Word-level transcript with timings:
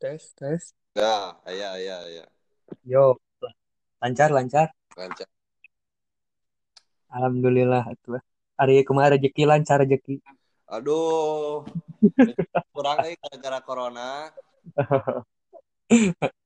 tes 0.00 0.22
tes 0.38 0.62
Ya, 0.98 1.38
iya, 1.46 1.70
iya, 1.78 1.96
iya. 2.10 2.24
yo 2.82 3.18
lancar 4.02 4.30
lancar 4.34 4.68
Lancar. 4.98 5.28
alhamdulillah 7.14 7.84
tuh 8.04 8.18
hari 8.58 8.82
kemarin 8.88 9.18
rezeki 9.18 9.42
lancar 9.50 9.78
rezeki 9.82 10.18
Aduh, 10.68 11.64
kurang 12.76 13.00
gara-gara 13.00 13.58
corona. 13.64 14.28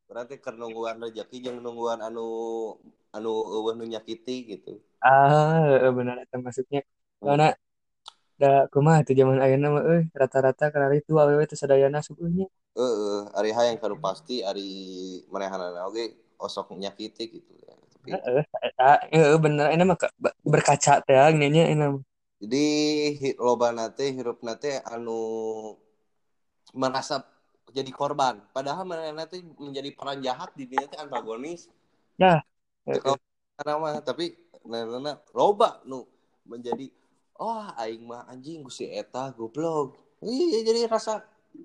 Berarti 0.06 0.38
keur 0.38 0.54
nungguan 0.54 1.02
rezeki 1.02 1.42
jeung 1.42 1.58
nungguan 1.58 1.98
anu 2.06 2.22
anu 3.10 3.32
eueuh 3.50 3.74
nu 3.74 3.84
nyakiti 3.88 4.36
gitu. 4.54 4.78
ah 5.02 5.90
benar 5.90 6.22
itu 6.22 6.36
maksudnya 6.38 6.80
karena 7.18 7.50
da 8.42 8.48
kumaha 8.72 9.00
tuh 9.06 9.14
zaman 9.20 9.38
ayeuna 9.44 9.66
mah 9.74 9.82
euy 9.90 10.02
rata-rata 10.20 10.64
karena 10.72 10.94
itu 11.00 11.12
awewe 11.22 11.44
teh 11.50 11.58
sadayana 11.62 11.98
sukunya 12.08 12.44
Heeh, 12.78 13.20
ari 13.38 13.50
hayang 13.56 13.76
kanu 13.82 13.96
pasti 14.06 14.34
ari 14.50 14.64
manehanana 15.32 15.80
oge 15.88 16.04
osok 16.44 16.66
nyakiti 16.82 17.24
gitu 17.36 17.52
ya. 17.64 17.72
Tapi 17.92 18.12
heeh 18.24 18.44
heeh 19.12 19.36
bener 19.44 19.66
ini 19.74 19.84
mah 19.90 19.98
berkaca 20.52 20.92
teh 21.06 21.16
nya 21.38 21.46
nya 21.54 21.62
ini 21.72 21.84
mah. 21.92 22.02
jadi 22.42 22.64
loba 23.46 23.68
nate 23.76 24.04
hirup 24.16 24.38
nate 24.46 24.70
anu 24.94 25.18
merasa 26.82 27.16
jadi 27.76 27.88
korban 28.00 28.34
padahal 28.56 28.84
manehna 28.90 29.24
teh 29.32 29.40
menjadi 29.64 29.90
peran 29.98 30.18
jahat 30.26 30.50
di 30.58 30.64
dunia 30.68 30.86
teh 30.90 30.98
antagonis 31.04 31.60
ya 32.18 32.42
heeh. 32.86 33.16
karena 33.56 33.74
mah 33.82 33.94
tapi 34.04 34.34
manehna 34.66 35.12
loba 35.36 35.80
nu 35.88 36.04
menjadi 36.46 36.86
oh 37.42 37.64
aing 37.82 38.02
mah 38.10 38.22
anjing 38.32 38.60
ku 38.66 38.70
si 38.78 38.84
eta 39.00 39.22
goblok. 39.38 39.86
Iya 40.22 40.58
jadi 40.68 40.80
rasa 40.94 41.12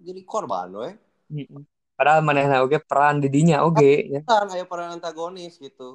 jadi 0.07 0.21
korban 0.31 0.69
we. 0.81 0.89
Heeh. 1.33 1.63
padahal 1.97 2.21
manehna 2.27 2.55
oge 2.65 2.79
peran 2.89 3.15
di 3.23 3.27
dinya 3.35 3.57
oge 3.67 3.93
ya. 4.13 4.21
kan 4.29 4.47
aya 4.53 4.65
peran 4.71 4.89
antagonis 4.97 5.53
gitu. 5.65 5.89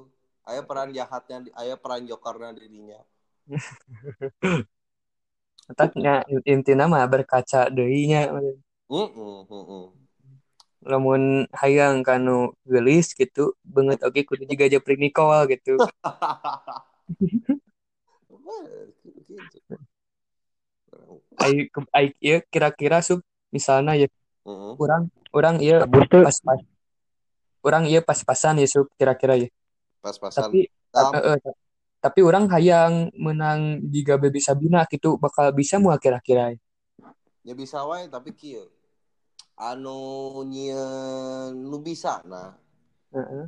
Aya 0.51 0.61
peran 0.69 0.91
jahatnya 0.99 1.37
aya 1.61 1.75
peran 1.83 2.03
jokernya 2.11 2.51
dirinya 2.59 2.99
Otaknya 5.71 6.15
intina 6.53 6.85
mah 6.93 7.05
berkaca 7.13 7.61
deui 7.71 8.11
nya 8.11 8.21
Heeh, 8.91 9.39
heeh. 9.51 9.87
lamun 10.83 11.47
hayang 11.61 12.03
kanu 12.03 12.51
gelis 12.67 13.15
gitu 13.15 13.55
banget 13.63 14.03
oke 14.03 14.21
kudu 14.27 14.43
juga 14.51 14.67
japrik 14.67 14.99
Nicole 14.99 15.47
gitu 15.55 15.79
gitu. 19.53 19.75
ai 21.41 21.55
ai 21.97 22.07
ieu 22.21 22.39
kira-kira 22.53 23.01
sub 23.01 23.21
misalnya 23.49 23.97
ya 23.97 24.09
Heeh. 24.45 24.73
kurang 24.77 25.09
orang 25.33 25.57
iya 25.63 25.87
pas 25.89 26.37
pas 26.45 26.61
orang 27.63 27.85
iya 27.89 28.01
pas-pasan 28.05 28.61
ya 28.61 28.69
sub 28.69 28.91
kira-kira 28.99 29.39
ya 29.39 29.49
Pas-pasan. 30.03 30.51
tapi 30.51 30.61
eh, 30.69 31.37
eh, 31.39 31.55
tapi 32.03 32.21
orang 32.27 32.51
hayang 32.51 33.15
menang 33.15 33.79
jika 33.87 34.19
Baby 34.19 34.43
Sabina 34.43 34.83
gitu 34.91 35.15
bakal 35.17 35.55
bisa 35.55 35.79
mau 35.79 35.95
kira-kira 35.97 36.53
ya 36.53 36.59
ya 37.47 37.55
bisa 37.55 37.83
wae 37.87 38.11
tapi 38.11 38.35
kieu 38.35 38.67
anu 39.57 40.43
nyieun 40.47 41.55
nu 41.55 41.79
bisa 41.81 42.21
nah 42.27 42.59
Heeh. 43.15 43.47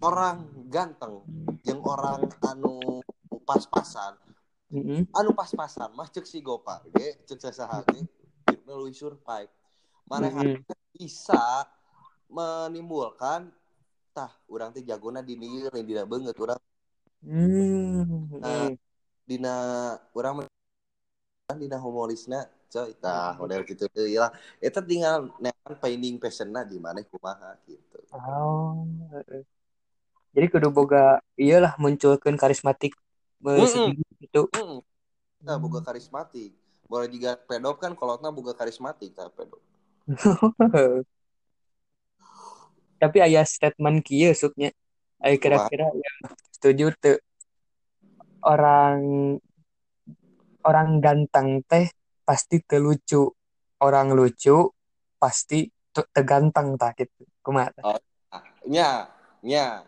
orang 0.00 0.46
ganteng 0.70 1.26
yang 1.66 1.82
orang 1.82 2.30
anu 2.46 3.02
pas-pasan. 3.50 4.14
Heeh. 4.70 5.02
anu 5.10 5.34
pas-pasan 5.34 5.90
mah 5.98 6.06
cek 6.06 6.22
si 6.22 6.38
Gopar 6.38 6.86
ge 6.94 7.18
cek 7.26 7.42
sasaha 7.42 7.82
ge. 7.90 8.06
Hirupna 8.46 8.78
leuwih 8.78 8.94
survive 8.94 9.50
manehna 10.06 10.46
Heeh. 10.46 10.62
bisa 10.94 11.66
menimbulkan 12.30 13.50
tah 14.14 14.30
urang 14.46 14.70
teh 14.70 14.86
jagona 14.86 15.18
di 15.18 15.34
dieu 15.34 15.66
lain 15.74 15.82
dina 15.82 16.06
beungeut 16.06 16.38
urang. 16.38 16.62
Hmm, 17.26 18.38
Nah. 18.38 18.70
dina 19.26 19.54
urang 20.14 20.46
dina 21.58 21.78
humorisna 21.82 22.46
coy 22.70 22.94
tah 23.02 23.34
model 23.34 23.66
gitu 23.66 23.90
deui 23.90 24.14
lah 24.14 24.30
eta 24.62 24.78
tinggal 24.78 25.34
nean 25.42 25.74
finding 25.82 26.22
passionna 26.22 26.62
di 26.62 26.78
mana 26.78 27.02
kumaha 27.02 27.58
gitu. 27.66 27.98
Oh, 28.14 28.86
jadi 30.30 30.46
kudu 30.46 30.70
boga 30.70 31.18
iyalah 31.34 31.74
munculkan 31.82 32.38
karismatik 32.38 32.94
Mm-mm. 33.44 33.66
sendiri 33.68 34.02
gitu 34.20 34.42
Heeh. 34.54 34.78
Nah, 35.40 35.56
boga 35.56 35.80
karismatik. 35.80 36.52
Boleh 36.90 37.08
juga 37.08 37.38
pedop 37.48 37.76
kan 37.80 37.92
kolotna 37.96 38.28
boga 38.34 38.52
karismatik 38.52 39.14
tah 39.16 39.30
pedop. 39.32 39.62
tapi 43.00 43.18
ayah 43.24 43.44
statement 43.48 44.04
kieu 44.04 44.32
subnya 44.36 44.70
aya 45.24 45.36
kira-kira 45.40 45.88
yang 45.88 46.16
setuju 46.52 46.92
tuh 47.00 47.16
orang 48.44 49.00
orang 50.64 51.00
ganteng 51.00 51.64
teh 51.64 51.88
pasti 52.24 52.60
terlucu 52.64 53.32
orang 53.80 54.12
lucu 54.12 54.68
pasti 55.16 55.68
te- 55.92 56.08
teganteng 56.12 56.76
tak 56.76 57.00
gitu 57.00 57.24
kumaha 57.40 57.72
tah? 57.72 57.84
Ah, 58.30 58.44
nya, 58.68 59.08
nya. 59.42 59.84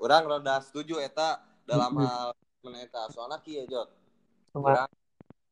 Urang 0.00 0.24
rada 0.26 0.60
setuju 0.64 0.98
eta 1.00 1.40
dalam 1.64 1.94
hal 1.96 2.34
eta. 2.72 3.12
Soalnya 3.12 3.38
kieu 3.44 3.68
Jot. 3.68 3.92
Kumaha? 4.56 4.88
Urang 4.88 4.90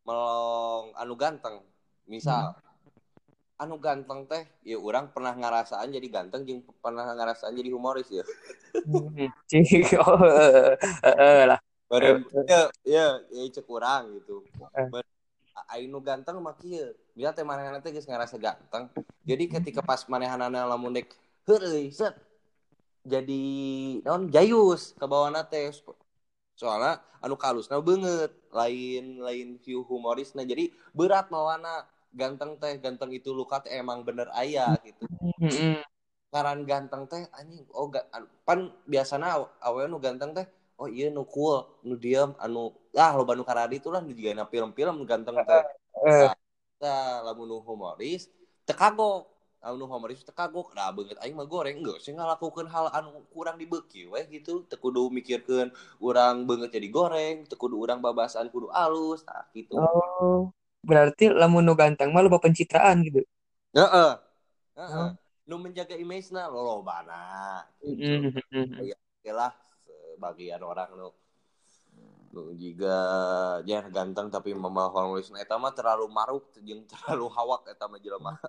melong 0.09 0.87
anu 0.97 1.15
ganteng. 1.15 1.57
Misal 2.09 2.57
anu 3.61 3.79
ganteng 3.79 4.27
teh 4.27 4.43
ya 4.67 4.75
urang 4.75 5.13
pernah 5.15 5.37
ngarasaan 5.39 5.95
jadi 5.95 6.09
ganteng 6.11 6.43
jeung 6.43 6.61
pernah 6.83 7.07
ngarasaan 7.15 7.55
jadi 7.55 7.71
humoris 7.71 8.09
ya. 8.11 8.25
Hmm, 8.83 9.31
cik 9.47 9.95
oh 10.03 10.19
eh, 10.27 10.75
eh, 11.07 11.15
eh, 11.15 11.43
lah 11.47 11.61
Baren 11.87 12.25
ya 12.49 12.73
ya 12.83 13.07
ya 13.31 13.43
cek 13.53 13.69
urang 13.69 14.17
gitu. 14.19 14.43
Eh. 14.75 14.89
Baren- 14.89 15.11
Aing 15.69 15.93
nu 15.93 16.01
ganteng 16.01 16.41
mah 16.41 16.57
kieu. 16.57 16.97
Bisa 17.13 17.37
teh 17.37 17.45
manehna 17.45 17.81
teh 17.85 17.93
geus 17.93 18.09
ngarasa 18.09 18.41
ganteng. 18.41 18.89
Jadi 19.29 19.53
ketika 19.53 19.85
pas 19.85 20.01
manehanana 20.09 20.65
lamun 20.65 20.97
dek 20.97 21.13
heureuy 21.45 21.93
set 21.93 22.17
jadi 23.05 23.45
non 24.01 24.33
jayus 24.33 24.97
ke 24.97 25.05
bawahna 25.05 25.45
teh 25.45 25.69
soalnya 26.55 27.01
anu 27.25 27.35
kalusna 27.39 27.81
beungeut 27.81 28.33
lain 28.53 29.19
lain 29.23 29.59
view 29.63 29.83
humorisna 29.87 30.43
jadi 30.45 30.69
berat 30.93 31.29
mawana. 31.33 31.89
Ganteng 32.13 32.61
teh 32.61 32.77
ganteng 32.77 33.09
itu 33.17 33.33
luka 33.33 33.65
teh 33.65 33.73
emang 33.73 34.05
bener 34.05 34.29
aya 34.37 34.77
gitu. 34.85 35.09
Ngaran 36.29 36.69
ganteng 36.69 37.09
teh 37.09 37.25
anjing 37.33 37.65
oh 37.73 37.89
ga, 37.89 38.05
an- 38.13 38.29
pan 38.45 38.69
biasana 38.85 39.41
aw- 39.41 39.49
awewe 39.65 39.89
nu 39.89 39.97
ganteng 39.97 40.37
teh 40.37 40.45
oh 40.77 40.93
iya 40.93 41.09
nu 41.09 41.25
cool 41.25 41.65
nu 41.89 41.97
diem 41.97 42.37
anu 42.37 42.69
ah 42.93 43.17
loba 43.17 43.33
nu 43.33 43.49
karadi 43.49 43.81
itu 43.81 43.89
lah 43.89 44.05
nu 44.05 44.13
jigana 44.13 44.45
film-film 44.45 45.09
ganteng 45.09 45.41
teh. 45.41 45.65
Eh, 46.05 46.29
Nah, 46.85 47.25
lamun 47.25 47.49
nu 47.49 47.57
humoris 47.65 48.29
teu 48.69 49.32
kagok 49.63 49.79
lamun 49.79 49.79
nu 49.79 49.87
humoris 49.87 50.27
teu 50.27 50.35
kagok. 50.35 50.75
Nah 50.75 50.91
beungeut 50.91 51.23
aing 51.23 51.39
mah 51.39 51.47
goreng. 51.47 51.79
Geus 51.87 52.03
sih 52.03 52.11
ngalakukeun 52.11 52.67
hal 52.67 52.91
anu 52.91 53.23
kurang 53.31 53.55
dibeuki 53.63 54.11
we 54.11 54.27
gitu. 54.27 54.67
Teu 54.67 54.77
kudu 54.83 55.07
mikirkeun 55.15 55.71
urang 56.03 56.43
beungeut 56.43 56.75
jadi 56.75 56.91
goreng 56.91 57.47
teu 57.47 57.55
kudu 57.55 57.79
urang 57.79 58.03
babasaan 58.03 58.51
kudu 58.51 58.67
alus. 58.75 59.23
Nah 59.23 59.47
gitu. 59.55 59.79
Oh 59.79 60.51
berarti 60.83 61.31
lamun 61.31 61.63
nu 61.63 61.79
ganteng 61.79 62.11
mah 62.11 62.27
loba 62.27 62.43
pencitraan 62.43 63.07
gitu? 63.07 63.23
Heeh. 63.79 64.13
Heeh. 64.75 65.09
Nu 65.47 65.63
menjaga 65.63 65.95
image-na 65.95 66.51
lolobana. 66.51 67.63
Gitu. 67.79 68.35
Mm-mm. 68.35 68.83
Oke 69.23 69.31
lah 69.31 69.55
sebagian 70.19 70.59
orang 70.67 70.91
nu 70.99 71.15
nu 72.33 72.57
juga 72.57 72.97
ya 73.69 73.85
ganteng 73.93 74.33
tapi 74.33 74.57
mama 74.57 74.89
humoris 74.89 75.29
nah 75.29 75.37
eta 75.37 75.61
mah 75.61 75.69
terlalu 75.77 76.09
maruk 76.09 76.49
jeung 76.65 76.81
terlalu 76.89 77.29
hawak 77.29 77.69
eta 77.69 77.85
mah 77.85 78.01
jelema 78.01 78.41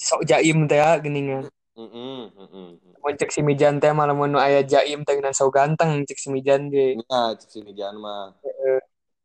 sok 0.00 0.20
jaim 0.28 0.58
teh 0.70 0.80
geuningan 1.02 1.44
heeh 1.76 2.22
heeh 2.38 2.70
mun 3.04 3.14
cek 3.20 3.30
si 3.36 3.44
Mijan 3.44 3.76
teh 3.82 3.92
mah 3.92 4.08
lamun 4.08 4.32
nu 4.32 4.38
aya 4.40 4.64
jaim 4.64 5.04
teh 5.04 5.14
ngan 5.20 5.36
sok 5.36 5.52
ganteng 5.52 6.08
cek 6.08 6.16
si 6.16 6.28
Mijan 6.32 6.72
ge. 6.72 6.96
Nya 6.96 7.36
cek 7.36 7.50
sini 7.52 7.76
jangan 7.76 7.96
mah. 8.00 8.24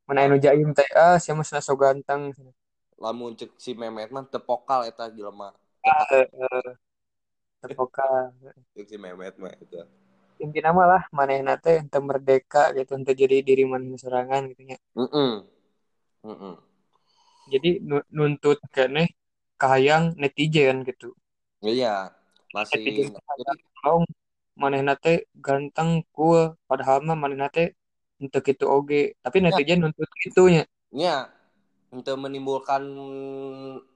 Mun 0.03 0.19
aya 0.19 0.27
nu 0.27 0.35
jaim 0.35 0.69
teh 0.75 0.89
ah 0.99 1.15
sia 1.15 1.31
mah 1.31 1.47
cenah 1.47 1.63
sok 1.63 1.79
ganteng. 1.79 2.35
Lamun 2.99 3.39
cek 3.39 3.55
si 3.55 3.71
Memet 3.79 4.11
mah 4.11 4.27
tepokal 4.27 4.83
eta 4.83 5.07
jelema 5.07 5.55
Eh, 5.79 6.27
eh, 6.27 6.69
tepoka 7.63 8.35
cek 8.75 8.85
si 8.91 8.97
Memet 8.99 9.39
mah 9.39 9.55
eta. 9.55 9.87
Intina 10.43 10.75
mah 10.75 10.87
lah 10.91 11.03
manehna 11.15 11.55
teh 11.55 11.79
teu 11.87 12.03
merdeka 12.03 12.75
gitu 12.75 12.99
untuk 12.99 13.15
jadi 13.15 13.39
diri 13.39 13.63
manehna 13.63 13.95
sorangan 13.95 14.43
gitu 14.51 14.67
nya. 14.67 14.77
Heeh 14.99 15.33
heeh 16.27 16.55
jadi 17.47 17.79
nu- 17.79 18.07
nuntut 18.11 18.59
keneh 18.75 19.07
kahayang 19.61 20.05
netizen 20.21 20.77
gitu. 20.89 21.07
Iya 21.69 21.87
masih 22.55 22.83
netizen 22.83 23.09
tolong 23.75 24.03
manehna 24.61 24.93
teh 25.03 25.17
ganteng 25.45 25.89
cool 26.15 26.39
padahal 26.69 26.97
mah 27.07 27.17
manehna 27.23 27.47
teh 27.55 27.67
untuk 28.23 28.43
itu 28.51 28.65
oge. 28.75 28.95
Tapi 29.23 29.37
netizen 29.45 29.77
nuntut 29.83 30.09
gitu 30.23 30.41
nya 30.53 30.63
nya 30.97 31.29
untuk 31.95 32.15
menimbulkan 32.23 32.83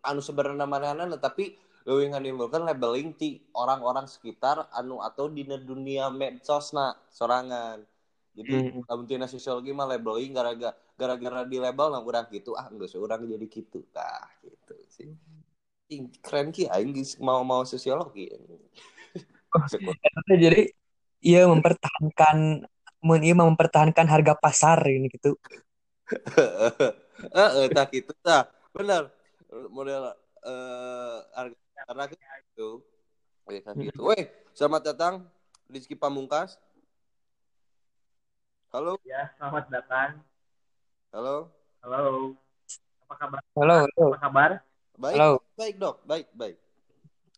anu 0.08 0.22
sebenarnya 0.28 0.66
mana 0.74 1.18
tapi 1.28 1.44
lebih 1.88 2.08
menimbulkan 2.16 2.64
labeling 2.70 3.10
ti 3.20 3.30
orang-orang 3.62 4.08
sekitar 4.08 4.58
anu 4.80 4.96
atau 5.08 5.26
di 5.36 5.44
dunia 5.44 6.08
medsos 6.22 6.72
na 6.78 6.96
sorangan. 7.12 7.80
Jadi 8.38 8.54
Hmm. 8.54 8.84
lamun 8.88 9.06
tina 9.10 9.28
sosiologi 9.34 9.72
mah 9.76 9.88
labeling 9.94 10.32
gara-gara 10.38 10.74
gara-gara 11.00 11.42
di 11.52 11.58
label 11.60 11.88
nah 11.94 12.02
urang 12.08 12.28
gitu 12.36 12.52
ah 12.60 12.68
enggak 12.72 12.90
seorang 12.94 13.22
jadi 13.28 13.46
gitu. 13.58 13.80
Tah 13.96 14.28
gitu 14.46 14.74
sih. 14.96 15.10
Ih, 15.10 15.43
keren 16.24 16.50
ki 16.56 16.70
aing 16.70 16.94
mau 17.22 17.42
mau 17.46 17.62
sosiologi 17.64 18.30
jadi 20.44 20.62
iya 21.22 21.46
mempertahankan 21.46 22.66
mun 23.04 23.20
mah 23.36 23.46
mempertahankan 23.52 24.08
harga 24.08 24.34
pasar 24.40 24.80
ini 24.88 25.12
gitu. 25.12 25.36
Heeh, 27.36 27.68
tah 27.70 27.86
gitu 27.92 28.12
tah. 28.24 28.48
Bener. 28.72 29.12
Model 29.70 30.16
eh 30.44 31.18
harga 31.36 31.58
karena 31.84 32.04
gitu. 32.10 32.70
Oke, 33.44 33.60
kayak 33.60 33.76
gitu. 33.92 34.00
Weh, 34.08 34.24
selamat 34.56 34.82
datang 34.96 35.14
Rizky 35.68 36.00
Pamungkas. 36.00 36.56
Halo, 38.74 38.98
Ya, 39.06 39.30
selamat 39.38 39.70
datang. 39.70 40.10
halo. 41.14 41.54
Halo. 41.84 42.34
Apa 43.06 43.16
kabar? 43.20 43.40
Halo, 43.54 43.76
halo. 43.86 44.06
Apa 44.16 44.20
kabar? 44.26 44.52
Baik, 44.94 45.18
Halo. 45.18 45.42
baik 45.58 45.76
dok, 45.82 46.06
baik, 46.06 46.30
baik. 46.38 46.58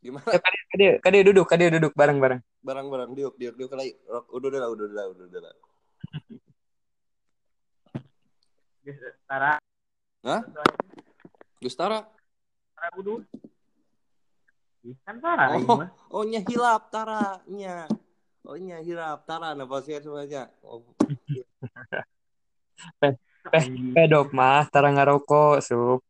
Gimana? 0.03 0.27
Ya, 0.27 0.39
kade, 0.43 0.59
kade, 0.69 0.87
kade 1.01 1.17
duduk, 1.25 1.45
kade 1.47 1.65
duduk 1.71 1.93
bareng-bareng. 1.95 2.43
Barang-barang 2.61 3.15
diuk, 3.15 3.33
diuk, 3.39 3.55
diuk 3.57 3.71
lagi. 3.73 3.95
Udah, 4.29 4.47
udah, 4.51 4.59
lah, 4.59 4.69
udah, 4.69 4.85
udah, 4.85 5.05
udah, 5.15 5.25
udah. 5.31 5.41
lah. 5.41 5.53
Tara. 9.25 9.57
Hah? 10.21 10.45
Gustara. 11.57 12.05
Tara 12.77 12.87
Udu. 13.01 13.25
Ih, 14.85 14.93
Kan 15.01 15.17
Tara 15.17 15.49
Oh. 15.49 15.57
ini 15.57 15.65
mah. 15.65 15.89
Oh, 16.13 16.21
nya 16.21 16.45
hilap 16.45 16.93
taranya. 16.93 17.89
Oh, 18.45 18.53
nya 18.61 18.77
hilap 18.85 19.25
tara 19.25 19.57
nah 19.57 19.65
pasti 19.65 19.97
semuanya. 19.97 20.53
Oh. 20.61 20.85
Pedok 23.97 24.29
mah 24.29 24.69
tara 24.69 24.93
ngarokok, 24.93 25.65
sup. 25.65 26.05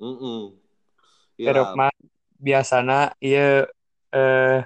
Mm-mm. 0.00 0.48
Pedok 0.48 0.63
Hilap. 1.38 1.74
mah 1.74 1.92
biasana 2.38 3.10
ieu 3.18 3.66
eh 4.14 4.60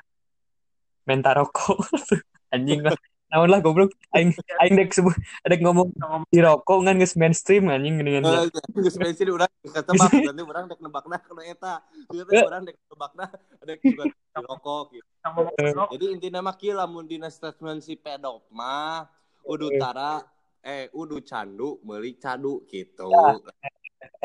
menta 1.08 1.32
rokok. 1.32 1.80
Anjing 2.54 2.84
lah. 2.84 2.96
Naon 3.28 3.48
lah 3.52 3.60
goblok. 3.60 3.92
Aing 4.16 4.32
aing 4.60 4.74
dek 4.76 4.92
sebut 4.96 5.12
ada 5.44 5.56
ngomong 5.60 5.92
di 6.32 6.40
rokok 6.40 6.80
kan 6.84 6.96
geus 6.96 7.12
mainstream 7.16 7.68
anjing 7.68 8.00
geuningan 8.00 8.24
Eh, 8.24 8.48
geus 8.72 8.96
mention 8.96 9.36
urang 9.36 9.52
ketebak 9.60 10.08
nanti 10.32 10.42
urang 10.44 10.64
dek 10.64 10.80
nebakna 10.80 11.16
kana 11.20 11.42
eta. 11.44 11.74
Ieu 12.12 12.24
teh 12.24 12.40
urang 12.40 12.64
dek 12.64 12.76
nebakna 12.88 13.24
dek 13.64 13.78
juga 13.84 14.04
di 14.08 14.40
rokok 14.40 14.84
gitu. 14.96 15.08
Ngomong 15.28 15.88
Jadi 15.92 16.06
intinya 16.08 16.40
mah 16.40 16.56
kieu 16.56 16.72
lamun 16.72 17.04
dina 17.04 17.28
statement 17.28 17.84
si 17.84 18.00
pedok 18.00 18.48
mah 18.48 19.04
udu 19.44 19.76
tara 19.76 20.24
eh 20.64 20.88
udu 20.96 21.20
candu 21.20 21.80
meuli 21.84 22.16
cadu 22.16 22.64
gitu. 22.64 23.12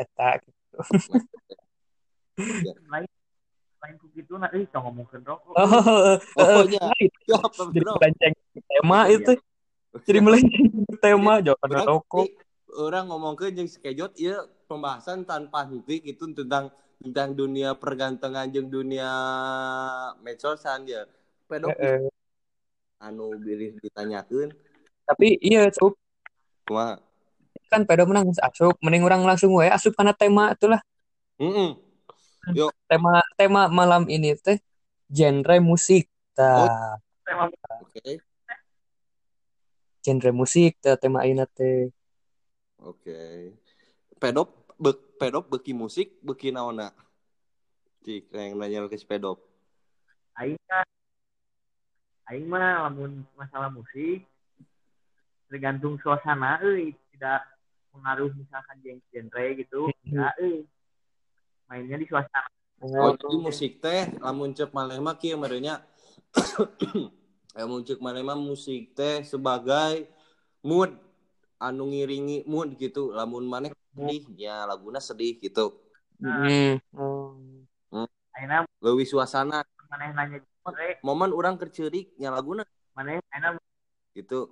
eta. 0.00 0.40
Lain 2.36 3.06
lain 3.84 3.94
ku 4.00 4.06
gitu 4.16 4.40
nah 4.40 4.48
ih 4.50 4.64
tong 4.72 4.88
ngomongkeun 4.88 5.22
rokok. 5.22 5.54
Oh, 5.54 6.16
Oh, 6.40 6.64
eh, 6.64 6.72
iya. 6.72 6.88
eh, 6.88 7.08
Ya, 7.28 7.36
jadi 7.68 7.84
melenceng 7.84 8.34
tema 8.64 8.98
itu. 9.08 9.32
Jadi 10.08 10.18
melenceng 10.18 10.64
ke 10.88 10.96
tema 10.98 11.32
Urang 11.38 11.84
rokok. 11.84 12.26
orang 12.74 13.06
ngomongkeun 13.06 13.54
jeung 13.54 13.70
skejot 13.70 14.16
ieu 14.18 14.34
pembahasan 14.66 15.22
tanpa 15.22 15.62
henti 15.68 16.02
gitu 16.02 16.26
tentang 16.32 16.72
tentang 16.98 17.36
dunia 17.36 17.76
pergantengan 17.76 18.48
jeung 18.50 18.66
dunia 18.66 19.10
medsosan 20.20 20.88
ya. 20.88 21.04
Pedok 21.44 21.76
Heeh. 21.76 22.08
anu 22.98 23.36
bilih 23.36 23.76
ditanyakeun 23.78 24.48
Tapi 25.04 25.36
iya, 25.38 25.68
sup 25.68 25.92
kumaha? 26.64 26.96
kan 27.68 27.84
pada 27.84 28.08
menang 28.08 28.32
asup 28.32 28.72
mending 28.80 29.04
orang 29.04 29.20
langsung 29.28 29.52
we 29.52 29.68
asup 29.68 29.92
karena 29.92 30.16
tema 30.16 30.56
itulah 30.56 30.80
Heeh. 32.52 32.70
tema 32.90 33.24
tema 33.40 33.62
malam 33.72 34.04
ini 34.12 34.36
teh 34.36 34.60
genre 35.08 35.56
musik 35.64 36.10
tah 36.36 37.00
Emang 37.24 37.48
Oke. 37.80 38.20
genre 40.04 40.30
musik 40.36 40.76
tah 40.84 41.00
tema 41.00 41.24
ayeuna 41.24 41.48
teh 41.48 41.88
Oke. 42.84 43.56
Pedop 44.20 44.76
be, 44.76 44.92
pedop 45.16 45.48
beki 45.48 45.72
musik 45.72 46.20
beki 46.20 46.52
naonna? 46.52 46.92
Cik, 48.04 48.28
yang 48.36 48.60
nanya 48.60 48.84
ke 48.84 49.00
si 49.00 49.08
pedop. 49.08 49.40
aing 50.36 50.60
mah 50.68 50.84
aing 52.28 52.46
mah 52.50 52.90
lamun 52.90 53.24
masalah 53.38 53.70
musik 53.70 54.26
tergantung 55.48 55.94
suasana 56.02 56.58
euy 56.60 56.92
tidak 57.14 57.46
pengaruh 57.94 58.28
misalkan 58.34 58.76
genre 58.82 59.44
gitu 59.54 59.88
enggak 60.10 60.34
euy 60.42 60.66
mainnya 61.68 61.96
di 61.96 62.06
suasana 62.08 62.48
Oh, 62.84 63.16
jadi 63.16 63.36
musik 63.40 63.80
teh 63.80 64.12
lamun 64.20 64.52
cek 64.52 64.68
maneh 64.76 65.00
mah 65.00 65.16
kieu 65.16 65.40
merenya 65.40 65.80
lamun 67.56 67.80
cek 67.80 67.96
maneh 67.96 68.20
mah 68.20 68.36
musik 68.36 68.92
teh 68.92 69.24
sebagai 69.24 70.04
mood 70.60 70.92
anu 71.56 71.88
ngiringi 71.88 72.44
mood 72.44 72.76
gitu. 72.76 73.08
Lamun 73.16 73.48
maneh 73.48 73.72
sedih 73.72 74.24
ya 74.36 74.68
laguna 74.68 75.00
sedih 75.00 75.40
gitu. 75.40 75.80
Hmm. 76.20 76.76
Oh. 76.92 77.40
ayeuna 78.36 78.68
Leuwih 78.84 79.08
suasana 79.08 79.64
maneh 79.88 80.12
nanya 80.12 80.38
genre 80.42 80.88
momen 81.00 81.30
orang 81.32 81.56
kerceurik 81.56 82.12
nya 82.20 82.34
laguna 82.34 82.68
maneh 82.92 83.22
ayeuna 83.32 83.56
gitu. 84.12 84.50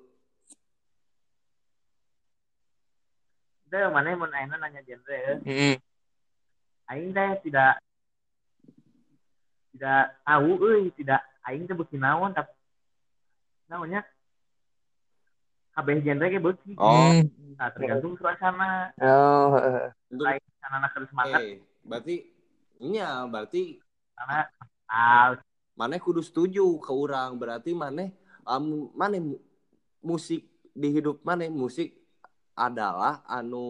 teh 3.68 3.88
maneh 3.92 4.16
mun 4.16 4.32
ayeuna 4.32 4.56
nanya 4.56 4.80
genre 4.88 5.20
Hmm. 5.44 5.76
Aing 6.92 7.16
teh 7.16 7.30
tidak 7.48 7.80
tidak 9.72 10.02
tahu 10.22 10.50
euy 10.60 10.92
tidak 10.92 11.24
aing 11.48 11.64
teh 11.64 11.72
beuki 11.72 11.96
naon 11.96 12.36
tapi 12.36 12.52
naonnya? 13.72 14.04
Kabeh 15.72 16.04
genre 16.04 16.28
ge 16.28 16.36
beuki. 16.36 16.72
Oh, 16.76 17.08
Hmm. 17.08 17.56
nah, 17.56 17.72
tergantung 17.72 18.12
suasana. 18.20 18.92
Oh, 19.00 19.56
lain 20.12 20.42
anak 20.60 20.92
terus 20.92 21.08
semangat. 21.08 21.40
Eh 21.40 21.64
berarti 21.80 22.16
nya 22.84 23.24
berarti 23.24 23.80
karena 24.12 24.44
ah 24.86 25.34
maneh 25.72 25.96
kudu 25.96 26.20
setuju 26.20 26.76
ke 26.78 26.92
orang 26.92 27.40
berarti 27.40 27.72
maneh 27.72 28.12
um, 28.44 28.92
mu- 28.92 29.42
musik 30.04 30.44
di 30.76 30.88
hidup 30.92 31.24
maneh 31.24 31.48
musik 31.48 31.96
adalah 32.52 33.24
anu 33.24 33.64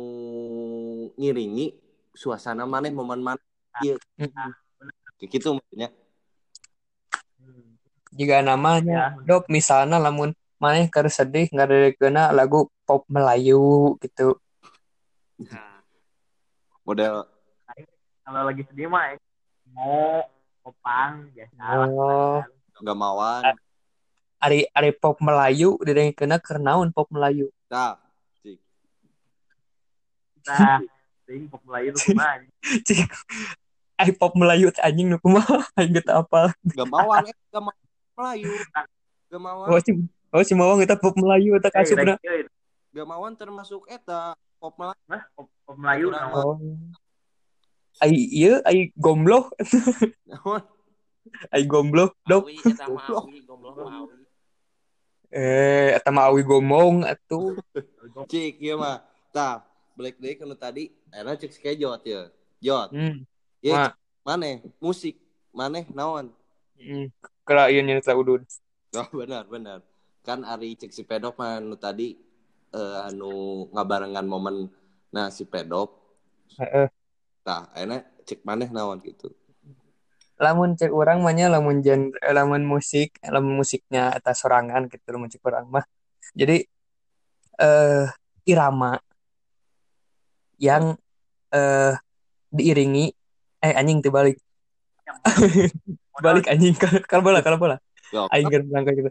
ngiringi 1.14 1.78
suasana 2.12 2.64
maneh 2.64 2.90
momen 2.90 3.18
maneh 3.18 3.42
ieu 3.80 3.96
Kayak 5.16 5.30
gitu 5.32 5.48
maksudnya 5.54 5.88
hmm, 7.38 7.78
Jika 8.12 8.42
namanya 8.42 9.14
Ya. 9.14 9.24
dop 9.24 9.46
misalnya 9.46 9.96
lamun 9.96 10.30
maneh 10.58 10.86
keur 10.86 11.06
sedih 11.06 11.46
ngadeukkeuna 11.48 12.30
lagu 12.30 12.66
pop 12.82 13.06
Melayu 13.06 13.94
gitu. 13.98 14.34
model 16.86 17.24
kalau 18.22 18.42
lagi 18.46 18.62
sedih 18.66 18.86
mah 18.86 19.10
aing 19.10 19.22
mau 19.70 20.26
popang 20.60 21.30
biasa 21.30 21.62
Oh. 21.88 22.42
gamawan 22.78 23.54
Ari 24.38 24.66
ari 24.68 24.90
pop 24.90 25.22
Melayu 25.22 25.78
didengekeuna 25.78 26.42
keur 26.42 26.58
naon 26.58 26.90
pop 26.90 27.06
Melayu. 27.08 27.46
nah 27.70 27.94
cik. 28.42 28.58
Kita 31.22 31.38
sing 31.38 31.46
pop 31.46 31.62
Melayu 31.62 31.94
tuh 31.94 32.14
mah 32.18 32.42
Cik. 32.86 33.06
Ai 33.98 34.10
pop 34.10 34.34
Melayu 34.34 34.74
teh 34.74 34.82
anjing 34.82 35.06
nu 35.06 35.18
kumaha 35.22 35.62
aing 35.78 35.94
geus 35.94 36.08
apa. 36.10 36.50
gamawan 36.74 37.22
eh 37.30 37.36
gamawan 37.54 37.78
Melayu. 38.18 38.50
Gamawan 39.30 39.66
Oh 39.70 39.78
si 39.78 39.92
Oh 40.32 40.42
si 40.42 40.56
Mawang 40.56 40.80
eta 40.82 40.98
pop 40.98 41.14
Melayu 41.14 41.54
eta 41.60 41.70
Eh, 41.70 41.86
eh, 41.86 42.42
gamawan 42.90 43.36
termasuk 43.38 43.86
eta 43.86 44.34
pop 44.58 44.74
Melayu. 44.74 44.98
Mah 45.06 45.22
pop, 45.38 45.46
pop 45.62 45.76
Melayu? 45.78 46.10
Oh. 46.34 46.58
Ai 48.02 48.16
ieu 48.16 48.58
ai 48.66 48.90
gombloh, 48.98 49.52
ai 51.54 51.62
gombloh 51.68 52.10
awi. 52.26 52.58
Eh 55.30 55.94
eta 55.94 56.10
mah 56.10 56.32
awi 56.32 56.42
gomong 56.42 57.06
atuh. 57.06 57.54
cik 58.26 58.58
iya 58.58 58.74
mah. 58.74 59.04
Tah 59.30 59.71
balik 59.94 60.16
deui 60.18 60.34
kana 60.36 60.56
tadi 60.56 60.92
era 61.12 61.36
cek 61.36 61.52
skejot 61.52 62.02
ya. 62.04 62.28
Jot. 62.62 62.94
Hmm. 62.94 63.26
ya 63.62 63.94
maneh 64.22 64.62
musik. 64.78 65.18
Maneh 65.52 65.84
naon? 65.92 66.32
Hmm. 66.78 67.12
Kela 67.44 67.68
ieu 67.68 67.82
nyata 67.84 68.16
udun. 68.16 68.42
Oh 68.96 69.08
benar 69.12 69.44
benar. 69.48 69.80
Kan 70.22 70.46
Ari 70.46 70.78
cek 70.78 70.92
si 70.94 71.02
pedop 71.02 71.36
mah 71.36 71.58
anu 71.58 71.76
tadi 71.76 72.14
eh, 72.72 72.98
anu 73.08 73.66
ngabarengan 73.74 74.24
momen 74.24 74.70
nah 75.12 75.28
si 75.28 75.44
pedop. 75.44 76.00
Heeh. 76.56 76.88
Nah, 77.42 77.66
enak 77.74 78.24
cek 78.24 78.46
maneh 78.46 78.70
naon 78.70 79.02
gitu. 79.02 79.32
lamun 80.42 80.74
cek 80.74 80.90
orang 80.90 81.22
mahnya 81.22 81.46
lamun 81.46 81.86
genre 81.86 82.18
eh, 82.18 82.34
lamun 82.34 82.66
musik 82.66 83.14
lamun 83.22 83.62
musiknya 83.62 84.10
atas 84.10 84.42
sorangan 84.42 84.90
gitu 84.90 85.06
lamun 85.14 85.30
cek 85.30 85.42
orang 85.46 85.70
mah. 85.70 85.84
Jadi 86.34 86.66
eh 87.62 88.06
irama 88.48 88.98
yang 90.62 90.94
eh 91.50 91.94
diiringi 92.54 93.10
eh 93.66 93.72
anjing 93.74 93.98
tuh 93.98 94.14
balik. 94.14 94.38
Balik 96.22 96.46
anjing 96.46 96.76
kalau 97.10 97.24
bola 97.24 97.42
kalau 97.42 97.58
bola 97.58 97.76
aing 98.12 98.48
kan 98.52 98.62
berangkat 98.68 98.94
juga 99.00 99.10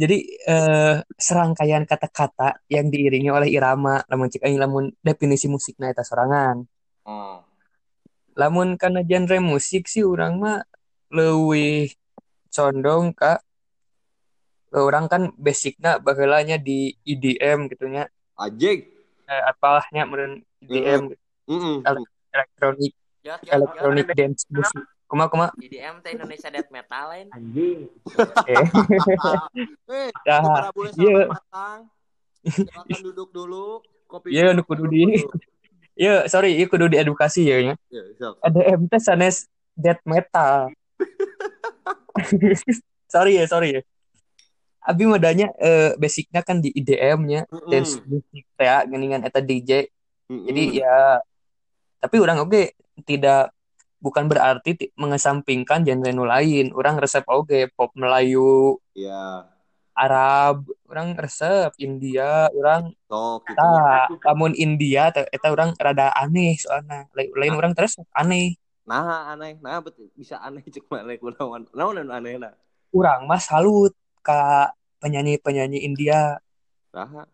jadi 0.00 0.16
eh 0.48 0.96
serangkaian 1.14 1.84
kata-kata 1.84 2.64
yang 2.72 2.88
diiringi 2.88 3.30
oleh 3.30 3.48
irama 3.52 4.02
lamun 4.08 4.32
cek 4.32 4.42
aing 4.44 4.58
lamun 4.58 4.90
definisi 5.04 5.46
musiknya 5.46 5.92
eta 5.92 6.04
sorangan. 6.04 6.64
Oh. 7.04 7.40
lamun 8.36 8.76
karena 8.78 9.00
genre 9.02 9.40
musik 9.42 9.88
sih 9.88 10.04
orang 10.06 10.36
mah 10.40 10.60
lebih 11.10 11.92
condong 12.52 13.12
ke 13.16 13.40
orang 14.76 15.10
kan 15.10 15.22
basicnya 15.34 15.98
bagelanya 15.98 16.56
di 16.56 16.94
EDM 17.02 17.66
gitu 17.72 17.90
nya 17.90 18.06
Eh, 19.30 19.42
apalahnya 19.46 20.02
meren 20.10 20.42
EDM 20.66 21.14
Heeh. 21.46 21.76
elektronik 22.34 22.92
Jot, 23.22 23.38
jot, 23.46 23.52
elektronik 23.54 24.06
jot. 24.10 24.16
dance 24.18 24.42
musik 24.50 24.82
kuma 25.06 25.30
kuma 25.30 25.54
IDM 25.54 26.02
teh 26.02 26.18
Indonesia 26.18 26.50
Death 26.50 26.70
Metal 26.74 27.04
lain. 27.14 27.26
Anjing. 27.30 27.86
eh 28.50 28.66
boleh 30.74 30.92
iya. 30.98 31.30
Silakan 32.42 33.00
duduk 33.06 33.30
dulu. 33.30 33.78
Kopi. 34.10 34.34
Iya, 34.34 34.50
nu 34.50 34.66
kudu 34.66 34.90
di- 34.90 35.22
dulu. 35.22 35.30
ya 36.10 36.26
sorry 36.26 36.58
ieu 36.58 36.66
kudu 36.66 36.90
diedukasi 36.90 37.46
ya 37.46 37.56
nya 37.62 37.74
Iya, 37.86 38.02
siap. 38.18 38.34
EDM 38.42 38.80
teh 38.90 38.98
sanes 38.98 39.46
death 39.78 40.02
metal 40.02 40.74
sorry 43.06 43.38
ya 43.38 43.44
sorry 43.46 43.78
ya 43.78 43.80
Abi 44.80 45.04
modalnya 45.04 45.52
eh, 45.60 45.92
basicnya 46.00 46.40
kan 46.40 46.64
di 46.64 46.72
IDM-nya 46.72 47.44
dance 47.68 48.00
music 48.08 48.44
ya 48.56 48.84
geningan 48.88 49.22
eta 49.24 49.40
DJ 49.44 49.86
Mm-mm. 50.30 50.46
Jadi 50.46 50.62
ya 50.80 51.20
tapi 52.00 52.16
orang 52.22 52.40
oke 52.40 52.72
tidak 53.04 53.50
bukan 54.00 54.24
berarti 54.30 54.70
ti- 54.78 54.92
mengesampingkan 54.96 55.84
genre 55.84 56.10
nu 56.14 56.24
lain. 56.24 56.72
Orang 56.72 56.96
resep 56.96 57.26
oke 57.28 57.68
pop 57.76 57.92
Melayu, 57.92 58.80
Iya. 58.96 59.44
Arab, 59.92 60.64
orang 60.88 61.12
resep 61.12 61.76
India, 61.76 62.48
orang 62.56 62.96
Sok 63.04 63.52
gitu. 63.52 63.58
ta 63.60 64.08
lamun 64.32 64.56
India 64.56 65.12
eta 65.12 65.52
orang 65.52 65.76
rada 65.76 66.08
aneh 66.16 66.56
soalnya. 66.56 67.04
Lain, 67.12 67.28
lain 67.36 67.54
orang 67.58 67.72
terus 67.76 68.00
aneh. 68.16 68.56
Nah, 68.88 69.36
aneh. 69.36 69.60
Nah, 69.60 69.84
betul 69.84 70.08
bisa 70.16 70.40
aneh 70.40 70.64
cek 70.64 70.88
mana 70.88 71.12
kunaon. 71.20 71.68
Naon 71.76 72.00
anu 72.00 72.12
aneh 72.16 72.40
nah. 72.40 72.56
Urang 72.96 73.28
mah 73.28 73.42
salut 73.42 73.92
ka 74.20 74.70
penyanyi-penyanyi 75.00 75.78
India. 75.82 76.38
Nah, 76.92 77.26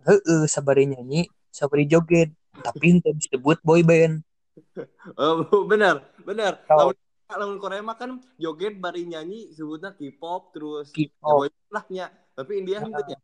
Heeh, 0.00 0.42
sabari 0.48 0.88
nyanyi, 0.88 1.28
sabari 1.52 1.84
joget, 1.84 2.32
tapi 2.64 2.96
itu 2.98 3.10
disebut 3.20 3.60
boy 3.60 3.84
band. 3.84 4.24
oh, 5.20 5.44
benar, 5.68 6.08
benar. 6.24 6.64
Tahu. 6.64 6.92
Lamun 6.92 6.96
lamun 7.30 7.58
Korea 7.62 7.82
mah 7.84 7.94
kan 7.94 8.18
joget 8.40 8.74
bari 8.80 9.06
nyanyi 9.06 9.54
sebutnya 9.54 9.94
K-pop 9.94 10.50
terus 10.50 10.90
K-pop. 10.90 11.22
ya 11.22 11.30
boy 11.36 11.48
lah 11.70 11.84
nya. 11.92 12.06
Tapi 12.34 12.52
India 12.58 12.76
henteu 12.82 13.04
nya. 13.06 13.18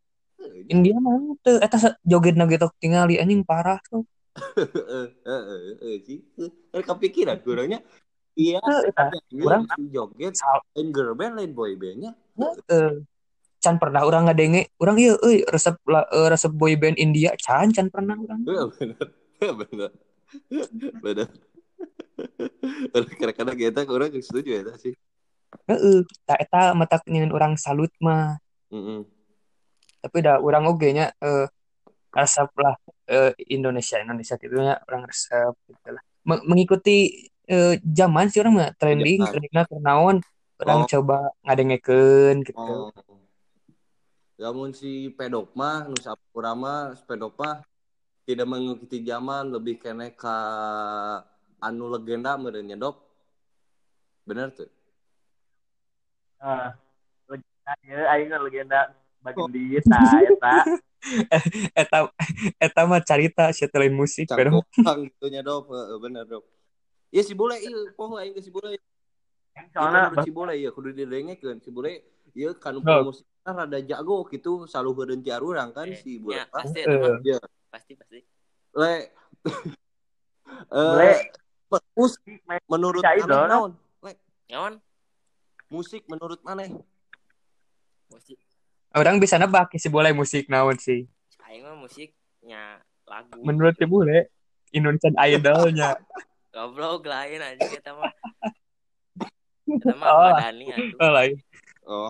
India 0.69 0.95
mah 1.01 1.17
teu 1.43 1.57
eta 1.59 1.77
sa- 1.81 1.97
joget 2.05 2.37
gitu 2.37 2.67
tingali 2.79 3.19
anjing 3.19 3.43
parah 3.43 3.81
tuh. 3.89 4.05
Heeh, 4.57 5.05
heeh, 5.25 5.59
heeh 5.81 5.95
sih. 6.05 6.19
Eh 6.71 6.83
kepikiran 6.85 7.41
kurangnya 7.41 7.81
iya 8.37 8.61
nyanyi, 8.61 9.41
Kurang. 9.41 9.63
si 9.65 9.81
joget 9.89 10.33
lain 10.77 10.87
girl 10.93 11.17
band 11.17 11.33
lain 11.41 11.51
boy 11.57 11.73
bandnya. 11.73 12.13
Eh 12.69 13.01
can 13.57 13.81
pernah 13.81 14.05
orang 14.05 14.29
ngadenge 14.29 14.69
orang 14.77 15.01
iya 15.01 15.17
euy 15.17 15.41
resep 15.49 15.81
la- 15.89 16.05
eh, 16.13 16.29
resep 16.29 16.53
boy 16.53 16.77
band 16.77 17.01
India. 17.01 17.33
Can 17.41 17.73
can 17.73 17.89
pernah 17.89 18.13
orang. 18.13 18.45
Heeh, 18.45 18.65
bener 19.41 19.89
bener 21.01 21.27
bener 22.91 23.13
kadang-kadang 23.17 23.57
kita 23.57 23.81
kurang 23.89 24.13
setuju 24.13 24.61
ya 24.61 24.73
sih? 24.77 24.93
Heeh 25.65 26.05
tak 26.29 26.45
eta 26.45 26.77
mata 26.77 27.01
nyen 27.09 27.33
orang 27.33 27.57
salut 27.57 27.89
mah. 27.97 28.37
Mm-mm. 28.67 29.07
tapi 29.97 30.19
dah 30.19 30.37
orang 30.43 30.67
oge 30.67 30.91
nya 30.91 31.09
eh 31.23 31.47
resep 32.13 32.51
lah 32.59 32.75
eh, 33.07 33.31
Indonesia 33.49 33.97
Indonesia 33.99 34.35
gitu 34.35 34.55
nya 34.59 34.77
orang 34.87 35.07
resep 35.07 35.55
gitu 35.67 35.89
lah. 35.95 36.03
Me- 36.27 36.43
mengikuti 36.45 37.27
eh, 37.47 37.79
zaman 37.81 38.27
sih 38.27 38.39
orang 38.43 38.53
mah 38.59 38.69
trending 38.75 39.23
trendingnya 39.23 39.63
kenaon 39.71 40.19
orang 40.57 40.79
Oh. 40.83 40.89
coba 40.89 41.17
ngadengekeun 41.45 42.37
gitu. 42.43 42.57
Oh. 42.59 42.89
Namun 44.37 44.73
si 44.73 45.09
pedok 45.13 45.53
mah 45.57 45.89
nusa 45.89 46.13
mah 46.33 46.93
pedok 47.05 47.33
mah 47.37 47.61
tidak 48.27 48.45
mengikuti 48.49 49.01
zaman 49.01 49.49
lebih 49.49 49.79
kene 49.79 50.13
ka 50.13 50.37
anu 51.61 51.89
legenda 51.89 52.37
merenya 52.37 52.77
dok. 52.77 52.97
Bener 54.27 54.51
tuh 54.53 54.69
Eh, 56.37 56.69
legenda 57.25 57.73
ya, 57.81 57.97
aing 58.13 58.29
legenda 58.29 58.79
bagian 59.25 59.49
di 59.49 59.73
eta 59.73 59.97
eta. 60.21 60.55
eta 61.81 61.97
eta 62.61 62.81
mah 62.85 63.01
carita 63.01 63.49
setelin 63.49 63.93
musik 63.93 64.29
pedok. 64.29 64.65
cangkokang 64.69 65.09
gitu 65.09 65.25
nya 65.33 65.41
dok 65.41 65.65
bener 65.97 66.25
dok 66.29 66.45
Iya 67.07 67.23
si 67.23 67.33
bule 67.33 67.55
iya 67.57 67.77
poho 67.95 68.19
aing 68.19 68.35
si 68.43 68.51
bule 68.51 68.75
Soalnya 69.73 70.13
si 70.21 70.29
bule 70.29 70.53
ya 70.59 70.69
kudu 70.69 70.91
didengekeun 70.93 71.59
si 71.63 71.71
bule 71.71 72.03
ieu 72.35 72.53
kan 72.59 72.77
Oh. 72.77 72.83
promosi 72.83 73.23
rada 73.47 73.79
jago 73.79 74.27
gitu 74.27 74.67
saluheureun 74.67 75.23
ti 75.23 75.31
urang 75.31 75.71
kan 75.71 75.87
Eh, 75.87 75.95
si 75.97 76.19
bule 76.19 76.35
ya, 76.37 76.45
tah. 76.51 76.61
pasti 76.67 76.83
mah. 76.83 77.17
Iya. 77.23 77.37
Pasti 77.71 77.93
pasti. 77.95 78.19
le 78.77 78.93
eh 81.07 81.17
musik 81.97 82.21
menurut 82.69 83.01
Bisa 83.01 83.11
maneh 83.17 83.25
idol, 83.25 83.71
naon 84.47 84.73
musik 85.67 86.03
menurut 86.07 86.39
maneh 86.45 86.69
musik 88.07 88.37
orang 88.95 89.17
bisa 89.19 89.35
nebak 89.35 89.71
si 89.75 89.89
boleh 89.89 90.13
musik 90.13 90.47
naon 90.47 90.77
sih 90.79 91.03
aing 91.47 91.63
mah 91.63 91.75
musiknya 91.75 92.79
lagu. 93.03 93.39
menurut 93.43 93.75
si 93.75 93.83
bule 93.87 94.29
Indonesian 94.71 95.15
Idolnya 95.17 95.95
goblok 96.57 97.05
lain 97.05 97.37
aja 97.37 97.61
kita 97.69 97.93
mah. 97.93 98.09
Kita 99.67 99.93
mah 99.93 100.07
Oh. 100.09 100.31
Madani 100.33 100.65
atuh. 100.73 100.97
oh 100.97 101.11
lain 101.13 101.35
oh 101.85 102.09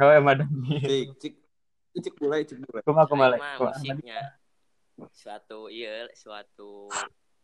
oh 0.00 0.10
emang 0.14 0.42
Dani 0.42 0.78
cik 0.80 1.08
cik 1.20 1.34
cik 2.00 2.14
bule 2.18 2.38
cik 2.46 2.58
bule 2.62 2.80
kuma 2.82 3.02
kuma 3.06 3.34
lain 3.34 3.42
musiknya 3.60 4.38
suatu 5.10 5.66
iya 5.70 6.06
suatu 6.14 6.86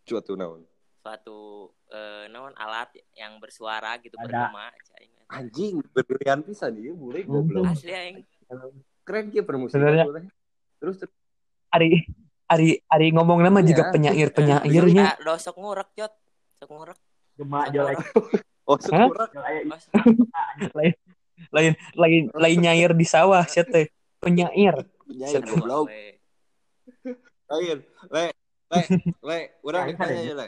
cuatu 0.07 0.33
naon 0.39 0.63
suatu 1.03 1.71
eh, 1.91 2.31
naon 2.31 2.55
alat 2.55 2.95
yang 3.15 3.39
bersuara 3.43 3.99
gitu 3.99 4.15
Ada. 4.19 4.27
bergema 4.27 4.71
aing. 4.99 5.13
anjing 5.31 5.75
berlian 5.95 6.41
pisan 6.47 6.79
ieu 6.79 6.95
bule 6.95 7.23
goblok. 7.27 7.71
Asli 7.71 7.91
aing. 7.91 8.17
keren 9.07 9.31
kieu 9.31 9.43
permusikan 9.47 9.99
terus 10.79 10.97
terus 11.03 11.13
Ari 11.71 12.03
Ari 12.51 12.83
Ari 12.91 13.15
ngomong 13.15 13.39
nama 13.41 13.63
juga 13.63 13.87
Iya. 13.87 13.93
penyair 13.95 14.29
penyairnya. 14.35 15.05
Ah, 15.07 15.17
do 15.23 15.35
sok 15.39 15.57
ngurek 15.57 15.89
jot. 15.95 16.11
Sok 16.59 16.71
ngurek. 16.75 16.99
Gema 17.39 17.71
jelek 17.71 17.99
oh 18.67 18.75
Oh, 18.75 18.79
sok- 18.79 19.19
lain 20.75 20.95
lain 21.51 21.73
lain 21.95 22.23
lain 22.35 22.59
nyair 22.61 22.91
di 22.93 23.07
sawah 23.07 23.47
sia 23.47 23.63
teh. 23.63 23.87
Penyair. 24.19 24.75
Penyair 25.07 25.43
goblok. 25.47 25.87
Lain 27.51 27.79
le 28.11 28.25
le 28.71 28.81
le 29.23 29.39
urang 29.63 29.87
Lain 29.91 29.95
ditanya 29.95 30.23
ya 30.23 30.35
le 30.39 30.47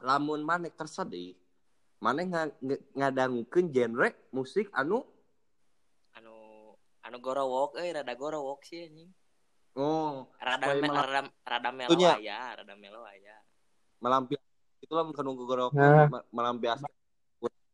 lamun 0.00 0.40
maneh 0.40 0.72
kersa 0.72 1.04
deui 1.04 1.36
maneh 2.00 2.24
nga- 2.26 2.48
nga- 2.58 2.82
ngadangkeun 2.96 3.66
genre 3.68 4.08
musik 4.32 4.72
anu? 4.72 5.04
Anu 6.16 6.32
anu 7.04 7.16
gorowok 7.20 7.76
euy 7.78 7.92
rada 7.92 8.12
gorowok 8.16 8.64
sih 8.64 8.88
anjing. 8.88 9.12
Oh 9.78 10.28
Rada 10.42 10.66
me, 10.74 10.88
rada 10.90 11.20
rada 11.46 11.70
melo 11.70 11.88
Itunya. 11.88 12.12
aya, 12.18 12.38
rada 12.58 12.74
melo 12.74 13.00
aya. 13.06 13.36
melampias 14.02 14.42
itu 14.82 14.92
lah 14.92 15.06
bukan 15.06 15.22
nunggu 15.22 15.44
gorok 15.46 15.72
Nah. 15.78 16.10
melampias 16.34 16.82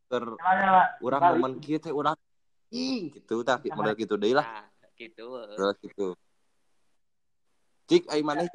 ter 0.09 0.25
Nyala, 0.25 0.97
urang 1.05 1.21
Balik. 1.21 1.37
momen 1.41 1.53
kieu 1.61 1.77
teh 1.81 1.93
urang 1.93 2.17
ing 2.73 3.09
gitu 3.13 3.41
tah 3.45 3.57
model 3.61 3.93
gitu 3.97 4.13
deui 4.17 4.33
lah 4.37 4.45
Nah, 4.45 4.65
gitu. 4.97 5.25
model 5.29 5.73
gitu 5.81 6.07
cik 7.89 8.09
ai 8.13 8.21
maneh 8.21 8.45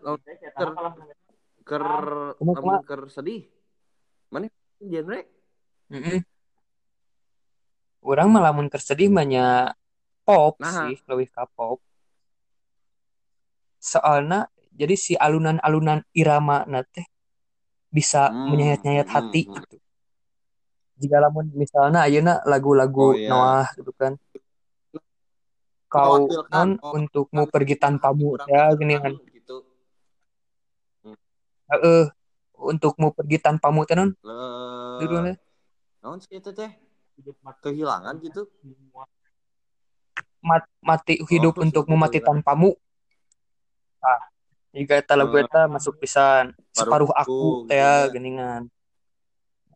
lamun 0.00 0.24
Ter- 0.56 0.76
ker 1.64 1.84
Kumaha, 2.40 2.56
lamun 2.56 2.80
ker 2.84 3.00
sedih 3.12 3.48
maneh 4.32 4.48
genre 4.80 5.20
Mm-mm. 5.92 6.20
orang 8.04 8.28
mah 8.32 8.42
lamun 8.48 8.66
keur 8.72 8.80
sedih 8.80 9.08
mah 9.12 9.24
nya 9.28 9.46
pop 10.24 10.56
Nah. 10.60 10.88
sih 10.88 10.96
lebih 11.04 11.28
ka 11.32 11.44
pop 11.52 11.80
soalnya 13.82 14.46
jadi 14.70 14.94
si 14.94 15.12
alunan-alunan 15.18 16.06
irama 16.14 16.62
na 16.70 16.86
teh 16.86 17.04
bisa 17.90 18.30
Hmm, 18.30 18.48
menyayat-nyayat 18.54 19.08
hmm, 19.10 19.14
hati 19.18 19.42
hmm. 19.50 19.54
gitu. 19.58 19.76
Jika 21.02 21.16
lamun 21.18 21.50
misalnya 21.52 22.06
ayeuna 22.06 22.38
lagu-lagu 22.46 23.12
Oh, 23.12 23.18
iya. 23.18 23.28
Noah 23.28 23.66
gitu 23.74 23.92
kan. 23.98 24.14
Kau 25.92 26.24
non 26.48 26.78
oh, 26.80 26.94
untukmu 26.96 27.44
pergi 27.52 27.76
tanpamu 27.76 28.38
kurang 28.38 28.48
ya 28.48 28.72
gini 28.78 28.94
kan, 28.96 29.12
kan. 29.18 29.28
gitu. 29.34 29.56
Heeh. 31.68 32.04
untukmu 32.62 33.10
pergi 33.10 33.42
tanpamu 33.42 33.82
teh 33.82 33.98
non? 33.98 34.14
Judulnya? 35.02 35.34
Naon 36.00 36.22
sih 36.22 36.38
itu 36.38 36.54
teh? 36.54 36.70
Kehilangan 37.60 38.22
gitu. 38.22 38.46
Mat- 40.42 40.70
mati 40.80 41.18
hidup 41.28 41.58
Oh, 41.58 41.62
untukmu 41.66 41.94
mati 41.98 42.22
tanpamu 42.22 42.72
ah 44.02 44.22
jika 44.72 44.98
eta 44.98 45.14
lagu 45.14 45.36
eta 45.36 45.68
masuk 45.68 46.00
pisan 46.00 46.56
separuh 46.72 47.12
aku 47.12 47.68
teh 47.68 47.76
gitu 47.76 47.84
ya, 47.84 48.08
geningan. 48.08 48.62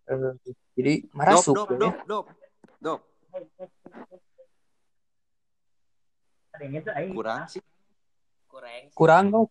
Eh, 0.08 0.34
jadi 0.72 0.92
dop 1.04 1.12
marasuk 1.12 1.54
dop 1.54 1.68
ya. 1.68 1.76
dop 1.76 1.96
dop 2.08 2.26
dop. 2.80 3.00
Kadangnya 6.50 6.80
kurang 7.12 7.44
sih. 7.44 7.62
Kurang 8.48 8.82
kurang 8.96 9.24
kok 9.28 9.46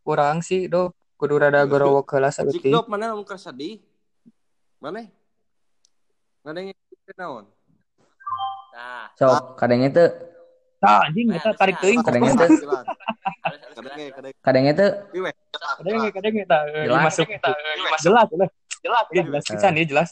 kurang 0.00 0.36
sih 0.40 0.64
do 0.64 0.96
kudu 1.20 1.36
rada 1.36 1.60
gorowok 1.68 2.16
heula 2.16 2.32
Cik 2.32 2.48
saeutik 2.48 2.72
dop 2.72 2.88
mana 2.88 3.12
lamun 3.12 3.28
keur 3.28 3.36
sedih? 3.36 3.84
Mana? 4.80 5.04
Nggak 6.40 6.52
ada 6.56 6.60
yang 6.64 6.78
naon? 7.20 7.44
Nah 8.72 9.12
Sok, 9.12 9.60
kadangnya 9.60 9.92
tuh 9.92 10.29
Nah, 10.80 11.04
anjing 11.04 11.28
eta 11.28 11.52
tarik 11.52 11.76
teuing 11.78 12.00
Kadangnya 12.00 12.32
goblok. 12.32 12.48
tuh 12.48 12.56
harus 12.56 13.60
harus 13.60 13.72
kadang 13.76 13.92
jelas 13.92 14.32
kadang 14.40 14.64
tuh 14.72 14.90
Kadang 15.76 15.94
kadang 16.08 16.34
eta 16.38 16.58
Jelas. 16.80 17.02
masuk 17.04 17.26
jelas. 17.28 18.00
Jelas 18.00 18.26
jelas. 18.26 18.50
Ya 19.12 19.22
jelas. 19.22 19.42
Pisan 19.44 19.72
ya 19.74 19.84
jelas. 19.84 20.08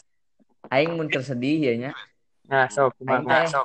aing 0.67 0.91
mun 0.93 1.07
keur 1.07 1.21
sedih 1.21 1.57
ya 1.57 1.73
nya. 1.75 1.91
Nah, 2.45 2.69
sok. 2.69 2.93
Aing 2.99 3.23
kumaha? 3.23 3.41
teh 3.41 3.57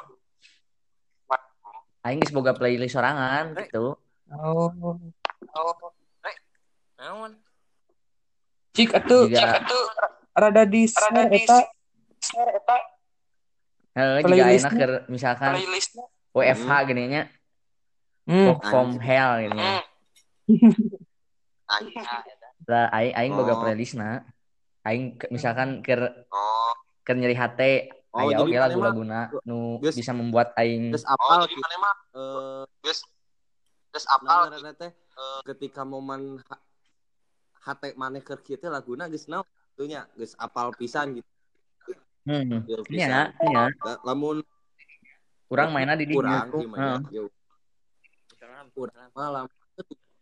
aing 2.04 2.18
geus 2.20 2.32
boga 2.32 2.52
playlist 2.52 2.92
sorangan 2.92 3.52
gitu. 3.58 4.00
Oh. 4.30 4.68
naon? 6.94 7.36
Cik 8.72 8.90
atuh. 8.94 9.28
Jika- 9.28 9.60
rada 10.32 10.64
di 10.64 10.84
share 10.84 11.28
eta. 11.30 11.58
Heeh, 13.94 14.16
jika 14.18 14.26
Playlistnya. 14.26 14.58
enak 14.58 14.72
keur 14.74 14.92
misalkan 15.06 15.52
WFH 16.34 16.72
gini 16.84 17.02
nya, 17.08 17.22
Hmm. 18.26 18.46
work 18.50 18.62
from 18.66 18.98
hell 18.98 19.38
gini 19.38 19.54
nya. 19.54 19.80
Lah 22.64 22.88
aing 22.90 23.12
aing 23.14 23.32
boga 23.32 23.54
Oh. 23.54 23.60
playlistna. 23.60 24.24
Aing 24.82 25.16
ke- 25.16 25.30
misalkan 25.30 25.80
keur 25.80 26.00
oh. 26.28 26.72
keur 27.02 27.16
nyeri 27.16 27.36
hate 27.36 27.72
Oh, 28.14 28.22
aya 28.22 28.38
jadi 28.38 28.42
oge 28.42 28.46
mana 28.46 28.54
mah 28.54 28.62
lagu-laguna 28.70 29.20
nu 29.42 29.58
geus- 29.82 29.98
bisa 29.98 30.14
membuat 30.14 30.54
aing 30.54 30.94
terus 30.94 31.02
apal 31.02 31.50
gitu. 31.50 31.58
eh 31.58 32.62
terus 33.90 34.06
apal 34.06 34.46
teh 34.72 34.90
ketika 35.44 35.82
momen 35.82 36.38
ha- 36.46 36.62
hate 37.66 37.98
maneh 37.98 38.22
keur 38.22 38.38
kieu 38.38 38.54
teh 38.54 38.70
laguna 38.70 39.10
geus 39.10 39.26
naon? 39.26 39.42
Tuh 39.74 39.90
nya 39.90 40.06
geus 40.14 40.38
apal 40.38 40.70
pisan 40.78 41.18
gitu. 41.18 41.30
Hmm, 42.24 42.62
nya 42.88 43.34
La- 43.82 44.00
lamun 44.06 44.46
urang 45.52 45.70
mainna 45.72 45.94
di 45.98 46.06
kurang 46.08 46.48
gimana 46.50 47.04
Yo, 47.12 47.28
kurang 48.74 49.10
malam. 49.14 49.46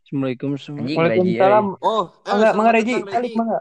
Assalamualaikum 0.02 0.50
semua. 0.60 0.84
Waalaikumsalam. 0.84 1.66
oh 1.80 2.04
eh, 2.12 2.28
Mangga 2.28 2.50
mangga 2.52 2.72
selamat 2.76 2.76
Reji, 2.76 2.94
kalik 3.08 3.32
mangga. 3.32 3.58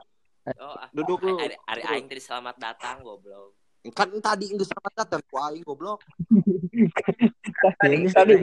oh 0.59 0.75
ah, 0.75 0.87
Duduk 0.91 1.23
dulu. 1.23 1.39
hari, 1.39 1.55
hari 1.63 1.83
aing 1.87 2.07
tadi 2.11 2.19
selamat 2.19 2.55
datang 2.59 2.99
goblok. 3.07 3.55
Kan 3.95 4.11
tadi 4.19 4.51
geus 4.51 4.67
selamat 4.67 4.93
datang 4.99 5.21
ku 5.31 5.39
aing 5.39 5.63
goblok. 5.63 6.03
Tadi 7.81 8.09
tadi. 8.09 8.33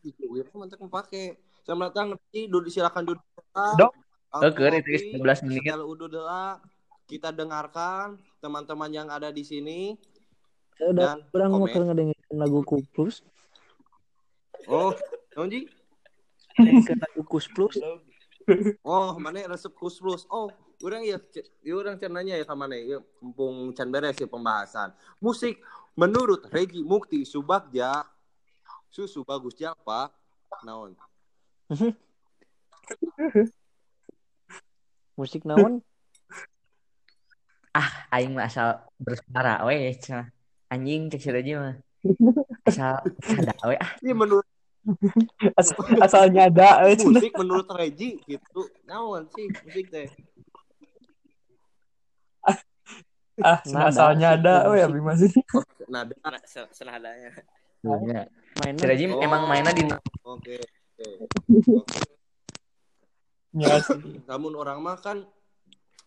Diluir 0.00 0.46
mah 0.54 0.66
teu 0.70 0.86
make 0.86 1.24
selamat 1.66 1.88
datang. 1.90 2.06
Reji 2.14 2.40
duduk 2.46 2.70
silakan 2.70 3.02
duduk. 3.10 3.26
Dok. 3.74 3.92
Eh, 4.30 4.52
keur 4.54 4.72
itu 4.78 4.88
geus 4.94 5.04
12 5.18 5.50
menit. 5.50 5.62
Kita 7.10 7.34
dengarkan 7.34 8.22
teman-teman 8.38 8.90
yang 8.94 9.10
ada 9.10 9.34
di 9.34 9.42
sini 9.42 9.98
Saya 10.80 10.96
udah 10.96 11.20
dan 11.20 11.28
kurang 11.28 11.60
mau 11.60 11.68
ngedengerin 11.68 12.16
lagu 12.40 12.64
Kuplus. 12.64 13.20
oh 14.64 14.96
naon 15.36 15.52
Ji? 15.52 15.68
Ke 16.56 16.96
lagu 16.96 17.20
Kus 17.28 17.44
Plus. 17.52 17.76
Oh, 18.82 19.14
mana 19.20 19.44
resep 19.46 19.70
kus 19.76 20.00
plus. 20.00 20.26
Oh, 20.32 20.50
orang 20.82 21.04
ya, 21.06 21.20
ya 21.62 21.74
orang 21.76 22.00
cenanya 22.00 22.34
ya 22.34 22.42
sama 22.48 22.66
ya, 22.72 22.98
mumpung 23.20 23.76
can 23.76 23.92
beres 23.92 24.18
ya 24.18 24.26
pembahasan. 24.26 24.90
Musik 25.22 25.60
menurut 25.94 26.48
Regi 26.50 26.82
Mukti 26.82 27.22
Subagja, 27.22 28.02
susu 28.90 29.22
bagus 29.22 29.54
ya 29.60 29.76
Pak. 29.76 30.10
Naon? 30.66 30.96
Musik 35.20 35.44
naon? 35.46 35.84
aing 38.10 38.34
mah 38.34 38.50
asal 38.50 38.82
bersuara 38.98 39.62
we 39.62 39.94
cenah. 39.94 40.26
Anjing 40.70 41.10
cek 41.10 41.20
si 41.20 41.30
Reji 41.30 41.52
mah. 41.58 41.74
Asal 42.70 43.02
ada 43.36 43.52
we 43.68 43.76
ah. 43.76 43.90
Ini 44.00 44.12
menurut 44.14 44.46
As- 45.60 45.76
asal 46.00 46.32
nyada 46.32 46.88
eh, 46.88 46.96
musik 46.96 47.36
menurut 47.36 47.68
Regi 47.76 48.16
gitu. 48.24 48.64
Naon 48.88 49.28
sih 49.28 49.44
musik 49.52 49.92
teh? 49.92 50.08
ah 53.40 53.56
Nada 53.72 53.88
asal 53.88 54.08
sih, 54.12 54.18
nyada 54.20 54.54
musik. 54.64 54.70
we 54.72 54.78
abi 54.80 55.00
masih. 55.00 55.30
Nada. 55.88 56.12
nah, 56.24 56.40
se- 56.44 56.72
senadanya 56.72 57.32
Nya. 57.80 58.28
Mainnya 58.60 58.84
Reji 58.88 59.04
Oh. 59.08 59.20
emang 59.20 59.48
mainnya 59.48 59.72
di 59.72 59.84
Oke. 60.24 60.60
Oke. 60.60 61.08
Ya 63.50 63.82
sih. 63.82 64.22
Lamun 64.30 64.54
orang 64.54 64.78
mah 64.78 64.96
kan 64.96 65.26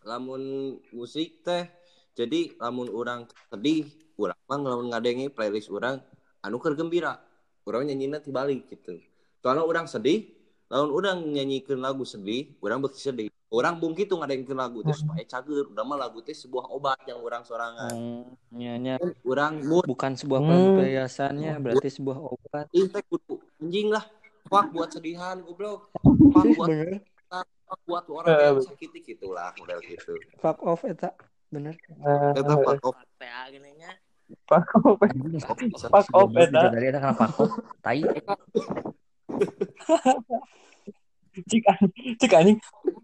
lamun 0.02 0.42
musik 0.90 1.44
teh 1.44 1.68
jadi 2.16 2.56
lamun 2.56 2.88
orang 2.88 3.28
sedih 3.52 3.84
urang 4.14 4.38
mah 4.46 4.58
lamun 4.58 4.86
ngadengi 4.92 5.26
playlist 5.28 5.70
orang 5.70 5.98
anu 6.40 6.58
keur 6.58 6.74
gembira. 6.74 7.18
Urang 7.64 7.88
nyanyina 7.88 8.20
tibalik 8.20 8.68
gitu. 8.68 9.00
Soalnya 9.40 9.64
orang 9.64 9.86
sedih 9.86 10.28
lamun 10.68 10.90
orang 10.92 11.16
nyanyikan 11.22 11.78
lagu 11.80 12.02
sedih 12.02 12.54
orang 12.60 12.80
beki 12.82 13.00
sedih. 13.00 13.28
Orang 13.54 13.78
bung 13.78 13.94
gitu 13.94 14.18
ngadengkeun 14.18 14.58
lagu 14.58 14.82
teh 14.82 14.90
supaya 14.90 15.22
cager. 15.22 15.70
Udah 15.70 15.86
mah 15.86 15.94
lagu 15.94 16.18
teh 16.18 16.34
sebuah 16.34 16.74
obat 16.74 16.98
yang 17.06 17.22
orang 17.22 17.46
sorangan. 17.46 17.94
Oh, 17.94 18.26
nyanya 18.50 18.98
orang 19.22 19.62
mood 19.62 19.86
bukan 19.86 20.18
sebuah 20.18 20.42
Hmm. 20.42 20.74
pelampiasannya, 20.74 21.62
berarti 21.62 21.86
sebuah 21.86 22.18
obat. 22.18 22.66
ih 22.74 22.90
teh 22.90 23.02
kudu 23.06 23.38
anjing 23.62 23.94
lah. 23.94 24.02
Fuck 24.50 24.74
buat 24.74 24.90
sedihan 24.90 25.38
goblok. 25.40 25.86
Ih, 26.44 26.52
buat 26.58 26.68
fuck 27.64 27.80
buat 27.86 28.04
orang 28.10 28.34
yang 28.34 28.58
sakiti 28.60 28.98
gitulah 29.00 29.54
model 29.56 29.78
gitu. 29.86 30.18
Fuck 30.42 30.58
off 30.66 30.82
eta 30.82 31.14
bener. 31.54 31.74
Eta 32.34 32.54
pak 32.58 32.82
op 32.82 32.96
ta 33.18 33.46
genenya 33.54 33.90
pak 34.50 34.66
op 34.82 34.98
pak 35.94 36.08
op 36.10 36.28
eta 36.34 36.62
dari 36.72 36.86
kita 36.90 36.98
kana 36.98 37.14
pak 37.14 37.38
op 37.38 37.50
tai. 37.84 38.02
Cik 41.34 41.66
cik 42.22 42.32
anjing. 42.34 42.58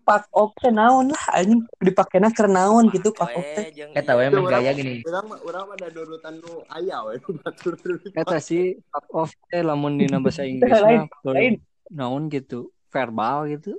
Pak 0.07 0.31
op 0.31 0.55
teh 0.59 0.71
naon 0.71 1.11
lah 1.11 1.25
anjing. 1.35 1.67
Dipakainya 1.83 2.31
keur 2.31 2.47
naon 2.47 2.87
gitu 2.95 3.11
pak 3.11 3.35
op 3.35 3.47
teh. 3.59 3.67
eta 3.95 4.15
we 4.15 4.31
mah 4.31 4.43
gaya 4.47 4.71
gini. 4.75 5.03
Urang 5.03 5.29
urang 5.43 5.67
ada 5.75 5.87
dorutan 5.91 6.39
nu 6.39 6.63
ayah 6.79 7.03
ya, 7.03 7.19
we 7.27 7.39
batur. 7.43 7.75
Eta 8.15 8.39
si 8.39 8.79
pak 8.91 9.07
op 9.11 9.31
teh 9.51 9.63
lamun 9.67 9.99
dina 9.99 10.23
bahasa 10.23 10.47
Inggris 10.51 11.59
naon 11.91 12.31
gitu 12.31 12.71
verbal 12.91 13.51
gitu. 13.51 13.79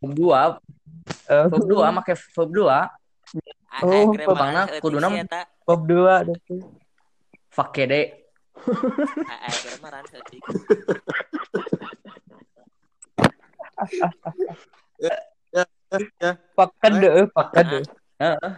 Verb 0.00 0.12
dua. 0.16 0.40
Eh. 1.28 1.46
Verb 1.52 1.66
dua 1.68 1.92
make 1.92 2.16
verb 2.16 2.50
dua. 2.52 2.88
Oh, 3.82 4.12
pemana 4.14 4.60
kuduna 4.80 5.08
eta. 5.12 5.40
Dua 5.66 6.24
deh. 6.26 6.38
Fuck 7.50 7.70
kede. 7.76 8.00
A- 8.56 9.40
aya 9.46 9.56
kremaran 9.62 10.04
seutik. 10.08 10.42
Fuck 16.56 16.70
kede, 16.82 17.08
eh, 17.20 17.26
fuck 17.30 17.48
kede. 17.54 17.78
Heeh. 18.20 18.52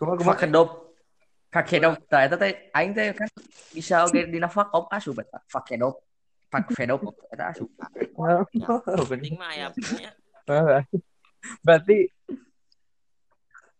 Kumaha. 0.00 0.24
Fuck 0.24 0.38
kedop. 0.40 0.68
Fuck 1.52 1.66
kedop. 1.68 1.94
Tah 2.08 2.20
eta 2.24 2.36
teh 2.40 2.52
aing 2.72 2.92
teh 2.96 3.12
kan 3.12 3.28
bisa 3.74 4.04
oge 4.08 4.24
dina 4.32 4.48
fuck 4.48 4.72
off 4.72 4.88
asup 4.88 5.20
eta. 5.20 5.38
Fuck 5.52 5.68
kedop. 5.68 6.00
Fuck 6.48 6.72
kedop 6.72 7.00
eta 7.28 7.52
asup. 7.52 7.68
Oh. 8.16 9.04
Penting 9.04 9.36
mah 9.36 9.52
aya. 9.52 9.68
Ah, 10.48 10.82
Berarti 11.64 12.08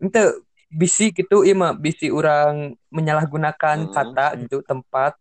ente 0.00 0.22
bisi 0.66 1.10
gitu 1.10 1.42
ieu 1.42 1.54
mah 1.54 1.72
bisi 1.72 2.08
orang 2.08 2.72
menyalahgunakan 2.88 3.76
Hmm. 3.86 3.92
kata 3.92 4.26
gitu 4.40 4.60
tempat 4.62 5.14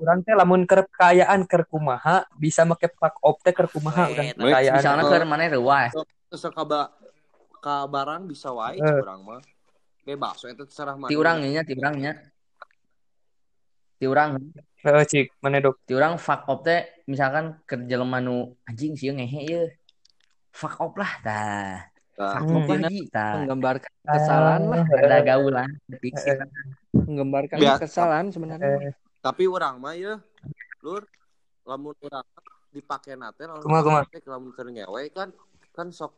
Urang 0.00 0.24
teh 0.24 0.32
lamun 0.32 0.64
keur 0.64 0.88
kekayaan 0.88 1.44
keur 1.44 1.68
kumaha 1.68 2.24
bisa 2.32 2.64
make 2.64 2.88
fuck 2.96 3.20
off 3.20 3.36
teh 3.44 3.52
keur 3.52 3.68
kumaha 3.68 4.08
urang 4.08 4.32
wait. 4.32 4.36
kekayaan. 4.40 4.76
Misalnya 4.80 5.04
Oh. 5.04 5.12
ke 5.12 5.28
mana 5.28 5.44
reuas. 5.44 5.92
Terus 6.32 6.44
ka 6.48 6.64
ba- 6.64 6.88
ka 7.60 7.84
barang 7.84 8.24
bisa 8.24 8.48
wae 8.48 8.80
Eh. 8.80 8.96
urang 8.96 9.20
mah. 9.20 9.44
Bebas 10.00 10.40
itu 10.40 10.64
terserah 10.64 10.96
mana. 10.96 11.12
Ti 11.12 11.20
urangnya, 11.20 11.60
ti 11.60 11.76
urangnya. 11.76 12.16
Ti 14.00 14.08
urang, 14.08 14.40
Heeh, 14.80 15.04
cik, 15.04 15.36
mana 15.44 15.60
dok? 15.60 15.76
ti 15.84 15.92
urang 15.92 16.16
fuck 16.16 16.48
up 16.48 16.64
teh 16.64 16.80
misalkan 17.04 17.60
ke 17.68 17.76
jelema 17.84 18.24
nu 18.24 18.56
anjing 18.64 18.96
sih 18.96 19.12
ngehe 19.12 19.40
ye. 19.44 19.62
Fuck 20.48 20.80
up 20.80 20.96
lah 20.96 21.12
tah. 21.20 21.89
Lagi 22.20 22.98
tah. 23.08 23.32
Menggambarkan 23.40 23.92
kesalahan 24.04 24.62
lah, 24.68 24.84
Ada 24.84 25.18
gaul 25.24 25.50
lah, 25.50 25.68
pikiran. 25.98 26.48
menggambarkan 26.92 27.56
Biar- 27.56 27.80
kesalahan 27.80 28.26
sebenarnya. 28.28 28.92
Eh, 28.92 28.94
Tapi 29.20 29.44
urang 29.44 29.80
mah 29.80 29.96
ya, 29.96 30.20
lur, 30.80 31.04
lamun 31.64 31.96
urang 32.00 32.24
dipake 32.70 33.12
nate 33.14 33.44
lamun 33.44 33.66
dipake 33.66 34.22
lamun 34.24 34.50
keur 34.52 34.68
ngewe 34.68 35.10
kan 35.10 35.28
kan 35.70 35.90
sok 35.90 36.14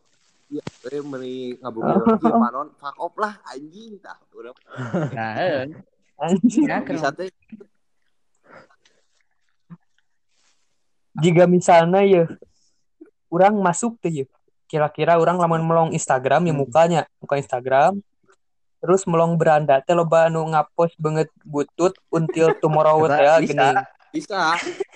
ya 0.48 0.60
eh 0.84 1.00
meuni 1.00 1.56
ngabuburit 1.56 2.04
ieu 2.22 2.36
panon 2.36 2.68
fuck 2.76 2.96
off 3.00 3.14
lah 3.16 3.40
anjing 3.48 3.96
tah 3.98 4.20
urang 4.36 4.52
Nah, 5.16 5.32
eh. 5.34 5.72
anjing. 6.20 6.68
Ya, 6.68 6.84
kan. 6.84 6.92
bisa 6.94 7.08
teh 7.10 7.32
Jika 11.14 11.44
misalnya 11.44 12.00
ya 12.02 12.24
orang 13.28 13.56
masuk 13.58 13.96
tuh 13.98 14.12
ya. 14.12 14.24
Kira-kira 14.72 15.20
orang 15.20 15.37
lamun 15.37 15.61
melong 15.68 15.90
Instagram 15.92 16.48
ya 16.48 16.54
mukanya, 16.56 17.00
muka 17.20 17.37
Instagram. 17.37 18.00
Terus 18.80 19.04
melong 19.04 19.37
beranda 19.37 19.85
teh 19.85 19.92
loba 19.92 20.32
anu 20.32 20.48
ngapost 20.48 20.96
banget 20.96 21.28
butut 21.44 21.92
until 22.08 22.56
tomorrow 22.56 23.04
ya 23.04 23.37
bisa. 23.37 23.52
gini. 23.52 23.68
bisa 24.12 24.40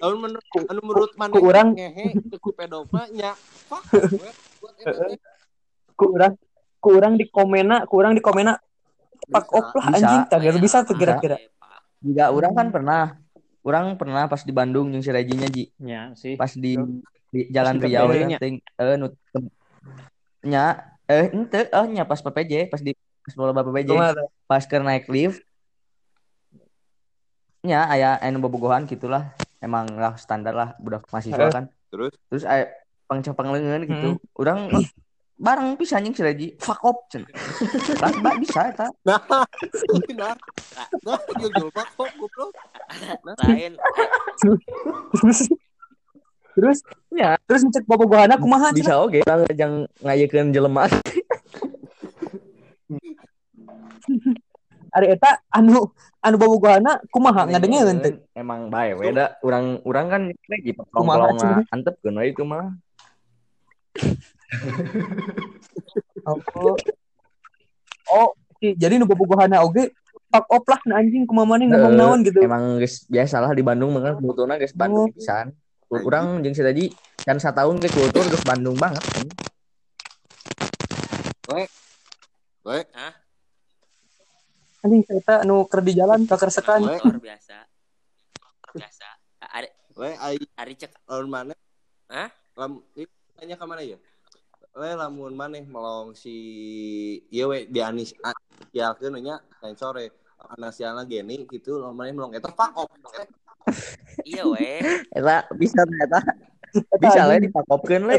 lamun 0.01 0.29
menurut 0.33 0.45
anu 0.69 0.81
menurut 0.81 1.13
mana 1.17 1.33
ku 1.33 1.41
urang- 1.45 1.73
ngehe 1.77 2.17
ku 2.37 2.53
pedofil 2.53 3.05
nya 3.17 3.33
fuck 3.69 3.81
off 3.81 4.13
we. 4.25 4.31
buat 4.65 4.75
eta 4.81 5.05
teh. 5.13 5.19
Ku 5.93 6.05
urang 6.09 6.33
ku 6.81 6.89
urang 6.97 7.15
di 7.21 7.29
komena, 7.29 7.85
ku 7.85 8.01
urang 8.01 8.17
di 8.17 8.25
komena 8.25 8.57
Bisa. 9.29 9.45
off 9.53 9.69
lah 9.77 9.85
anjing 9.93 10.23
tak 10.29 10.39
bisa, 10.41 10.59
bisa 10.61 10.79
tuh 10.89 10.97
kira-kira. 10.97 11.37
Juga 12.01 12.33
orang 12.33 12.53
kan 12.57 12.67
pernah. 12.73 13.03
Orang 13.61 13.99
pernah 13.99 14.25
pas 14.31 14.41
di 14.41 14.55
Bandung 14.55 14.95
jeung 14.95 15.03
si 15.03 15.11
Rejinya 15.11 15.51
Ji. 15.51 15.69
Ya 15.83 16.15
sih. 16.15 16.39
Pas 16.39 16.55
di, 16.55 16.79
di 17.35 17.41
Jalan 17.51 17.83
Riau 17.83 18.09
ya, 18.15 18.39
eh 18.39 18.97
nya 20.43 20.65
eh 21.07 21.31
ente 21.31 21.67
eh 21.67 21.87
nya 21.89 22.03
pas 22.03 22.19
PPJ, 22.19 22.67
pas 22.69 22.79
di 22.79 22.93
pas 23.23 23.35
bola 23.35 23.53
PPJ. 23.57 23.91
Pas 24.45 24.63
ke 24.63 24.77
naik 24.79 25.07
lift 25.09 25.43
nya 27.63 27.83
aya 27.85 28.15
anu 28.23 28.39
bobogohan 28.39 28.87
gitulah 28.87 29.35
emang 29.59 29.91
lah 29.99 30.15
standar 30.15 30.55
lah 30.55 30.79
budak 30.79 31.03
mahasiswa 31.11 31.51
kan 31.51 31.65
terus 31.91 32.15
terus 32.31 32.45
aya 32.47 32.71
pangcepang 33.11 33.51
lengan 33.51 33.83
gitu 33.83 34.15
Hmm. 34.15 34.39
orang 34.39 34.59
bareng 35.37 35.75
bisa 35.75 35.99
anjing 35.99 36.15
si 36.15 36.23
Reji 36.23 36.49
fuck 36.63 36.79
up 36.81 37.11
cen 37.11 37.27
lah 37.99 38.11
ba- 38.23 38.39
bisa 38.39 38.71
eta 38.71 38.87
nah 39.03 39.19
nah 40.15 40.35
nah 41.03 41.19
jujur 41.35 41.75
fuck 41.75 41.91
off 41.99 42.13
goblok 42.15 42.55
Lain 43.35 43.75
Terus 46.57 46.81
Ya. 47.13 47.37
terus 47.45 47.61
ngecek 47.63 47.85
bobogohana 47.85 48.37
kumaha 48.37 48.69
cenah? 48.69 48.77
bisa 48.77 48.95
oke 48.99 49.21
orang 49.23 49.45
yang 49.53 49.75
ngayekeun 50.01 50.51
jelema 50.51 50.89
Ari 54.93 55.13
eta 55.13 55.41
anu 55.51 55.93
anu 56.21 56.37
bobogohana 56.37 57.01
kumaha 57.09 57.45
ngadengeun 57.47 57.97
teh. 58.01 58.15
emang 58.33 58.69
bae 58.69 58.93
we 58.93 59.13
da 59.13 59.37
urang 59.41 59.81
urang 59.85 60.09
kan 60.09 60.23
lagi 60.47 60.73
Kumaha, 60.89 61.37
potong 61.37 61.69
antepkeun 61.69 62.17
we 62.17 62.33
itu 62.33 62.43
mah 62.43 62.73
Oh. 66.27 66.75
Oh, 68.09 68.29
jadi 68.59 68.97
nu 68.97 69.07
bobogohana 69.07 69.63
oge 69.63 69.95
fuck 70.27 70.47
off 70.49 70.65
lah 70.67 70.81
anjing 70.93 71.23
kumaha 71.23 71.47
maneh 71.49 71.71
ngomong 71.71 71.95
naon 71.95 72.19
gitu. 72.21 72.43
emang 72.43 72.77
geus 72.77 73.07
biasalah 73.07 73.53
di 73.53 73.63
Bandung 73.63 73.95
mah 73.95 74.03
kan 74.03 74.15
kulturna 74.19 74.57
geus 74.57 74.73
Bandung 74.73 75.07
Oh. 75.07 75.15
pisan 75.15 75.55
urang 75.91 76.43
jeung 76.43 76.55
si 76.55 76.63
Reji 76.63 76.87
kan 77.23 77.39
satahun 77.39 77.79
ke 77.79 77.91
kultur 77.91 78.27
geus 78.27 78.43
Bandung 78.43 78.75
banget 78.79 79.03
we 82.67 82.83
Anjing 84.87 85.03
eta 85.03 85.43
anu 85.43 85.67
keur 85.67 85.83
di 85.83 85.99
jalan 85.99 86.31
kakersekan. 86.31 86.87
we 86.87 86.95
luar 86.95 87.19
biasa. 87.19 87.59
Biasa. 88.71 89.09
Ari 89.51 89.69
we 89.99 90.11
ai 90.15 90.39
ari 90.55 90.79
cek. 90.79 90.95
lamun 91.11 91.27
mana 91.27 91.55
Hah? 92.07 92.31
lam 92.55 92.79
ini 92.95 93.11
tanya 93.35 93.59
ke 93.59 93.67
mana 93.67 93.83
ya? 93.83 93.99
We 94.79 94.91
lamun 94.95 95.35
maneh 95.35 95.67
melong 95.67 96.15
si 96.15 96.35
ieu 97.35 97.51
we 97.51 97.67
di 97.67 97.83
anis 97.83 98.15
ya 98.71 98.95
nya 98.95 99.43
lain 99.59 99.75
sore 99.75 100.15
anasiana 100.55 101.03
geni 101.03 101.51
gitu 101.51 101.83
lamun 101.83 101.99
maneh 101.99 102.15
melong 102.15 102.33
eta 102.39 102.55
fuck 102.55 102.79
off 102.79 102.91
iya 104.25 104.43
we. 104.47 104.81
Eta 105.13 105.47
bisa 105.55 105.81
eta 105.83 106.21
bisa 106.99 107.21
lah 107.25 107.37
dipakopkeun 107.39 108.07
le. 108.07 108.19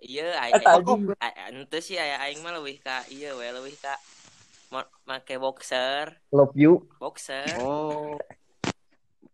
Iya 0.00 0.32
ente 1.52 1.78
sih 1.78 2.00
aya 2.00 2.16
aing 2.24 2.40
mah 2.40 2.56
leuwih 2.56 2.80
ka 2.80 3.04
iya 3.08 3.36
we 3.36 3.44
leuwih 3.46 3.76
ka 3.76 3.94
ma- 4.70 4.88
make 5.04 5.34
boxer, 5.36 6.14
Love 6.30 6.54
you. 6.54 6.86
boxer, 6.96 7.42
oh 7.58 8.14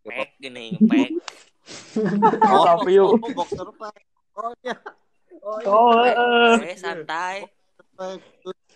pack 0.02 0.32
gini 0.40 0.74
pack. 0.80 1.10
oh 2.40 2.64
Love 2.64 2.88
you. 2.88 3.04
oh, 3.14 3.30
boxer 3.36 3.68
pack 3.76 4.00
oh 4.34 4.50
iya 4.64 4.74
oh 5.44 5.58
iya 5.60 6.14
Oh. 6.16 6.56
We 6.58 6.72
santai. 6.74 7.44
pack 7.94 8.20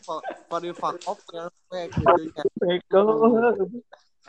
for 0.05 0.21
for 0.47 0.59
the 0.61 0.71
fuck 0.73 1.01
off 1.09 1.21
ya 1.33 1.49
pack 1.73 1.89
gitu 1.97 2.23
nya 2.29 2.43
Bego. 2.61 3.03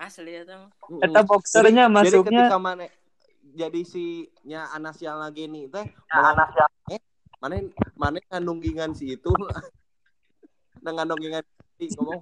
Asli 0.02 0.34
eta 0.34 0.58
mah. 0.58 0.70
Eta 1.00 1.22
boxernya 1.22 1.86
Jadi- 1.86 1.94
masuknya 1.94 2.18
jadi 2.26 2.42
ketika 2.42 2.58
mana 2.58 2.86
jadi 3.52 3.82
si 3.84 4.06
nya 4.42 4.66
anas 4.72 4.98
yang 4.98 5.20
lagi 5.20 5.46
nih 5.46 5.68
teh 5.68 5.86
anak 6.10 6.50
yang 6.56 6.72
eh 6.90 7.02
mana 7.38 7.56
mana 7.96 8.18
ngandunggingan 8.28 8.92
si 8.92 9.14
itu? 9.14 9.30
Nah 10.82 10.92
ngandunggingan 10.92 11.46
si 11.78 11.86
ngomong 11.94 12.18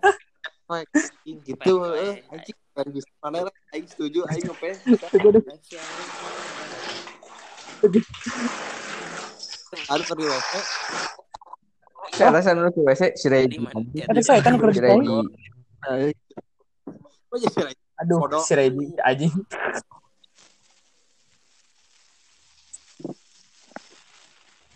"Wah, 0.68 0.84
anjing 0.84 1.40
gitu 1.42 1.80
eh 1.96 2.20
anjing 2.28 2.58
kan 2.76 2.88
bisa 2.92 3.08
mana 3.20 3.48
lah 3.48 3.54
aing 3.72 3.88
setuju 3.88 4.28
aing 4.28 4.44
ngepes 4.44 4.78
harus 9.88 10.06
pergi 10.06 10.26
WC 10.26 10.52
Saya 12.10 12.30
rasa 12.34 12.52
ke 12.52 12.82
WC 12.82 13.02
mana? 13.62 13.80
Ada 14.10 14.22
saya 14.22 14.40
kan 14.42 14.58
perlu 14.58 14.74
Si 14.74 14.82
ditahu. 14.82 15.00
Reji. 15.00 15.16
oh 15.80 15.96
iya 15.96 16.12
sih 16.12 16.36
Aduh, 18.00 18.18
Bodoh. 18.26 18.42
si 18.42 18.54
Reji 18.58 18.96
anjing. 19.06 19.34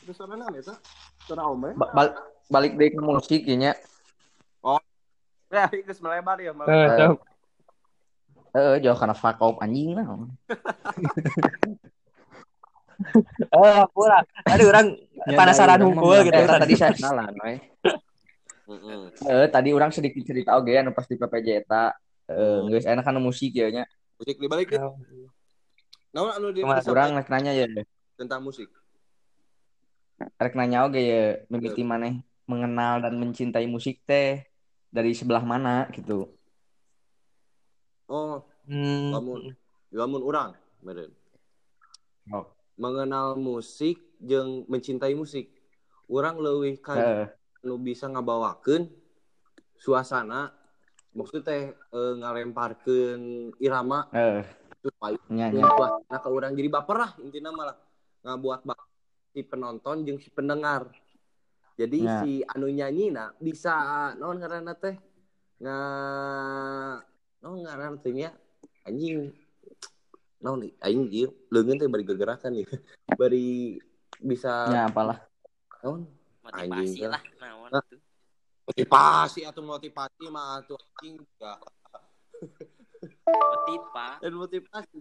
terus 0.04 0.20
sana 0.20 0.36
nana 0.36 0.58
itu 0.60 0.76
sana 1.24 1.48
om 1.48 1.64
ya 1.64 1.72
Ba- 1.80 1.92
bal- 1.96 2.18
balik 2.52 2.76
deh 2.76 2.92
ke 2.92 3.00
musik 3.00 3.42
ya 3.48 3.56
nya. 3.56 3.72
ya 5.48 5.66
itu 5.72 5.94
melebar 6.04 6.38
ya 6.44 6.52
Eh, 6.52 6.56
melebar. 6.58 6.98
tau. 7.00 7.16
Eh, 8.54 8.76
jauh 8.84 8.98
karena 9.00 9.16
fuck 9.18 9.40
up 9.42 9.58
anjing 9.64 9.96
lah. 9.98 10.06
Oh, 13.54 13.84
pura. 13.92 14.22
Aduh, 14.48 14.70
orang 14.70 14.94
Ya, 15.30 15.38
penasaran 15.40 15.80
hunkul 15.82 16.14
mah 16.14 16.24
gitu. 16.26 16.36
Eh, 16.36 16.48
tadi. 16.48 16.74
saya 16.78 16.92
kenalan. 16.94 17.32
Eh, 19.24 19.48
tadi 19.50 19.70
orang 19.74 19.92
sedikit 19.94 20.24
cerita 20.26 20.56
oge 20.58 20.76
anu 20.78 20.92
pas 20.94 21.08
di 21.08 21.16
PPJ 21.16 21.48
eta. 21.64 21.94
Eh, 22.24 22.60
geus 22.72 22.88
enak 22.88 23.04
kan 23.04 23.20
musik 23.20 23.52
ya 23.52 23.68
nya. 23.68 23.84
musik 24.16 24.40
dibalik 24.40 24.72
deh 24.72 24.80
nah 26.14 26.38
anu 26.38 26.54
di 26.54 26.62
Kumaha? 26.62 26.80
Urang 26.86 27.12
disampaikan 27.12 27.20
rek 27.20 27.30
nanya 27.34 27.52
ya. 27.52 27.66
tentang 28.16 28.40
musik 28.46 28.70
Rek 30.40 30.54
nanya 30.56 30.86
oge 30.88 31.02
ya 31.02 31.24
mimiti 31.50 31.82
maneh 31.84 32.22
mengenal 32.46 33.02
dan 33.04 33.18
mencintai 33.20 33.66
musik 33.68 34.00
teh 34.08 34.46
dari 34.88 35.12
sebelah 35.18 35.42
mana 35.44 35.90
gitu. 35.92 36.30
oh 38.08 38.46
Hmm. 38.64 39.12
lamun 39.12 39.52
lamun 39.92 40.22
urang 40.24 40.52
meren 40.80 41.12
Oh. 42.32 42.48
mengenal 42.80 43.36
musik 43.36 44.00
jeung 44.24 44.64
mencintai 44.72 45.12
musik 45.12 45.52
orang 46.08 46.40
leuwih 46.40 46.80
ka 46.80 46.96
Eh, 46.96 47.28
nu 47.68 47.76
bisa 47.76 48.08
ngabawakeun 48.08 48.88
suasana 49.76 50.56
maksudnya 51.14 51.44
teh 51.46 51.64
eh, 51.72 52.14
ngalemparkeun 52.20 53.22
irama. 53.58 54.10
Eh, 54.12 54.42
supaya 54.84 55.16
nya 55.32 55.48
nya. 55.48 55.64
suasana 55.64 56.18
ke 56.20 56.28
orang 56.28 56.52
jadi 56.60 56.68
baper 56.68 56.98
lah 57.00 57.12
intinya 57.24 57.56
malah 57.56 57.78
ngabuat 58.28 58.68
bak 58.68 58.80
si 59.32 59.40
penonton 59.42 60.04
jeung 60.04 60.20
si 60.20 60.28
pendengar. 60.28 60.92
Jadi 61.74 62.06
Ya. 62.06 62.22
si 62.22 62.32
anu 62.46 62.70
nyanyi 62.70 63.10
na 63.10 63.32
bisa 63.40 63.74
non 64.20 64.38
ngaranna 64.38 64.76
teh? 64.76 64.94
Nga 65.58 65.78
non 67.42 67.64
ngaranna 67.64 67.98
teh 67.98 68.14
nya? 68.14 68.30
Anjing. 68.84 69.32
Naon 70.44 70.68
nih? 70.68 70.72
Aing 70.84 71.08
ieu 71.10 71.32
leungeun 71.48 71.80
teh 71.80 71.88
bari 71.88 72.04
gergerakan 72.04 72.52
nih. 72.52 72.68
Bari 73.20 73.80
bisa 74.20 74.68
Ya 74.70 74.92
apalah. 74.92 75.24
motivasi 76.44 77.00
Anjing, 77.00 77.08
lah 77.08 77.22
naon 77.40 77.70
Nah. 77.72 77.84
Tuh 78.64 78.72
motivasi 78.72 79.42
atau 79.44 79.62
motivasi 79.62 80.24
mah 80.32 80.64
atuh 80.64 80.80
anjing 80.80 81.20
juga 81.20 81.60
motiva 83.28 84.08
dan 84.24 84.34
motivasi 84.40 84.98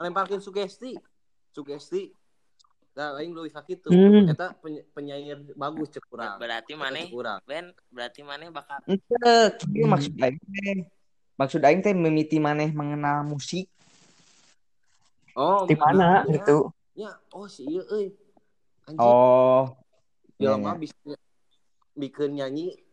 lemparkeun 0.00 0.40
sugesti 0.40 0.96
sugesti 1.52 2.12
Nah, 2.94 3.18
aing 3.18 3.34
leuwih 3.34 3.50
sakitu. 3.50 3.90
Hmm. 3.90 4.30
Eta 4.30 4.54
peny- 4.62 4.86
penyair 4.94 5.42
bagus 5.58 5.90
cek 5.90 6.06
urang. 6.14 6.38
berarti 6.38 6.78
Eta 6.78 6.82
maneh 6.86 7.10
cek 7.10 7.18
urang. 7.18 7.38
Ben 7.42 7.74
berarti 7.90 8.20
maneh 8.22 8.48
bakal 8.54 8.78
kieu 8.86 9.86
maksud 9.90 10.14
aing 10.14 10.38
teh. 10.38 10.86
Maksud 11.34 11.60
aing 11.66 11.82
teh 11.82 11.90
mimiti 11.90 12.38
maneh 12.38 12.70
mengenal 12.70 13.26
musik. 13.26 13.66
Oh, 15.34 15.66
Di 15.66 15.74
mana 15.74 16.22
iya. 16.22 16.38
gitu? 16.38 16.58
Ya, 16.94 17.10
oh 17.34 17.50
si 17.50 17.66
ieu 17.66 17.82
euy. 17.90 18.14
Anjing. 18.86 19.02
Oh, 19.02 19.74
Ya 20.38 20.54
iya, 20.54 20.62
mah 20.62 20.78
bisa 20.78 20.94
bikin 21.98 22.38
nyanyi 22.38 22.78
nyi, 22.78 22.83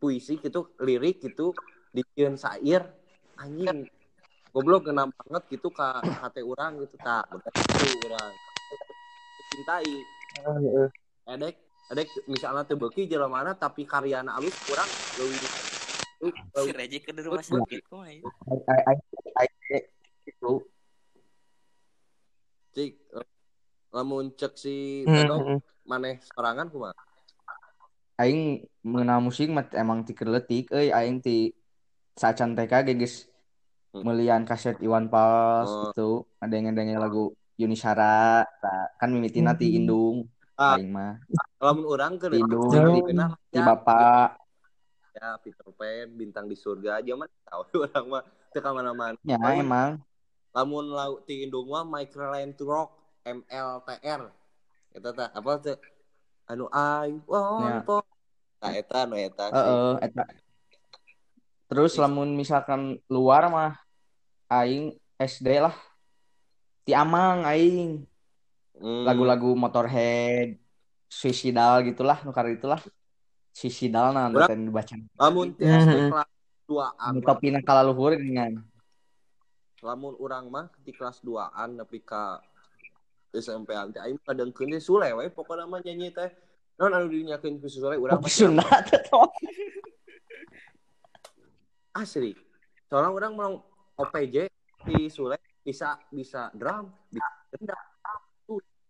puisi 0.00 0.40
gitu, 0.40 0.72
lirik 0.80 1.20
gitu, 1.20 1.52
bikin 1.92 2.38
syair 2.40 2.86
anjing. 3.36 3.86
Goblok 4.50 4.90
kena 4.90 5.06
banget 5.06 5.42
gitu 5.46 5.70
ka 5.70 6.02
hati 6.02 6.42
urang 6.42 6.82
gitu 6.82 6.98
tak. 6.98 7.26
Begitu 7.30 8.10
urang. 8.10 8.32
Cintai. 9.54 9.90
Edek, 11.30 11.54
edek 11.94 12.08
misalnya 12.26 12.66
teu 12.66 12.74
beuki 12.74 13.06
jelema 13.06 13.42
mana 13.42 13.52
tapi 13.54 13.86
karyana 13.86 14.34
alus 14.34 14.54
kurang 14.66 14.90
leuwih 15.18 15.70
si 16.20 16.70
Reji 16.76 16.98
ke 17.00 17.16
rumah 17.16 17.40
sakit 17.40 17.80
kok 17.88 18.04
teh 19.70 19.82
gitu. 20.28 20.52
cik 22.76 22.92
lamun 23.90 24.30
cek 24.36 24.52
si 24.54 25.02
Hmm, 25.08 25.16
Pedok 25.16 25.40
hmm. 25.42 25.58
maneh 25.88 26.20
sorangan 26.30 26.68
kumaha? 26.68 26.94
Aing 28.20 28.40
mengenal 28.82 29.24
musik 29.24 29.48
mah 29.48 29.64
emang 29.72 30.04
ti 30.04 30.12
keur 30.12 30.28
leutik 30.28 30.68
euy 30.68 30.92
aing 30.92 31.18
ti 31.18 31.56
sacan 32.14 32.52
TK 32.52 32.84
geus 32.92 33.24
Hmm. 33.90 34.06
melian 34.06 34.46
kaset 34.46 34.78
Iwan 34.78 35.10
Fals 35.10 35.66
Oh. 35.66 35.82
gitu. 35.88 36.08
Ada 36.38 36.54
yang 36.54 36.70
ngedengerin 36.70 37.02
lagu 37.02 37.24
Yuni 37.56 37.74
Shara, 37.74 38.46
Tah, 38.46 38.86
kan 38.94 39.10
mimitina 39.10 39.50
ti 39.52 39.66
Hmm. 39.66 39.76
Indung. 39.78 40.16
Ah. 40.54 40.78
Aing 40.78 40.92
mah 40.92 41.18
Lamun 41.58 41.84
urang 41.84 42.14
ke 42.14 42.30
Indung, 42.30 42.70
ya, 43.50 43.66
Bapak. 43.66 44.38
ya 45.10 45.34
Peter 45.40 45.66
Pan 45.74 46.06
bintang 46.14 46.46
di 46.46 46.54
surga 46.54 47.02
aja 47.02 47.18
mah 47.18 47.26
tahu 47.42 47.62
orang 47.82 48.06
mah 48.06 48.22
teu 48.48 48.60
ka 48.60 48.70
mana-mana. 48.70 49.18
Ya 49.22 49.34
Lamun- 49.36 49.58
emang. 49.60 49.90
lamun 50.50 50.86
lau 50.86 51.18
ti 51.20 51.42
Indung 51.42 51.66
mah 51.66 51.82
Microland 51.82 52.54
to 52.54 52.64
Rock 52.64 52.94
MLTR 53.22 54.22
eta 54.90 55.10
tah 55.10 55.28
apa 55.30 55.50
teh 55.58 55.76
anu 56.50 56.66
I 56.68 57.14
Ya. 57.14 57.22
want 57.30 57.78
for 57.86 58.02
nah 58.60 58.74
eta 58.74 59.06
anu 59.06 59.14
eta 59.14 59.48
sih. 59.48 59.56
Heeh, 59.56 59.92
eta. 60.04 60.24
Terus 61.70 61.94
lamun 61.94 62.34
misalkan 62.34 62.98
luar 63.06 63.46
mah 63.46 63.78
aing 64.50 64.90
SD 65.16 65.62
lah. 65.62 65.76
Ti 66.82 66.92
Amang 66.92 67.46
aing 67.46 68.04
Hmm. 68.80 69.04
lagu-lagu 69.04 69.52
Motorhead, 69.52 70.56
Suicidal 71.04 71.84
gitulah, 71.84 72.16
nukar 72.24 72.48
itulah. 72.48 72.80
Suicidal 73.52 74.16
nah 74.16 74.32
dan 74.32 74.72
baca. 74.72 74.96
lamun 75.20 75.52
ti 75.52 75.68
SD 75.68 76.08
kelas 76.08 76.30
2an 76.64 77.12
Anu 77.12 77.20
topina 77.20 77.60
kala 77.60 77.84
luhur 77.84 78.16
dengan 78.16 78.56
lamun 79.84 80.16
urang 80.16 80.48
mah 80.48 80.72
di 80.80 80.96
kelas 80.96 81.20
2an 81.20 81.76
nepi 81.76 82.00
ka 82.00 82.40
SMP 83.30 83.70
an 83.78 83.94
teh 83.94 84.02
aing 84.02 84.18
kadengkeun 84.26 84.74
teh 84.74 84.82
Sule 84.82 85.06
we 85.14 85.30
pokona 85.30 85.66
mah 85.66 85.78
nyanyi 85.78 86.10
teh. 86.10 86.30
Non 86.80 86.90
anu 86.90 87.06
dinyakeun 87.06 87.62
ku 87.62 87.70
Sule 87.70 87.94
urang 87.94 88.18
mah 88.18 88.30
Sunda 88.30 88.66
tuh. 88.88 89.30
asli. 91.94 92.32
Soalnya 92.86 93.10
orang 93.10 93.32
mau 93.34 93.52
OPJ 93.98 94.50
di 94.86 95.06
Sule 95.10 95.38
bisa 95.60 95.98
bisa 96.08 96.48
drum 96.56 96.88
bisa 97.12 97.28
gendang 97.52 97.84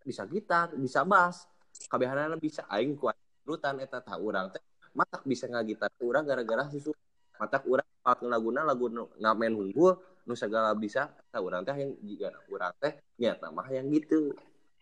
bisa 0.01 0.23
gitar 0.25 0.69
bisa 0.77 1.01
bass. 1.05 1.45
Kabehanana 1.91 2.37
bisa 2.37 2.65
aing 2.71 2.97
kuat 2.97 3.17
rutan 3.45 3.81
eta 3.81 4.01
tah 4.01 4.17
urang 4.17 4.49
teh. 4.53 4.63
Matak 4.97 5.23
bisa 5.23 5.47
ngagitar 5.47 5.93
urang 6.01 6.25
gara-gara 6.25 6.65
si 6.73 6.81
Sule. 6.81 6.99
Matak 7.37 7.65
urang 7.69 7.89
pakeun 8.01 8.33
laguna 8.33 8.65
lagu 8.65 8.89
ngamen 8.93 9.53
hunggul 9.53 10.01
nu 10.23 10.35
segala 10.35 10.71
bisa 10.73 11.09
tah 11.29 11.41
urang 11.41 11.63
teh 11.63 11.75
yang 11.75 11.93
jika 12.01 12.29
urang 12.47 12.73
teh 12.77 12.93
nyata 13.17 13.49
mah 13.49 13.67
yang 13.69 13.89
gitu 13.89 14.33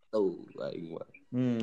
tuh 0.09 0.35
aing 0.61 0.91
mah 0.91 1.09
Hmm. 1.29 1.61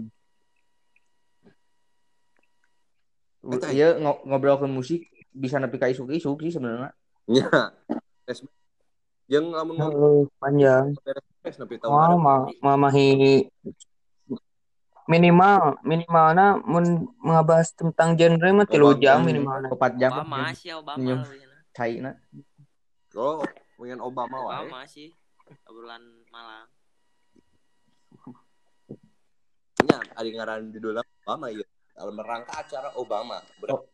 Eta- 3.46 3.70
Iya 3.70 3.94
ngo- 3.96 4.26
ngobrolkeun 4.26 4.70
musik 4.70 5.06
bisa 5.30 5.58
nepi 5.58 5.78
ka 5.78 5.86
isuk-isuk 5.86 6.38
sih 6.40 6.52
sebenarnya. 6.52 6.90
nya 7.26 7.46
tes 8.24 8.42
jeung 9.26 9.50
lamun 9.50 9.74
ngomong 9.76 10.30
panjang. 10.38 10.94
beres 11.42 11.58
nepi 11.58 11.78
tahu 11.78 11.90
Oh, 11.90 12.18
ma 12.18 12.46
mamahi 12.60 13.46
minimal 15.06 15.78
minimalna 15.82 16.58
mun 16.60 16.86
ngabahas 17.20 17.70
tentang 17.72 18.14
genre 18.14 18.50
mah 18.52 18.66
tilu 18.66 18.90
Obama. 18.90 19.02
jam 19.02 19.18
minimalna. 19.22 19.68
4 19.70 19.94
jam 19.98 20.12
Obama 20.16 20.54
sih 20.54 20.74
Obama 20.74 21.02
enak. 21.02 21.58
caina. 21.72 22.12
oh 23.16 23.42
dengan 23.80 24.00
Obama 24.04 24.38
wae 24.48 24.68
Obama 24.68 24.82
sih 24.88 25.10
obrolan 25.70 26.04
malam 26.32 26.66
nya 29.86 29.98
ada 30.18 30.30
ngaran 30.30 30.72
judulnya 30.74 31.04
Obama 31.24 31.46
ya 31.52 31.66
dalam 31.96 32.16
rangka 32.20 32.54
acara 32.60 32.90
Obama 32.98 33.38
berapa 33.62 33.86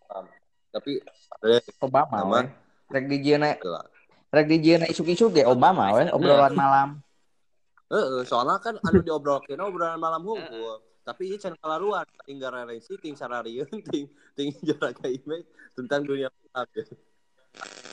tapi 0.71 1.03
eh, 1.45 1.63
Obama 1.83 2.15
Nama. 2.23 2.41
Rek 2.91 3.05
dijieuna 3.07 3.59
Gila. 3.59 3.83
rek 4.31 4.47
dijieuna 4.47 4.85
isuk-isuk 4.87 5.35
ge 5.35 5.43
Obama 5.43 5.95
we 5.95 6.07
obrolan 6.11 6.55
malam. 6.55 6.89
Heeh, 7.91 8.23
soalnya 8.23 8.55
kan 8.63 8.79
anu 8.87 9.03
diobrolkeun 9.03 9.59
obrolan 9.59 9.99
malam 9.99 10.23
hungkul 10.23 10.79
tapi 11.01 11.33
ieu 11.33 11.37
can 11.41 11.57
kalaruan 11.57 12.05
ting 12.23 12.37
garelengsi 12.37 12.93
ting 13.01 13.17
sararieun 13.17 13.67
ting 13.89 14.05
ting 14.37 14.53
jarak 14.63 15.01
image 15.03 15.49
tentang 15.75 16.05
dunia 16.05 16.29
ya. 16.29 16.63
Hmm. 16.63 17.90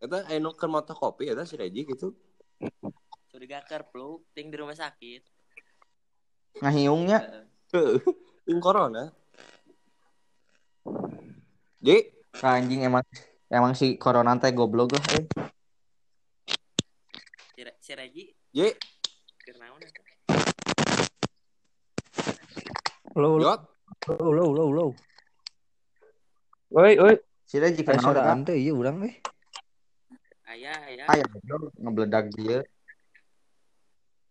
Eta 0.00 0.26
anu 0.32 0.50
keur 0.56 0.70
moto 0.72 0.92
kopi 0.96 1.30
eta 1.30 1.46
si 1.46 1.54
Reji 1.54 1.86
gitu. 1.86 2.14
curiga 3.30 3.62
kerpluk 3.62 4.26
ting 4.34 4.50
di 4.50 4.58
rumah 4.58 4.74
sakit 4.74 5.22
Ngahiungnya 6.60 7.46
Heeh, 7.70 8.02
ting 8.44 8.58
corona. 8.58 9.14
Ji, 11.78 12.10
anjing 12.42 12.82
emang 12.82 13.06
emang 13.46 13.72
si 13.78 13.94
corona 13.94 14.34
teh 14.36 14.50
goblok 14.50 14.98
lah 14.98 15.04
eh. 15.14 15.24
si, 17.54 17.60
Re- 17.62 17.78
si 17.78 17.92
Reji 17.94 18.24
Ji, 18.50 18.66
eta 19.46 19.70
ulo, 23.14 23.38
yot. 23.38 23.60
ulo, 24.18 24.42
ulo, 24.50 24.62
ulo. 24.66 24.84
Oi, 26.74 26.94
oi. 26.98 27.14
Si 27.50 27.58
teh 27.58 27.74
jika 27.74 27.98
naon 27.98 28.04
suara 28.06 28.22
eta? 28.22 28.30
ante 28.30 28.54
iya 28.54 28.70
urang 28.70 29.02
eh. 29.02 29.18
ayah 30.54 30.78
ayah 30.86 31.06
Aya 31.10 31.26
goblok 31.26 31.74
ngebledak 31.82 32.30
dia. 32.30 32.62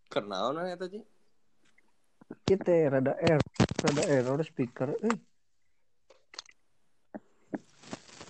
Kenaon 0.07 0.63
eta 0.63 0.87
Ji? 0.87 1.03
Kita 2.47 2.71
rada 2.87 3.19
air, 3.19 3.43
rada 3.83 4.03
error 4.07 4.39
speaker 4.47 4.95
eh. 5.03 5.19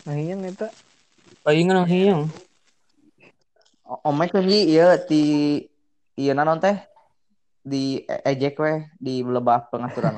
Nah, 0.09 0.17
yang 0.17 0.41
eta 0.49 0.73
Palingan 1.45 1.85
nang 1.85 1.89
hiang. 1.93 2.25
Omek 3.85 4.33
sih 4.41 4.73
ieu 4.73 4.89
ti 5.05 5.21
ieu 6.17 6.33
naon 6.33 6.57
teh 6.57 6.81
di 7.61 8.01
e- 8.09 8.23
ejek 8.33 8.57
we 8.57 8.89
di 8.97 9.21
lebah 9.21 9.69
pengaturan. 9.69 10.17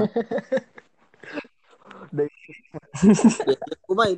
Kumaha 3.84 4.16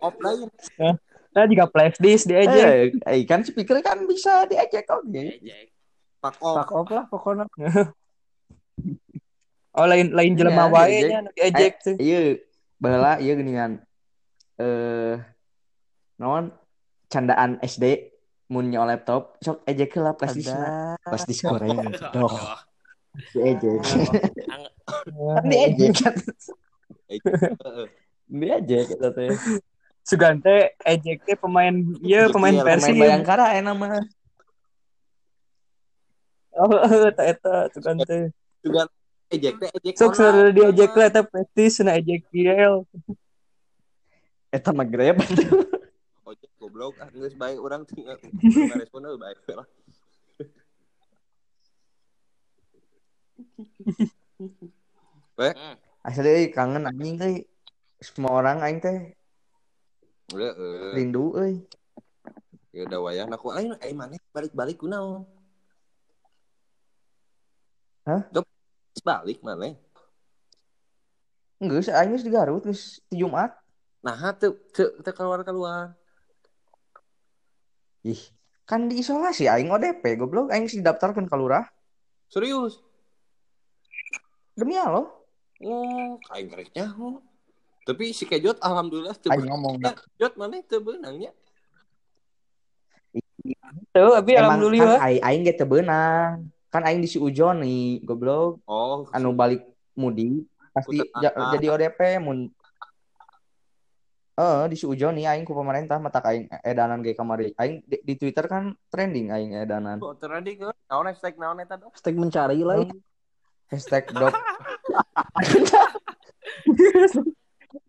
Offline. 0.00 0.48
Nah, 1.30 1.44
jika 1.46 1.64
flash 1.70 1.96
disk 2.02 2.26
di 2.26 2.34
aja. 2.34 2.90
Eh, 2.90 2.90
eh, 3.06 3.22
kan 3.22 3.44
speaker 3.46 3.78
kan 3.84 4.02
bisa 4.08 4.48
diejek 4.50 4.88
oke. 4.90 5.06
ejek 5.14 5.70
Pak 6.20 6.36
off. 6.42 6.56
fuck 6.60 6.70
off 6.74 6.88
lah 6.90 7.04
pokoknya. 7.08 7.46
Oh, 9.70 9.86
lain 9.86 10.10
lain 10.10 10.34
jelema 10.34 10.66
Iya, 10.66 10.74
wae 10.74 10.88
diejek. 10.90 11.06
nya 11.06 11.18
nu 11.22 11.30
diejek 11.30 11.74
tuh. 11.78 11.94
Iya, 12.02 12.42
baheula 12.82 13.22
ieu 13.22 13.38
geuningan 13.38 13.78
eh 14.58 15.14
naon 16.18 16.50
candaan 17.06 17.62
SD 17.62 18.10
mun 18.50 18.66
nyawa 18.66 18.98
laptop 18.98 19.38
sok 19.38 19.62
ejek 19.70 19.94
heula 19.94 20.18
flash 20.18 20.34
disk 20.34 20.50
flash 21.06 21.22
disk 21.30 21.46
Korea. 21.46 21.70
Doh, 22.18 22.34
diejek. 23.30 23.78
Kan 25.14 25.44
diejek 25.46 25.92
kan. 26.02 26.14
Heeh. 28.30 28.58
Diejek 28.62 28.94
eta 28.94 29.08
teh. 29.10 29.28
Sugante 30.06 30.74
ejek 30.86 31.18
teh 31.26 31.36
pemain 31.36 31.74
iya 32.00 32.30
pemain 32.30 32.54
Iya, 32.54 32.64
Persib. 32.64 32.94
Pemain 32.94 33.02
Bayangkara 33.02 33.46
enak 33.58 33.74
mah. 33.76 34.00
Oh, 36.56 36.70
eta 37.10 37.22
eta 37.26 37.52
Sugante. 37.74 38.32
juga 38.60 38.86
ejek 39.30 39.54
teh 39.60 39.70
ejek 39.80 39.94
Sok 39.98 40.14
seur 40.18 40.50
diejek 40.52 40.92
lah 40.94 41.06
eta 41.10 41.22
prestis 41.26 41.80
na 41.82 41.98
ejek 41.98 42.24
IL. 42.32 42.86
Eta 44.50 44.70
mah 44.74 44.86
grab. 44.86 45.18
ojek 46.26 46.50
goblok 46.58 46.94
ah 47.02 47.10
geus 47.10 47.34
bae 47.34 47.58
urang 47.58 47.82
tinggal 47.86 48.14
respon 48.82 49.06
euy 49.10 49.18
bae 49.18 49.34
lah. 49.54 49.66
Baik, 55.36 55.56
Asli 56.04 56.52
kangen 56.52 56.88
anjing 56.88 57.16
euy. 57.20 57.36
Semua 58.00 58.40
orang 58.40 58.64
aing 58.64 58.80
teh 58.80 59.12
eh, 60.32 60.54
rindu 60.96 61.36
euy. 61.36 61.60
ya 62.72 62.88
udah 62.88 63.00
wayah 63.04 63.26
aku 63.28 63.52
aing 63.52 63.76
aing 63.84 63.98
mana 63.98 64.16
balik-balik 64.32 64.80
kunaon? 64.80 65.28
Hah? 68.08 68.24
Dok, 68.32 68.48
balik 69.04 69.44
mana? 69.44 69.76
Geus 71.60 71.92
aing 71.92 72.16
geus 72.16 72.24
di 72.24 72.32
Garut 72.32 72.64
geus 72.64 73.04
di 73.12 73.20
Jumat. 73.20 73.52
Nah, 74.00 74.16
teu 74.40 74.56
teu 74.72 74.96
teu 75.04 75.12
keluar 75.12 75.44
keluar. 75.44 75.92
Ih, 78.00 78.22
kan 78.64 78.88
diisolasi 78.88 79.44
aing 79.44 79.68
ODP 79.68 80.16
goblok 80.16 80.48
aing 80.48 80.64
geus 80.64 80.80
didaftarkeun 80.80 81.28
ka 81.28 81.36
lurah. 81.36 81.68
Serius? 82.32 82.80
Demi 84.56 84.80
Allah. 84.80 85.04
Oh, 85.60 86.16
aing 86.32 86.48
karek 86.48 86.72
nyaho. 86.72 87.20
Tapi 87.90 88.14
si 88.14 88.22
Kejot 88.22 88.62
alhamdulillah 88.62 89.18
Aing 89.26 89.50
ngomong 89.50 89.82
Ya, 89.82 89.98
Jot 90.14 90.38
mana 90.38 90.62
teu 90.62 90.78
beunangnya? 90.78 91.34
Tuh, 93.90 94.14
abi 94.14 94.38
Emang 94.38 94.62
alhamdulillah. 94.62 95.02
kan 95.02 95.10
aing 95.10 95.22
aing 95.26 95.42
ge 95.42 95.58
teu 95.58 95.66
beunang. 95.66 96.46
Kan 96.70 96.86
aing 96.86 97.02
di 97.02 97.10
si 97.10 97.18
Ujon 97.18 97.66
nih, 97.66 97.98
goblok. 98.06 98.62
Oh, 98.62 99.10
Anu 99.10 99.34
balik 99.34 99.66
mudi 99.98 100.46
pasti 100.70 101.02
ja- 101.18 101.34
jadi 101.50 101.66
ODP 101.74 102.22
mun 102.22 102.46
Eh, 104.38 104.62
di 104.70 104.76
si 104.78 104.86
Ujon 104.86 105.18
nih 105.18 105.26
aing 105.26 105.42
ku 105.42 105.50
pemerintah 105.52 105.98
mata 105.98 106.22
aing 106.22 106.46
edanan 106.62 107.02
ge 107.02 107.18
kamari. 107.18 107.50
Aing 107.58 107.82
di, 107.82 107.98
di 108.00 108.14
Twitter 108.14 108.46
kan 108.46 108.70
trending 108.86 109.34
aing 109.34 109.52
edanan. 109.52 109.98
Oh, 109.98 110.14
teradi 110.14 110.54
ke? 110.56 110.70
Naon 110.86 111.10
hashtag 111.10 111.34
naon 111.36 111.58
eta 111.58 111.74
dong? 111.74 111.90
Hashtag 111.90 112.14
mencari 112.14 112.62
lah. 112.62 112.86
Hashtag 113.66 114.14
dop. 114.14 114.30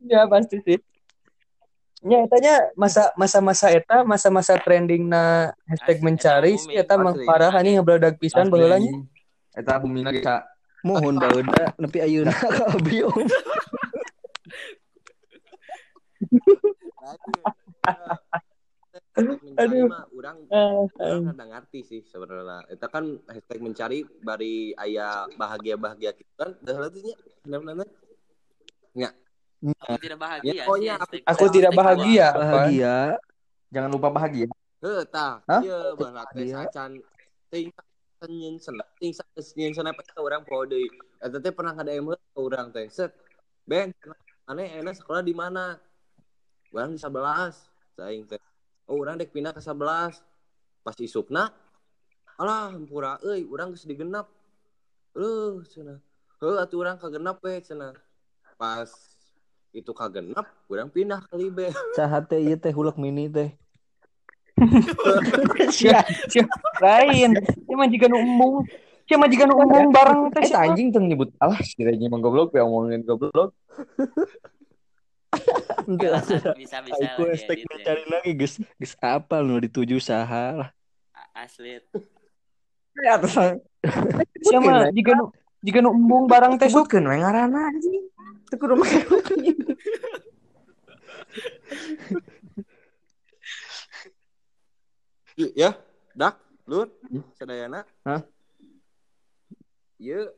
ya 0.06 0.26
pasti 0.26 0.58
sih. 0.62 0.80
Ya, 2.02 2.26
etanya 2.26 2.74
masa 2.74 3.14
masa-masa 3.14 3.70
eta 3.70 4.02
masa-masa 4.02 4.58
trending 4.58 5.06
na 5.06 5.54
hashtag 5.70 6.02
Asli, 6.02 6.06
mencari 6.10 6.54
sih 6.58 6.74
eta 6.74 6.98
mah 6.98 7.14
Asli. 7.14 7.30
parah 7.30 7.54
anjing 7.54 7.78
ngebladak 7.78 8.18
pisan 8.18 8.50
Asli, 8.50 8.54
baheula 8.58 8.82
nya. 8.82 8.90
anjing. 8.90 9.06
Eta 9.54 9.74
bumi 9.78 10.02
lagi 10.02 10.22
sa 10.26 10.42
Mohon 10.82 11.16
baheula 11.22 11.62
nepi 11.78 11.98
ayeuna 12.02 12.34
ka 12.34 12.74
abi 12.74 13.06
om. 13.06 13.22
Hashtag 19.12 19.38
mencari 19.46 19.78
Aduh. 19.78 19.88
mah 19.92 20.04
urang 20.10 20.38
Ah, 20.50 20.82
urang 20.98 21.24
rada 21.30 21.46
ngarti 21.54 21.80
sih 21.86 22.02
sebenarnya. 22.02 22.66
Eta 22.66 22.90
kan 22.90 23.06
hashtag 23.30 23.62
mencari 23.62 24.02
bari 24.26 24.74
aya 24.74 25.30
bahagia-bahagia 25.38 26.18
gitu 26.18 26.34
kan. 26.34 26.58
Dah 26.66 26.82
lah 26.82 26.90
tuh 26.90 27.02
nya. 28.98 29.10
Benar-benar. 29.62 29.94
Aku 29.94 30.02
tidak 30.02 30.20
bahagia 30.20 30.52
Ya, 30.52 30.64
oh 30.66 30.76
sih, 30.76 30.84
iya, 30.84 30.94
hashtag- 30.98 31.26
Aku 31.30 31.46
tidak 31.54 31.72
bahagia. 31.78 32.28
Bahagia. 32.34 32.96
jangan 33.72 33.90
lupa 33.94 34.08
bahagia. 34.10 34.48
Heuh 34.82 35.06
tah. 35.06 35.40
Iya. 35.62 35.94
sacan 36.66 36.98
ting 37.54 37.70
nyin 38.26 38.58
senep 38.62 38.86
ting 38.98 39.14
nyin 39.58 39.74
senep 39.74 39.94
eta 39.98 40.18
urang 40.18 40.42
poho 40.42 40.66
deui. 40.66 40.90
Eta 41.22 41.38
teh 41.38 41.54
pernah 41.54 41.78
ada 41.78 41.94
yang 41.94 42.10
ke 42.10 42.40
urang 42.42 42.74
teh. 42.74 42.90
Set. 42.90 43.14
Ben, 43.66 43.94
aneh 44.50 44.82
enak 44.82 44.98
sekolah 44.98 45.22
di 45.22 45.38
mana? 45.38 45.78
Urang 46.74 46.92
di 46.94 47.00
11. 47.00 47.54
Saing 47.94 48.26
teh. 48.26 48.42
Oh, 48.90 48.98
urang 48.98 49.22
dek 49.22 49.30
pindah 49.30 49.54
ke 49.54 49.62
11. 49.62 50.18
Pas 50.82 50.98
isukna 50.98 51.54
alah 52.42 52.74
hampura 52.74 53.22
euy, 53.22 53.46
urang 53.46 53.70
geus 53.70 53.86
digenap. 53.86 54.26
Eueuh, 55.14 55.62
cenah. 55.70 56.02
Heuh 56.42 56.58
atuh 56.58 56.82
urang 56.82 56.98
kagenap 56.98 57.38
we 57.46 57.62
cenah. 57.62 57.94
Pas 58.58 58.90
itu 59.72 59.92
kagenap, 59.96 60.48
urang 60.68 60.92
pindah 60.92 61.24
ke 61.24 61.34
Libe. 61.40 61.72
Saha 61.98 62.20
teh 62.24 62.40
ieu 62.44 62.60
teh 62.60 62.72
hulek 62.76 63.00
mini 63.00 63.32
teh. 63.32 63.50
Sia, 65.74 66.06
sia. 66.30 66.46
Lain. 66.84 67.34
Dia 67.40 67.86
jika 67.88 68.06
nu 68.12 68.20
embung. 68.20 68.68
Dia 69.08 69.16
mah 69.18 69.32
jika 69.32 69.48
nu 69.48 69.58
embung 69.58 69.90
bareng 69.90 70.30
teh 70.36 70.44
Eh, 70.44 70.54
anjing 70.54 70.92
tuh 70.92 71.02
nyebut 71.02 71.32
alah 71.42 71.58
si 71.64 71.82
Regi 71.82 72.06
emang 72.06 72.22
goblok 72.22 72.54
ya 72.54 72.68
ngomongin 72.68 73.02
goblok. 73.08 73.56
Ente 75.88 76.08
Bisa, 76.60 76.84
bisa 76.84 77.02
Aku 77.16 77.26
lagi 77.26 77.32
hashtag 77.34 77.58
edit 77.64 77.66
ya. 77.66 77.72
mencari 77.74 78.04
lagi 78.12 78.32
geus 78.38 78.56
geus 78.78 78.94
apal 79.00 79.48
nu 79.48 79.58
dituju 79.58 79.98
saha 79.98 80.46
lah. 80.62 80.70
Asli. 81.32 81.80
Ya 83.02 83.18
terus 83.18 83.34
Sia 84.46 84.60
mah 84.62 84.92
jika 84.94 85.16
jika 85.62 85.78
nu 85.82 85.94
embung 85.94 86.26
bareng 86.26 86.58
teh 86.58 86.70
sebutkeun 86.70 87.06
we 87.06 87.22
ngaranna 87.22 87.70
anjing. 87.70 88.10
Teu 88.50 88.58
kudu 88.62 88.76
make 88.76 89.00
ya 95.56 95.74
dak 96.14 96.38
lur 96.68 96.92
sadayana 97.40 97.88
Hah? 98.06 98.22
Iya, 100.02 100.34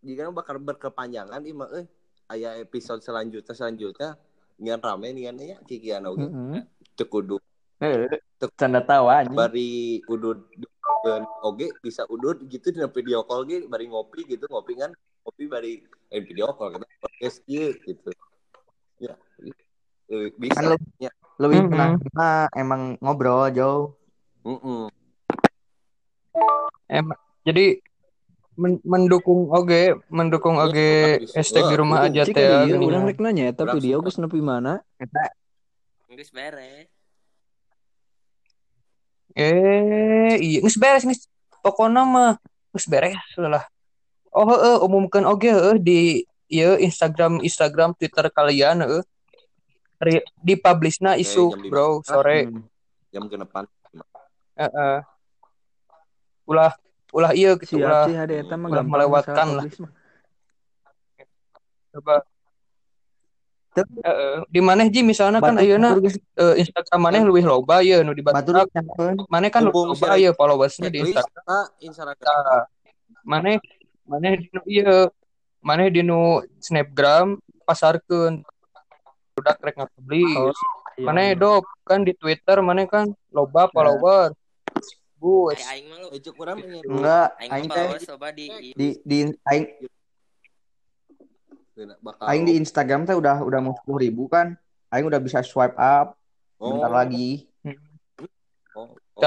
jika 0.00 0.32
bakal 0.32 0.56
berkepanjangan 0.58 1.44
ieu 1.44 1.54
mah 1.54 1.68
euy. 1.76 1.84
Aya 2.24 2.56
episode 2.56 3.04
selanjutnya 3.04 3.52
selanjutnya 3.52 4.16
ngan 4.56 4.80
rame 4.80 5.12
ngan 5.12 5.36
ya 5.44 5.56
kikian. 5.68 6.08
Teu 6.96 7.06
kudu 7.06 7.36
Heeh. 7.84 8.08
Canda 8.56 8.80
tawa 8.80 9.24
bari 9.28 10.00
udud 10.08 10.40
dan 11.02 11.22
oge 11.40 11.68
bisa 11.80 12.04
udud 12.06 12.44
gitu 12.44 12.68
di 12.68 12.80
video 12.80 13.22
call 13.22 13.44
ge 13.44 13.64
bari 13.64 13.86
ngopi 13.86 14.24
gitu 14.26 14.44
ngopi 14.48 14.72
kan 14.74 14.90
ngopi 15.22 15.44
bari 15.44 15.72
eh, 16.08 16.20
video 16.20 16.52
call 16.52 16.72
kita 16.72 16.86
podcast 16.98 17.36
ieu 17.46 17.72
gitu. 17.80 18.10
Ya. 18.98 19.14
Bisa. 20.36 20.54
Kan 20.54 20.64
lu- 20.72 20.92
Ya. 20.98 21.10
Lebih 21.34 21.66
pernah 21.66 21.88
pernah 21.98 22.34
emang 22.54 22.82
ngobrol 23.00 23.50
jauh. 23.50 23.96
Heeh. 24.44 24.84
Em, 26.86 27.06
jadi 27.42 27.80
men- 28.54 28.84
mendukung 28.86 29.50
oge, 29.50 29.98
mendukung 30.08 30.56
Iya, 30.56 30.64
oge 30.64 30.90
bisa. 31.26 31.34
hashtag 31.40 31.64
di 31.66 31.76
rumah 31.76 32.04
Wah, 32.04 32.08
aja 32.12 32.22
teh. 32.22 32.38
iya 32.70 32.76
urang 32.78 33.08
rek 33.08 33.18
nanya 33.18 33.50
video 33.50 33.98
suka. 33.98 34.04
geus 34.06 34.16
nepi 34.22 34.38
mana? 34.38 34.78
Geus 36.06 36.30
beres. 36.30 36.86
Eh, 39.34 40.34
iya 40.38 40.58
geus 40.62 40.78
beres 40.78 41.02
geus. 41.02 41.26
Pokona 41.60 42.06
mah 42.06 42.32
geus 42.70 42.86
beres 42.86 43.18
lah. 43.36 43.66
Oh, 44.34 44.46
heeh, 44.50 44.76
umumkeun 44.82 45.26
oge 45.26 45.50
heeh 45.50 45.76
di 45.78 46.00
ieu 46.50 46.74
Instagram 46.78 47.42
Instagram 47.42 47.94
Twitter 47.98 48.26
kalian 48.30 48.82
heeh. 48.82 49.02
Ri- 50.02 50.26
Dipublishna 50.42 51.14
isu, 51.18 51.54
jam 51.54 51.60
lima. 51.62 51.70
Bro, 51.70 51.86
sore. 52.02 52.50
Hmm. 52.50 52.62
Jam 53.14 53.24
genepan. 53.30 53.64
Heeh. 54.58 54.98
Ulah 56.46 56.74
ulah 57.14 57.30
ieu 57.30 57.54
gitu 57.62 57.78
ulah 57.78 58.10
ulah 58.66 58.82
melewatkan 58.82 59.46
lah. 59.54 59.64
publish 59.66 60.02
coba 61.94 62.26
Heeh, 63.74 64.36
di 64.46 64.60
maneh 64.62 64.86
Ji 64.86 65.02
misalnya 65.02 65.42
kan 65.42 65.58
ayeuna 65.58 65.98
Batur 65.98 66.06
geus 66.06 66.16
eh, 66.38 66.54
Instagram 66.62 67.00
maneh 67.02 67.20
leuwih 67.26 67.42
loba 67.42 67.82
ye 67.82 67.98
nu 68.06 68.14
di 68.14 68.22
batur 68.22 68.54
batur 68.54 68.70
nyampeun. 68.70 69.14
maneh 69.26 69.50
kan 69.50 69.66
Mumpung 69.66 69.90
loba 69.98 70.14
ye 70.14 70.30
followersnya 70.30 70.88
di 70.94 71.02
Instagram 71.02 71.66
Instagram. 71.82 72.70
Maneh 73.26 73.58
maneh 74.06 74.32
di 74.38 74.46
nu 74.54 74.60
ieu 74.70 75.10
maneh 75.58 75.88
di 75.90 76.06
nu 76.06 76.38
Snapgram 76.62 77.34
pasarkeun 77.66 78.46
udah 79.34 79.54
rek 79.58 79.74
ngapublish 79.74 80.38
Oh, 80.38 80.54
iya, 80.94 81.04
maneh 81.10 81.28
bener. 81.34 81.58
dop 81.58 81.64
kan 81.82 82.06
di 82.06 82.14
Twitter 82.14 82.62
maneh 82.62 82.86
kan 82.86 83.10
loba 83.34 83.66
follower 83.74 84.30
bus 85.18 85.58
Ay, 85.58 85.80
aing 85.80 85.86
mah 85.90 85.98
lu. 86.04 86.08
Eh, 86.12 86.20
cuk 86.20 86.36
urang 86.36 86.58
pengen. 86.60 86.84
Enggak, 86.84 87.28
Aing 87.40 87.64
teh 87.64 87.86
followers 87.88 88.04
coba 88.04 88.28
di 88.30 88.46
di 88.76 88.88
di 89.02 89.18
aing 89.48 89.64
Bakal. 91.74 92.22
aing 92.24 92.44
di 92.44 92.54
Instagram 92.54 93.02
teh 93.02 93.12
udah 93.12 93.42
udah 93.42 93.58
mau 93.58 93.74
sepuluh 93.74 93.98
ribu 94.00 94.26
kan. 94.26 94.54
Aing 94.88 95.04
udah 95.04 95.18
bisa 95.18 95.42
swipe 95.42 95.74
up 95.74 96.14
bentar 96.54 96.86
Oh. 96.86 96.94
lagi. 96.94 97.50
Oh, 98.72 98.94
oh. 99.18 99.22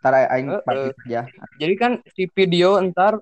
Ntar 0.00 0.12
aing 0.26 0.48
Heeh. 0.50 0.62
parkir 0.62 0.94
aja. 1.06 1.20
Jadi 1.56 1.74
kan 1.76 1.92
si 2.08 2.24
video 2.26 2.80
ntar 2.82 3.20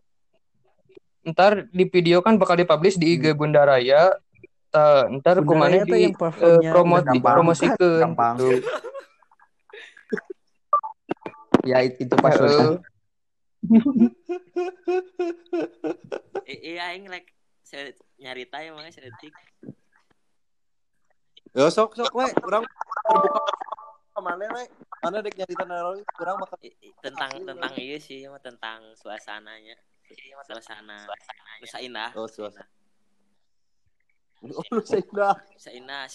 ntar 1.22 1.66
di 1.68 1.84
video 1.84 2.22
kan 2.22 2.34
bakal 2.34 2.54
dipublish 2.54 2.94
di 2.94 3.12
IG 3.12 3.34
Bunda 3.34 3.62
Raya 3.62 4.14
Tah, 4.70 5.10
ntar 5.10 5.42
Bunda 5.42 5.66
kumaneh 5.66 5.82
Raya 5.82 5.84
tuh 5.84 5.96
di 5.98 6.02
yang 6.06 6.14
eh, 6.14 6.70
promoti 6.70 7.16
gampang. 7.18 7.34
promosikeun 7.34 8.00
Gampang. 8.00 8.34
gitu. 8.38 8.56
Ya 11.60 11.82
it- 11.82 11.98
itu 11.98 12.14
pas. 12.16 12.38
I- 16.46 16.62
iya 16.70 16.94
aing 16.94 17.04
rek 17.04 17.26
se- 17.70 17.94
nyarita 18.18 18.58
ya 18.58 18.74
makanya 18.74 18.90
sedetik 18.92 19.30
Ya 21.50 21.66
sok 21.66 21.98
sok 21.98 22.14
we, 22.14 22.26
urang 22.46 22.62
terbuka 22.62 24.20
mana 24.22 24.46
we? 24.54 24.64
Mana 25.02 25.18
dek 25.18 25.34
nyarita 25.34 25.64
naon 25.66 25.98
urang 26.20 26.36
bakal 26.38 26.58
I- 26.62 26.76
i- 26.78 26.94
tentang 27.02 27.30
tentang 27.42 27.72
iya 27.74 27.98
sih 27.98 28.22
mah 28.30 28.38
tentang 28.38 28.94
suasananya 28.94 29.74
suasana 30.46 31.06
nusa 31.58 31.78
indah 31.78 32.10
Oh, 32.14 32.26
suasana. 32.26 32.66
Oh, 34.42 34.62
lu 34.70 34.82
seindah. 34.82 35.34
nusa 35.50 35.70
indah 35.70 36.06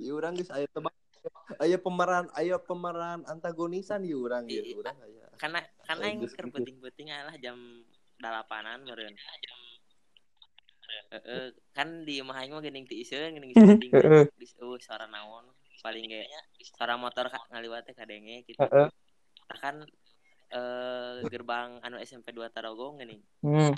Ieu 0.00 0.16
urang 0.16 0.32
geus 0.32 0.48
aya 0.48 0.64
tebak. 0.66 0.92
Aya 1.60 1.76
pemeran, 1.76 2.28
aya 2.32 2.56
pemeran 2.56 3.20
antagonisan 3.24 4.00
ieu 4.00 4.24
urang 4.24 4.44
Iya. 4.48 4.60
ieu 4.64 4.80
urang 4.80 4.96
aya. 5.00 5.24
karena 5.36 5.60
karena 5.84 6.04
yang 6.08 6.18
gitu. 6.20 6.36
penting-penting 6.48 7.06
adalah 7.10 7.36
jam 7.36 7.56
delapanan 8.16 8.80
meureun 8.80 9.12
Heeh, 11.14 11.46
kan 11.74 11.88
di 12.06 12.18
imah 12.22 12.36
aing 12.42 12.52
mah 12.54 12.62
geuning 12.62 12.86
teu 12.86 12.98
iseun 12.98 13.34
geuning 13.34 13.52
penting 13.54 13.90
Heeh. 13.94 14.24
di 14.34 14.46
uh, 14.62 14.78
suara 14.78 15.06
naon 15.10 15.46
paling 15.82 16.04
ge 16.08 16.22
suara 16.64 16.94
motor 16.96 17.28
ka- 17.28 17.48
ngaliwat 17.50 17.86
teh 17.86 17.94
kadenge 17.94 18.42
gitu 18.48 18.58
Heeh. 18.62 18.88
Nah, 19.44 19.58
kan 19.60 19.76
eh, 20.54 21.26
gerbang 21.28 21.82
anu 21.82 21.98
SMP 21.98 22.30
2 22.30 22.48
Tarogong 22.50 23.02
geuning 23.02 23.22
Hmm. 23.42 23.74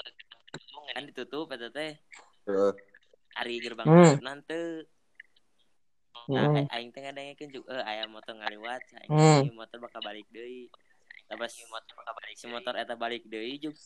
kan 0.94 1.02
ditutup 1.04 1.50
eta 1.52 1.68
teh 1.72 1.96
Heeh. 2.46 2.72
ari 3.36 3.54
gerbang 3.60 3.86
Hmm. 3.86 4.42
teu 4.44 4.84
Nah, 6.26 6.50
Hmm. 6.50 6.66
aing 6.74 6.90
teh 6.90 7.06
ngadengekeun 7.06 7.54
juga 7.54 7.78
eh 7.78 7.84
aya 7.86 8.04
motor 8.10 8.34
ngaliwat, 8.34 8.82
aing 8.98 9.14
Hmm. 9.14 9.54
motor 9.54 9.78
bakal 9.78 10.02
balik 10.02 10.26
deui. 10.34 10.66
Tapi 11.30 11.46
si 11.46 11.62
motor 11.70 11.92
bakal 12.02 12.14
balik, 12.18 12.34
si 12.34 12.46
motor 12.50 12.74
eta 12.74 12.94
balik 12.98 13.22
deui 13.30 13.62
juk 13.62 13.76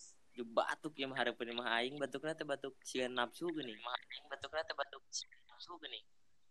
juk 0.41 0.49
batuk 0.57 0.97
ya 0.97 1.05
mah 1.05 1.21
hareupeun 1.21 1.53
mah 1.53 1.69
aing 1.77 2.01
batukna 2.01 2.33
teh 2.33 2.49
batuk 2.49 2.73
sieun 2.81 3.13
nafsu 3.13 3.45
geuning. 3.53 3.77
Mah 3.85 3.93
aing 4.09 4.25
batukna 4.27 4.65
teh 4.65 4.73
batuk 4.73 5.05
sieun 5.13 5.37
nafsu 5.47 5.77
geuning. 5.77 6.01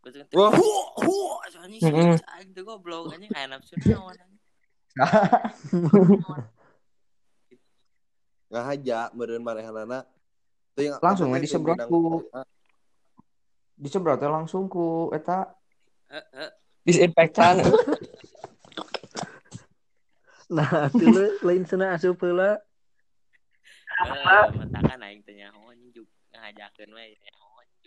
Batuk 0.05 0.29
teh 0.29 0.37
Wah. 0.37 0.53
hu 0.53 0.69
hu 1.01 1.15
anjing 1.57 1.81
Hmm. 1.81 2.13
si 2.13 2.25
aing 2.37 2.53
teh 2.53 2.61
goblok 2.61 3.09
anjing 3.09 3.33
aya 3.33 3.49
nafsu 3.49 3.73
naon 3.81 4.13
anjing. 4.13 4.37
Ngahaja 8.49 9.09
meureun 9.13 9.41
manehanana. 9.41 10.05
Teu 10.73 10.85
yang 10.85 10.97
Langsung 11.01 11.29
eta 11.29 11.33
we 11.33 11.41
teh 11.41 11.45
disebrot 11.49 11.77
bidang- 11.77 11.89
ku- 11.89 12.25
Ah, 12.33 12.45
langsung 14.29 14.65
ku 14.69 15.09
eta 15.09 15.49
Heeh. 16.09 16.49
Disinfektan. 16.85 17.57
Nah, 20.49 20.89
lain 21.45 21.61
sana 21.61 21.93
asup 21.93 22.17
heula. 22.25 22.57
Eh, 23.99 24.47
mentakan 24.55 24.99
aing 25.03 25.19
teh 25.27 25.35
nyaho 25.35 25.75
anjing 25.75 25.91
juk 25.91 26.07
ngahajakeun 26.31 26.91
we. 26.95 27.19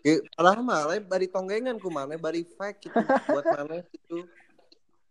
Ge, 0.03 0.21
padahal 0.37 0.61
mah 0.61 0.85
lain 0.93 1.09
bari 1.09 1.27
tonggengan 1.31 1.79
ku 1.81 1.89
maneh 1.89 2.21
bari 2.21 2.45
fake 2.45 2.91
gitu 2.91 3.01
buat 3.33 3.47
maneh 3.49 3.87
gitu. 3.89 4.29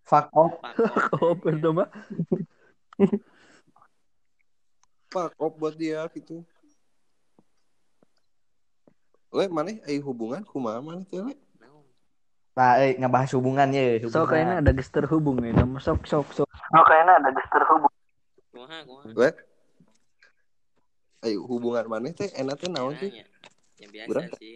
fuck 0.06 0.28
off. 0.36 0.54
Pak. 0.62 0.76
Oh, 1.18 1.34
itu 1.34 1.70
mah. 1.74 1.90
Fuck 5.10 5.34
off 5.42 5.54
buat 5.58 5.74
dia 5.74 6.06
gitu. 6.14 6.46
Le, 9.32 9.48
maneh 9.48 9.80
aya 9.88 9.98
hubungan 10.06 10.46
kumaha 10.46 10.84
maneh 10.84 11.08
teh 11.10 11.18
le? 11.18 11.34
Nah, 12.52 12.84
eh, 12.84 13.00
ngebahas 13.00 13.32
hubungan 13.40 13.72
ya. 13.72 14.04
So 14.12 14.28
kayaknya 14.28 14.60
ada 14.60 14.76
geus 14.76 14.92
terhubung 14.92 15.40
ya, 15.40 15.56
nama 15.56 15.80
sok 15.80 16.04
sok 16.04 16.28
sok. 16.36 16.48
Kumaha 18.52 18.84
kumaha. 18.86 19.50
Ayo 21.22 21.46
hubungan 21.46 21.86
maneh 21.86 22.12
teh 22.12 22.34
enak 22.34 22.58
teh 22.58 22.66
naon 22.66 22.98
sih? 22.98 23.14
Yang 23.78 23.92
biasa 23.94 24.10
Berapa? 24.10 24.36
sih. 24.38 24.56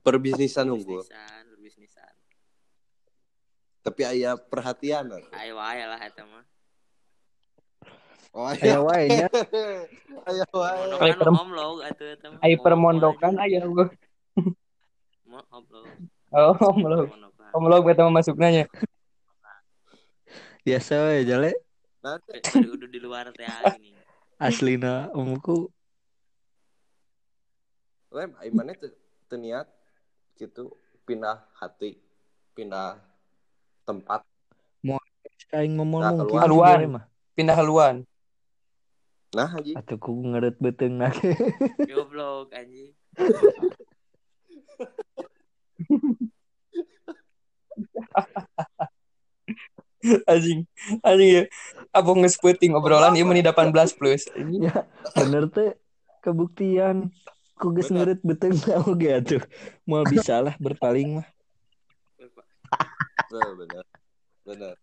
Perbisnisan 0.00 0.66
unggul. 0.70 1.02
Berbisnisan, 1.02 1.42
berbisnisan. 1.50 2.12
Tapi 3.82 4.02
aya 4.04 4.38
perhatian. 4.38 5.10
Ayo 5.34 5.52
wae 5.56 5.82
lah 5.82 5.98
eta 5.98 6.22
mah. 6.22 6.44
Oh, 8.30 8.46
aya. 8.46 8.78
wae 8.78 9.10
nya. 9.10 9.26
Aya 10.30 10.46
wae. 10.46 10.76
Mondokan 10.86 11.18
perem- 11.18 11.40
omlog 11.42 11.76
atuh 11.82 12.06
eta 12.14 12.26
mah. 12.30 12.38
Ngomong 12.38 12.62
permondokan 12.62 13.34
aya 13.36 13.58
gua. 13.66 13.90
Mo- 15.26 15.46
Omlog. 15.50 15.86
Oh, 16.30 16.54
omlog. 16.70 17.06
Permondokan. 17.10 17.50
Omlog 17.50 17.82
beta 17.82 18.06
mah 18.06 18.14
masukna 18.14 18.54
nya. 18.54 18.64
Biasa 20.62 21.10
we 21.10 21.26
jale 21.26 21.50
udah 22.00 22.88
di 22.88 23.00
luar 23.00 23.28
teh 23.36 23.44
ini. 23.76 23.92
aslina 24.40 25.12
omku 25.12 25.68
lem 28.10 28.32
teu 28.80 28.90
teu 29.28 29.38
niat 29.38 29.68
gitu 30.40 30.72
pindah 31.04 31.44
hati, 31.58 31.98
pindah 32.56 32.96
tempat. 33.82 34.22
aing 35.50 35.74
ngomong 35.74 36.06
Nah, 36.06 36.14
mungkin 36.14 36.38
Haluan. 36.38 36.78
mah. 36.94 37.04
Pindah 37.34 37.58
haluan. 37.58 38.06
Nah, 39.34 39.50
anjing. 39.50 39.74
Atuh 39.74 39.98
ku 39.98 40.14
ngeureut 40.14 40.54
beuteung 40.62 41.02
na. 41.02 41.10
Goblok 41.90 42.54
anjing. 42.54 42.94
Anjing. 50.24 50.64
Anjing 51.00 51.30
ya. 51.30 51.44
Apa 51.92 52.10
ngespeuting 52.14 52.72
obrolan 52.72 53.12
ieu 53.14 53.24
meni 53.24 53.44
18 53.44 53.92
plus. 53.92 54.24
Ya, 54.36 54.88
bener 55.12 55.48
teh 55.48 55.76
kebuktian 56.20 57.12
ku 57.54 57.68
geus 57.70 57.92
ngeureut 57.92 58.20
beuteung 58.24 58.56
na 58.64 58.80
oge 58.80 59.10
atuh. 59.12 59.42
Moal 59.84 60.08
bisa 60.08 60.40
lah 60.40 60.56
berpaling 60.56 61.20
mah. 61.20 61.28
Bener, 63.28 63.50
bener. 63.54 63.84
Bener. 64.42 64.74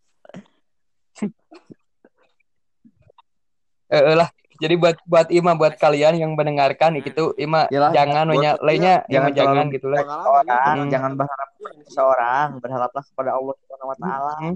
Eh 3.87 4.15
lah. 4.15 4.29
Jadi 4.57 4.73
buat 4.73 4.97
buat 5.05 5.29
Ima 5.29 5.53
buat 5.53 5.77
kalian 5.77 6.17
yang 6.17 6.33
mendengarkan 6.33 6.97
gitu 7.05 7.37
Ima 7.37 7.69
Yalah, 7.69 7.93
jangan 7.93 8.25
buat- 8.25 8.41
nya 8.41 8.51
iya, 8.57 8.65
lainnya 8.65 8.95
jangan 9.05 9.29
jangan 9.29 9.53
jangan 9.53 9.65
gitu 9.69 9.87
lah. 9.87 10.01
Pengalaman 10.01 10.25
Seorang, 10.25 10.77
Hmm. 10.81 10.89
jangan 10.89 11.11
berharap 11.13 11.49
ya. 11.53 11.69
seorang, 11.87 12.47
berharaplah 12.57 13.03
kepada 13.05 13.31
Allah 13.37 13.53
Subhanahu 13.53 13.89
wa 13.93 13.97
taala. 14.01 14.33
Hmm. 14.41 14.55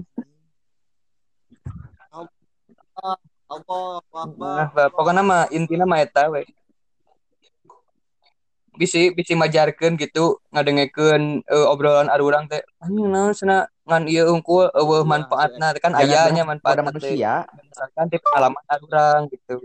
Allah 3.02 4.00
Akbar. 4.14 4.56
Nah, 4.72 4.88
pokoknya 4.94 5.22
mah 5.26 5.42
intinya 5.52 5.84
mah 5.84 6.00
eta 6.00 6.30
we. 6.30 6.46
Bisi 8.72 9.12
bisi 9.12 9.36
majarkeun 9.36 10.00
gitu 10.00 10.40
ngadengekeun 10.48 11.44
eh, 11.44 11.66
obrolan 11.68 12.08
arurang 12.08 12.48
teh. 12.48 12.64
Anjing 12.80 13.12
naon 13.12 13.36
cenah 13.36 13.68
ngan 13.84 14.08
ieu 14.08 14.24
unggul 14.32 14.72
eueuh 14.72 15.04
Iya, 15.04 15.10
manfaatna 15.12 15.66
kan 15.76 15.92
Jangan 15.92 16.08
aya 16.08 16.22
nya 16.32 16.42
berharap 16.48 16.50
manfaatna 16.56 16.64
pada 16.64 16.80
teh. 16.80 17.12
manusia. 17.12 17.32
Misalkan 17.68 18.04
teh 18.08 18.20
pengalaman 18.22 18.64
arurang 18.72 19.22
gitu. 19.28 19.56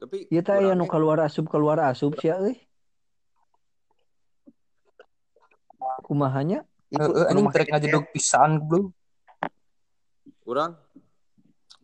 Tapi 0.00 0.18
Ieu 0.32 0.40
teh 0.40 0.54
aya 0.56 0.72
nu 0.72 0.88
urang 0.88 0.88
keluar 0.88 1.18
asup 1.20 1.44
keluar 1.52 1.76
asup 1.84 2.16
sia 2.16 2.40
euy. 2.40 2.56
Kumahanya? 6.06 6.64
Heeh 6.88 7.28
anjing 7.28 7.44
rumah 7.44 7.52
trek 7.52 7.68
sakit 7.68 7.72
ngajedug 7.76 8.04
pisan 8.16 8.50
belum. 8.64 8.88
Orang 10.48 10.80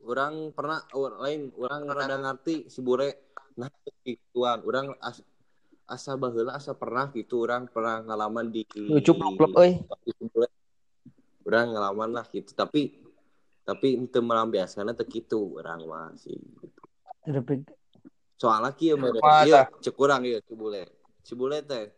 orang 0.04 0.52
pernah 0.52 0.84
or, 0.92 1.16
lain 1.24 1.50
orang 1.56 1.88
rada 1.88 2.16
ngerti 2.20 2.68
si 2.68 2.84
bure 2.84 3.32
nah 3.56 3.70
gituan 4.04 4.60
orang 4.66 4.92
as, 5.00 5.24
asa 5.88 6.16
baheula 6.16 6.56
asa 6.56 6.76
pernah 6.76 7.08
gitu 7.12 7.44
orang 7.44 7.68
pernah 7.70 8.02
ngalaman 8.04 8.52
di 8.52 8.64
Lucu 8.76 9.14
blok 9.16 9.52
euy. 9.56 9.80
orang 11.44 11.66
ngalaman 11.72 12.10
lah 12.20 12.24
gitu 12.28 12.52
tapi 12.56 13.04
tapi 13.64 13.96
itu 13.96 14.20
melampiaskan 14.20 14.92
teh 14.92 15.08
gitu 15.08 15.56
orang 15.56 15.88
mah 15.88 16.12
sih 16.20 16.36
gitu. 16.36 16.82
Soalnya 18.36 18.76
kieu 18.76 19.00
mere 19.00 19.20
Masa? 19.24 19.48
ieu 19.48 19.80
cek 19.80 19.96
urang 19.96 20.22
ieu 20.28 20.40
si 20.44 20.52
bule 20.52 20.84
si 21.24 21.32
bule 21.32 21.64
teh 21.64 21.88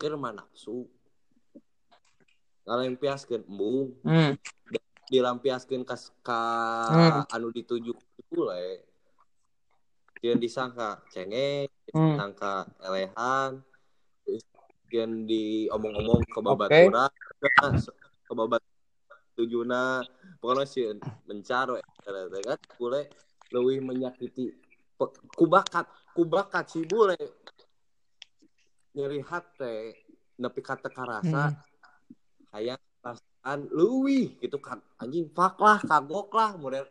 keur 0.00 0.16
nafsu 0.16 0.88
ngalempiaskeun 2.64 3.44
embung 3.44 3.92
Hmm. 4.00 4.32
Dilampiaskeun 5.10 5.82
ka 5.82 5.96
ka 6.22 6.40
Hmm. 6.94 7.34
anu 7.34 7.50
dituju 7.50 7.92
ku 7.92 8.20
bule 8.30 8.86
Yang 10.20 10.38
disangka 10.44 11.00
cengeng, 11.08 11.72
Hmm. 11.96 12.12
disangka 12.12 12.68
elehan, 12.84 13.64
yang 14.92 15.24
diomong-omong 15.24 16.28
ke 16.28 16.38
babat 16.44 16.68
Oke. 16.68 16.82
urang, 16.92 17.14
ke 18.28 18.32
babat 18.36 18.60
tujuna, 19.32 20.04
pokoknya 20.44 20.68
sih 20.68 20.92
mencar 21.24 21.72
we. 21.72 21.80
Ternyata 22.04 22.36
kan 22.44 22.58
bule 22.76 23.08
leuwih 23.48 23.80
menyakiti 23.80 24.52
pe- 25.00 25.14
ku 25.32 25.48
bakat 25.48 25.88
kubak 26.12 26.52
kacibule 26.52 27.16
nyeri 28.92 29.24
hate 29.24 29.96
nepi 30.36 30.60
ka 30.60 30.76
teu 30.76 30.92
karasa 30.92 31.54
hayang 32.52 32.82
perasaan 33.40 33.72
leuwih 33.72 34.36
gitu 34.40 34.60
kan. 34.60 34.84
Anjing 35.00 35.32
fuck 35.32 35.56
lah 35.60 35.80
kagok 35.80 36.28
lah 36.36 36.56
model. 36.60 36.84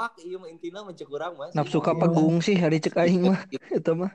Mah 0.00 0.48
intina 0.48 0.80
mah 0.80 0.96
cek 0.96 1.12
urang 1.12 1.36
mah 1.36 1.52
nafsu 1.52 1.76
ka 1.76 1.92
pegung 1.92 2.40
sih 2.40 2.56
hari 2.56 2.80
cek 2.80 2.96
aing 2.96 3.28
mah 3.28 3.44
eta 3.76 3.92
mah. 3.92 4.08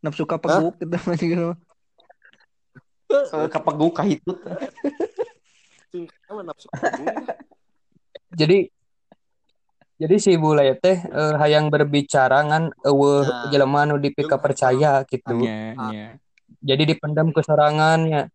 Nafsu 0.00 0.24
ka 0.24 0.40
peguk 0.40 0.80
eta 0.80 0.96
mah 1.04 1.16
juga 1.18 1.36
mah. 1.52 1.58
Kapegu 3.52 3.88
kahitut. 3.92 4.38
Jadi 8.36 8.68
jadi 9.96 10.16
si 10.20 10.36
bule 10.36 10.76
teh 10.76 10.98
eh, 11.00 11.34
hayang 11.40 11.72
berbicara 11.72 12.44
ngan 12.44 12.68
eueuh 12.84 13.24
Nah. 13.24 13.48
jelema 13.48 13.88
nu 13.88 13.96
dipika 13.96 14.36
percaya 14.36 15.00
gitu. 15.08 15.40
nya 15.40 16.12
Jadi 16.60 16.82
dipendam 16.84 17.32
kesorangannya. 17.32 18.28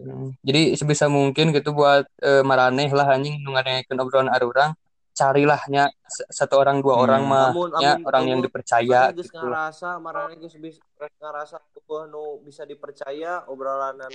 Hmm, 0.00 0.28
Jadi 0.40 0.62
sebisa 0.78 1.06
mungkin 1.12 1.52
gitu 1.52 1.70
buat 1.76 2.08
eh, 2.24 2.40
maraneh 2.40 2.88
lah 2.92 3.06
anjing 3.14 3.36
nu 3.44 3.52
ngadengekeun 3.52 3.98
obrolan 4.00 4.30
arurang 4.32 4.72
carilah 5.12 5.60
nya 5.68 5.92
s- 6.08 6.24
satu 6.32 6.56
orang 6.56 6.80
dua 6.80 6.96
Hmm. 6.96 7.04
orang 7.04 7.22
mah 7.28 7.48
Amun- 7.52 7.72
nya 7.76 7.90
amun- 8.00 8.06
orang 8.08 8.24
yang 8.32 8.40
amun 8.40 8.46
dipercaya 8.48 9.00
geus 9.12 9.28
gitu. 9.28 9.36
ngarasa, 9.36 9.88
marane 10.00 10.34
geus 10.40 10.56
ngarasa 11.20 11.56
eueuh 11.76 12.08
nu 12.08 12.40
bisa 12.40 12.64
dipercaya 12.64 13.44
obrolanana 13.44 14.08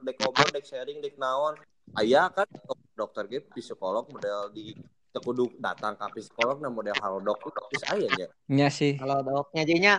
dek 0.00 0.16
ngobrol, 0.16 0.48
dek 0.48 0.64
sharing, 0.64 0.98
dek 1.04 1.20
naon. 1.20 1.54
Aya 1.98 2.32
kan 2.32 2.48
dokter 2.96 3.28
ge 3.28 3.38
psikolog 3.52 4.08
model 4.08 4.48
di 4.56 4.72
kudu 5.18 5.50
datang 5.58 5.98
ka 5.98 6.06
psikolog 6.14 6.62
na 6.62 6.70
model 6.70 6.94
halodoc 7.02 7.42
geus 7.68 7.82
aya 7.90 8.06
nya. 8.14 8.26
nya 8.48 8.68
sih 8.70 8.94
Kalau 8.96 9.18
doknya 9.20 9.62
jadinya 9.66 9.94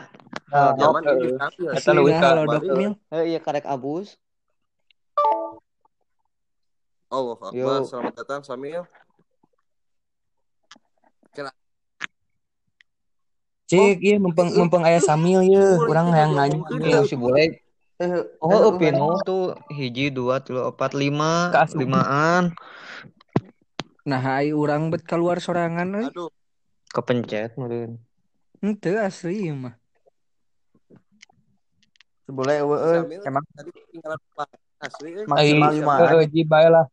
ini 0.50 0.82
eh. 1.06 1.78
Eta 1.78 1.92
leuwih 1.94 2.16
ka 2.18 2.22
nah, 2.24 2.30
kalau 2.34 2.44
bari. 2.50 2.66
dok 2.66 2.78
mil 2.80 2.92
eh 3.14 3.24
iya 3.36 3.40
karek 3.44 3.68
abus. 3.70 4.18
Allah 7.10 7.36
Akbar, 7.42 7.54
Yo. 7.58 7.90
selamat 7.90 8.14
datang 8.22 8.42
Samil. 8.46 8.86
Cik, 13.70 14.02
iya 14.02 14.18
mumpung 14.18 14.50
mumpung 14.58 14.82
aya 14.82 14.98
Samil 14.98 15.46
ye, 15.46 15.62
urang 15.78 16.10
hayang 16.10 16.34
nanya. 16.34 16.58
Iya 16.82 17.06
si 17.06 17.14
boleh. 17.14 17.62
Eh, 18.00 18.24
Oh, 18.42 18.74
pinu 18.80 19.20
tuh. 19.28 19.54
hiji 19.70 20.10
dua 20.10 20.40
tilu 20.42 20.66
empat 20.72 20.96
lima 20.98 21.52
limaan. 21.76 22.56
Nah 24.08 24.24
ai 24.26 24.56
urang 24.56 24.90
bet 24.90 25.06
keluar 25.06 25.38
sorangan 25.38 25.86
euy 25.94 26.08
Aduh, 26.10 26.32
kepencet 26.90 27.54
meureun. 27.60 28.00
henteu 28.64 28.98
asli 28.98 29.54
mah. 29.54 29.76
Boleh 32.26 32.64
Emang 33.22 33.46
tadi 33.54 33.70
tinggalan 33.94 34.18
Pak 34.34 34.50
asli 34.80 35.10
euy. 35.14 35.26
maksimal 35.28 35.70
Ai, 35.70 35.76
limaan. 35.76 36.00
heeh, 36.08 36.24
ji 36.32 36.42
bae 36.44 36.68
lah. 36.68 36.86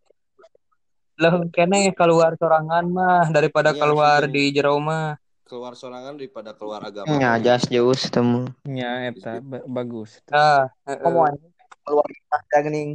Leuh 1.17 1.49
kene 1.49 1.97
keluar 1.97 2.37
sorangan 2.37 2.85
mah 2.85 3.33
daripada 3.33 3.73
Iya, 3.73 3.81
keluar 3.81 4.21
sih. 4.27 4.33
di 4.33 4.43
jero 4.53 4.77
mah. 4.79 5.17
keluar 5.47 5.79
sorangan 5.79 6.19
daripada 6.19 6.51
keluar 6.53 6.83
agama. 6.83 7.07
Nya 7.07 7.39
jas 7.39 7.71
jauh 7.71 7.95
temu. 8.11 8.51
nya 8.67 9.07
eta 9.07 9.39
ba- 9.39 9.63
bagus 9.65 10.19
Nah, 10.27 10.67
heeh. 10.85 10.99
Ngomong 11.07 11.25
anjing. 11.31 11.53
keluar 11.87 12.07
kita 12.11 12.37
geuning. 12.67 12.91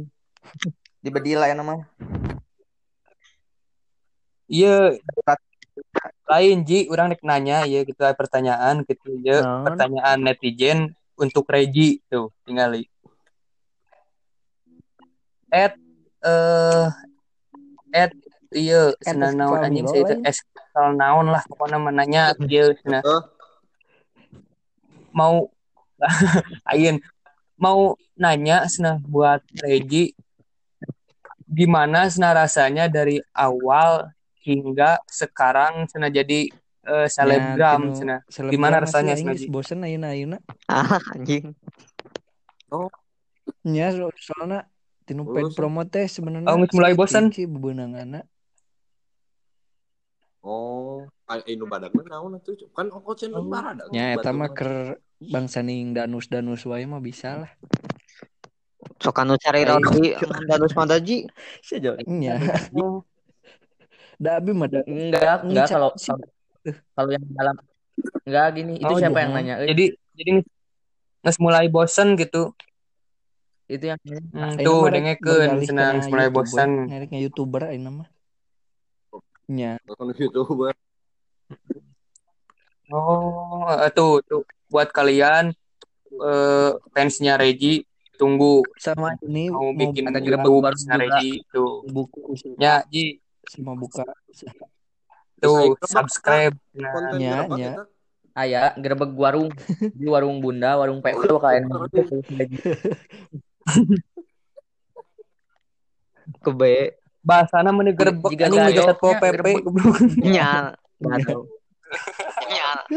Di 1.00 1.08
bedila 1.08 1.48
ya 1.48 1.56
nama. 1.56 1.80
Iya, 4.46 5.00
lain 6.28 6.60
Ji, 6.62 6.84
orang 6.92 7.16
nek 7.16 7.24
nanya 7.24 7.64
ya 7.64 7.80
gitu 7.82 7.96
pertanyaan 8.12 8.84
gitu 8.84 9.16
ya, 9.24 9.40
Naon? 9.40 9.64
pertanyaan 9.72 10.18
netizen 10.20 10.78
untuk 11.16 11.48
Regi 11.48 12.04
tuh, 12.12 12.28
tingali. 12.44 12.84
At 15.52 15.76
eh 16.24 16.88
at 17.92 18.12
iya 18.56 18.96
cenah 19.04 19.36
naon 19.36 19.60
anjing 19.60 19.84
saya 19.84 20.00
itu 20.08 20.14
eskal 20.24 20.96
naon 20.96 21.28
lah 21.28 21.44
pokoknya 21.44 21.76
menanya 21.76 22.22
ieu 22.48 22.72
cenah 22.80 23.04
Heeh. 23.04 23.22
mau 25.12 25.52
ayeun. 26.72 26.98
Mau 27.60 27.94
nanya 28.18 28.64
cenah 28.66 28.98
buat 29.04 29.44
Regi 29.60 30.16
gimana 31.46 32.08
cenah 32.08 32.32
rasanya 32.32 32.88
dari 32.88 33.20
awal 33.36 34.08
hingga 34.40 34.98
sekarang 35.06 35.84
cenah 35.86 36.08
jadi 36.10 36.48
eh, 36.88 37.06
selebgram 37.12 37.92
tinu 37.92 38.18
Gimana 38.50 38.82
rasanya, 38.82 39.14
geus 39.14 39.46
bosen 39.46 39.84
ayeuna 39.84 40.16
ayeuna. 40.16 40.38
Ah 40.66 40.98
anjing. 41.12 41.52
nya 43.62 43.92
so- 43.92 44.16
soalna 44.16 44.64
tinu 45.02 45.26
paid 45.28 45.50
Terus? 45.50 45.56
promo 45.58 45.82
teh 45.84 46.06
sebenarnya 46.06 46.48
Oh, 46.48 46.58
mulai 46.74 46.94
bosen? 46.94 47.30
sih 47.34 47.46
bebeunanganna 47.46 48.22
Oh, 50.42 51.06
ai 51.30 51.54
nu 51.54 51.70
badak 51.70 51.94
mah 51.94 52.02
naon 52.02 52.34
atuh? 52.34 52.58
Kan 52.74 52.90
ongkos 52.90 53.22
cenah 53.22 53.38
barada. 53.46 53.86
nya 53.94 54.10
eta 54.18 54.34
mah 54.34 54.50
keur 54.50 54.98
bangsa 55.22 55.62
ning 55.62 55.94
danus-danus 55.94 56.66
wae 56.66 56.82
mah 56.82 56.98
bisa 56.98 57.46
lah 57.46 57.52
Sok 58.98 59.22
anu 59.22 59.38
cari 59.38 59.62
roti 59.62 60.14
danus 60.50 60.74
madaji. 60.74 61.30
nya 62.22 62.42
da 64.18 64.38
abi 64.42 64.50
mah 64.50 64.66
Enggak, 64.86 65.46
enggak 65.46 65.66
kalau 65.70 65.90
kalau- 65.94 66.30
kalau 66.94 67.10
yang 67.14 67.24
dalam 67.34 67.56
enggak 68.26 68.46
gini, 68.58 68.72
itu 68.82 68.90
Oh, 68.90 68.98
siapa 68.98 69.18
iya. 69.18 69.22
yang 69.26 69.32
nanya? 69.34 69.54
Jadi 69.62 69.84
jadi 70.18 70.30
nges 71.22 71.38
mulai 71.38 71.66
bosen 71.70 72.18
gitu. 72.18 72.50
Itu 73.72 73.84
yang 73.88 74.00
Hmm, 74.32 74.54
dengekeun 74.58 75.48
beralih 75.48 75.66
cenah 75.68 75.82
kana 75.82 75.92
geus 75.96 76.06
mulai 76.12 76.26
YouTuber. 76.28 76.44
bosen. 76.44 76.70
Ngereknya 76.88 77.18
youtuber 77.24 77.62
ayeuna 77.68 77.90
mah 77.92 78.08
nya 79.48 79.70
YouTuber. 79.96 80.72
Oh, 82.92 83.64
eh, 83.72 83.90
tuh 83.96 84.20
tuh 84.28 84.42
buat 84.68 84.88
kalian 84.92 85.52
eh 86.12 86.70
fansnya 86.92 87.40
Regi 87.40 87.88
tunggu 88.20 88.60
sama 88.76 89.16
ini 89.24 89.48
mau 89.48 89.72
bikin 89.72 90.04
ada 90.12 90.20
YouTube 90.20 90.36
gerbang 90.36 90.44
baru 90.44 90.60
fansnya 90.68 90.94
juga. 90.94 91.00
Regi 91.00 91.32
tuh. 91.48 91.70
buku 91.88 92.20
Ya, 92.60 92.84
Ji, 92.86 93.16
sama 93.48 93.72
buka 93.72 94.04
tuh 95.40 95.74
subscribe. 95.82 96.54
Nah, 96.76 97.16
Nya, 97.16 97.42
gerebek 97.42 97.58
nya. 97.58 97.70
eta. 97.72 97.82
Aya 98.32 98.62
gerbek 98.76 99.12
warung 99.12 99.48
di 100.00 100.06
warung 100.08 100.40
bunda, 100.40 100.76
warung 100.76 101.00
PU 101.00 101.36
kayak 101.36 101.68
ke 106.42 106.50
B 106.54 106.62
bahasana 107.22 107.70
meni 107.70 107.94
gerbek 107.94 108.34
Jika 108.34 108.50
anjing 108.50 108.66
di 108.74 108.82
Satpol 108.82 109.14
PP 109.18 109.24
gerbek. 109.30 109.56
goblok. 109.62 109.96
nya 110.22 110.74
baru 110.98 111.46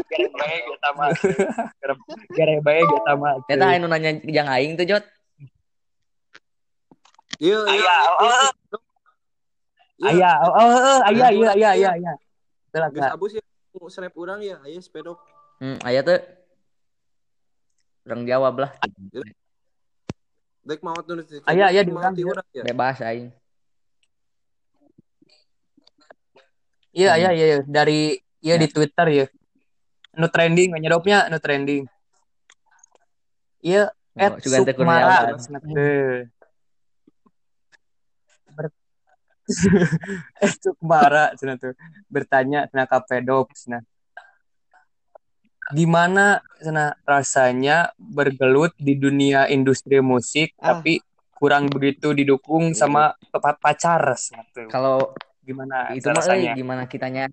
Gere 0.08 0.32
bae 0.32 0.56
eta 0.56 0.90
mah. 0.96 1.12
Gere 2.32 2.56
bae 2.64 2.80
eta 2.80 3.12
mah. 3.12 3.36
Eta 3.44 3.76
anu 3.76 3.86
nanya 3.92 4.16
yang 4.24 4.48
aing 4.48 4.72
tuh 4.72 4.88
Jot. 4.88 5.04
Iya, 7.36 7.60
iya. 7.68 7.76
Aya, 7.76 7.96
oh, 8.08 8.16
oh, 8.16 8.50
Iya. 10.00 10.08
aya, 10.08 10.30
oh, 10.48 10.52
oh, 10.56 10.80
oh, 10.80 10.98
aya, 11.04 11.26
aya, 11.28 11.68
aya, 11.76 11.90
aya. 11.92 12.12
Telah, 12.72 12.88
Geus 12.88 13.12
abus 13.12 13.32
ya 13.36 13.42
snap 13.92 14.16
urang 14.16 14.40
ya, 14.40 14.56
aya 14.64 14.80
sepedok. 14.80 15.20
Hmm, 15.60 15.76
aya 15.84 16.00
tuh. 16.00 16.20
Orang 18.08 18.24
jawab 18.24 18.64
lah, 18.64 18.70
Dek 20.66 20.82
mau 20.82 20.98
tuh 20.98 21.22
Aya, 21.46 21.70
aya, 21.70 21.86
mau 21.86 22.02
diurang, 22.02 22.14
ti 22.18 22.22
iya. 22.22 22.26
urang 22.26 22.46
ya. 22.50 22.62
bebas 22.66 22.98
aing. 22.98 23.30
Iya, 26.90 27.12
iya, 27.22 27.30
iya, 27.30 27.46
iya. 27.46 27.58
dari 27.62 28.18
iya 28.42 28.58
di 28.58 28.66
Twitter 28.66 29.06
ya. 29.14 29.26
Nu 30.18 30.26
trending, 30.26 30.74
nyedopnya 30.74 31.30
nu 31.30 31.38
trending. 31.38 31.86
Iya, 33.62 33.94
at 34.18 34.32
Oh, 34.34 34.42
juga 34.42 34.66
teu 34.66 34.74
Sukmara. 34.74 35.38
at 40.42 40.52
Sukmara 40.58 41.24
cenah 41.38 41.54
tuh 41.62 41.78
bertanya 42.10 42.66
cenah 42.66 42.90
ka 42.90 42.98
pedop 43.06 43.54
cenah. 43.54 43.86
Gimana 45.68 46.38
cenah 46.56 46.94
rasanya 47.02 47.90
bergelut 47.96 48.70
di 48.76 48.94
dunia 48.94 49.46
industri 49.46 49.98
musik 49.98 50.54
Ah. 50.56 50.78
tapi 50.78 51.02
kurang 51.34 51.66
begitu 51.66 52.14
didukung 52.14 52.70
sama 52.70 53.12
pa- 53.28 53.58
pacar 53.58 54.14
tuh. 54.52 54.68
Kalau 54.68 55.10
Gimana 55.42 55.90
itu 55.92 56.02
mah 56.04 56.18
rasanya? 56.18 56.52
gimana 56.54 56.82
kitanya? 56.84 57.30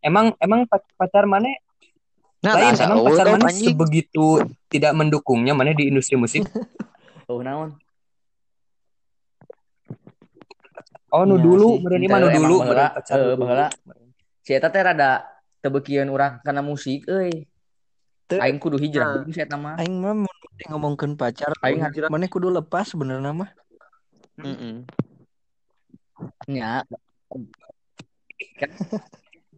Emang 0.00 0.32
emang 0.36 0.64
pac- 0.64 0.88
pacar 0.96 1.24
mana 1.24 1.52
Nah, 2.40 2.56
lain 2.56 2.72
asa 2.72 2.88
emang 2.88 3.04
pacar 3.04 3.26
eh, 3.26 3.32
mana 3.34 3.48
anjing. 3.48 3.66
sebegitu 3.68 4.24
tidak 4.68 4.96
mendukungnya 4.96 5.52
mana 5.52 5.72
di 5.72 5.88
industri 5.88 6.16
musik 6.16 6.40
Oh, 7.28 7.40
naon? 7.40 7.76
oh 11.10 11.22
nu 11.22 11.36
Iya 11.36 11.42
dulu 11.42 11.68
Ente 11.84 12.08
mah 12.08 12.18
nu 12.18 12.28
dulu 12.30 12.56
pacar 12.64 13.16
eh, 13.18 13.36
baheula. 13.36 13.68
Si 14.40 14.50
eta 14.50 14.68
teh 14.68 14.80
rada 14.80 15.26
tebekieun 15.60 16.08
urang 16.08 16.40
karena 16.40 16.60
musik 16.60 17.04
euy 17.06 17.44
Teu. 18.26 18.38
aing 18.38 18.56
kudu 18.56 18.78
hijrah 18.78 19.20
Nah. 19.20 19.26
saya 19.26 19.56
mah 19.56 19.74
Aing 19.76 19.96
mah 19.98 20.14
mun 20.14 20.36
ngomongkeun 20.70 21.14
pacar, 21.14 21.50
Aing 21.60 21.82
hijrah. 21.82 22.08
mana 22.08 22.26
kudu 22.26 22.48
lepas 22.48 22.86
sebenarnya 22.86 23.32
mah. 23.32 23.50
Mm-mm. 24.38 24.84
nya 26.46 26.84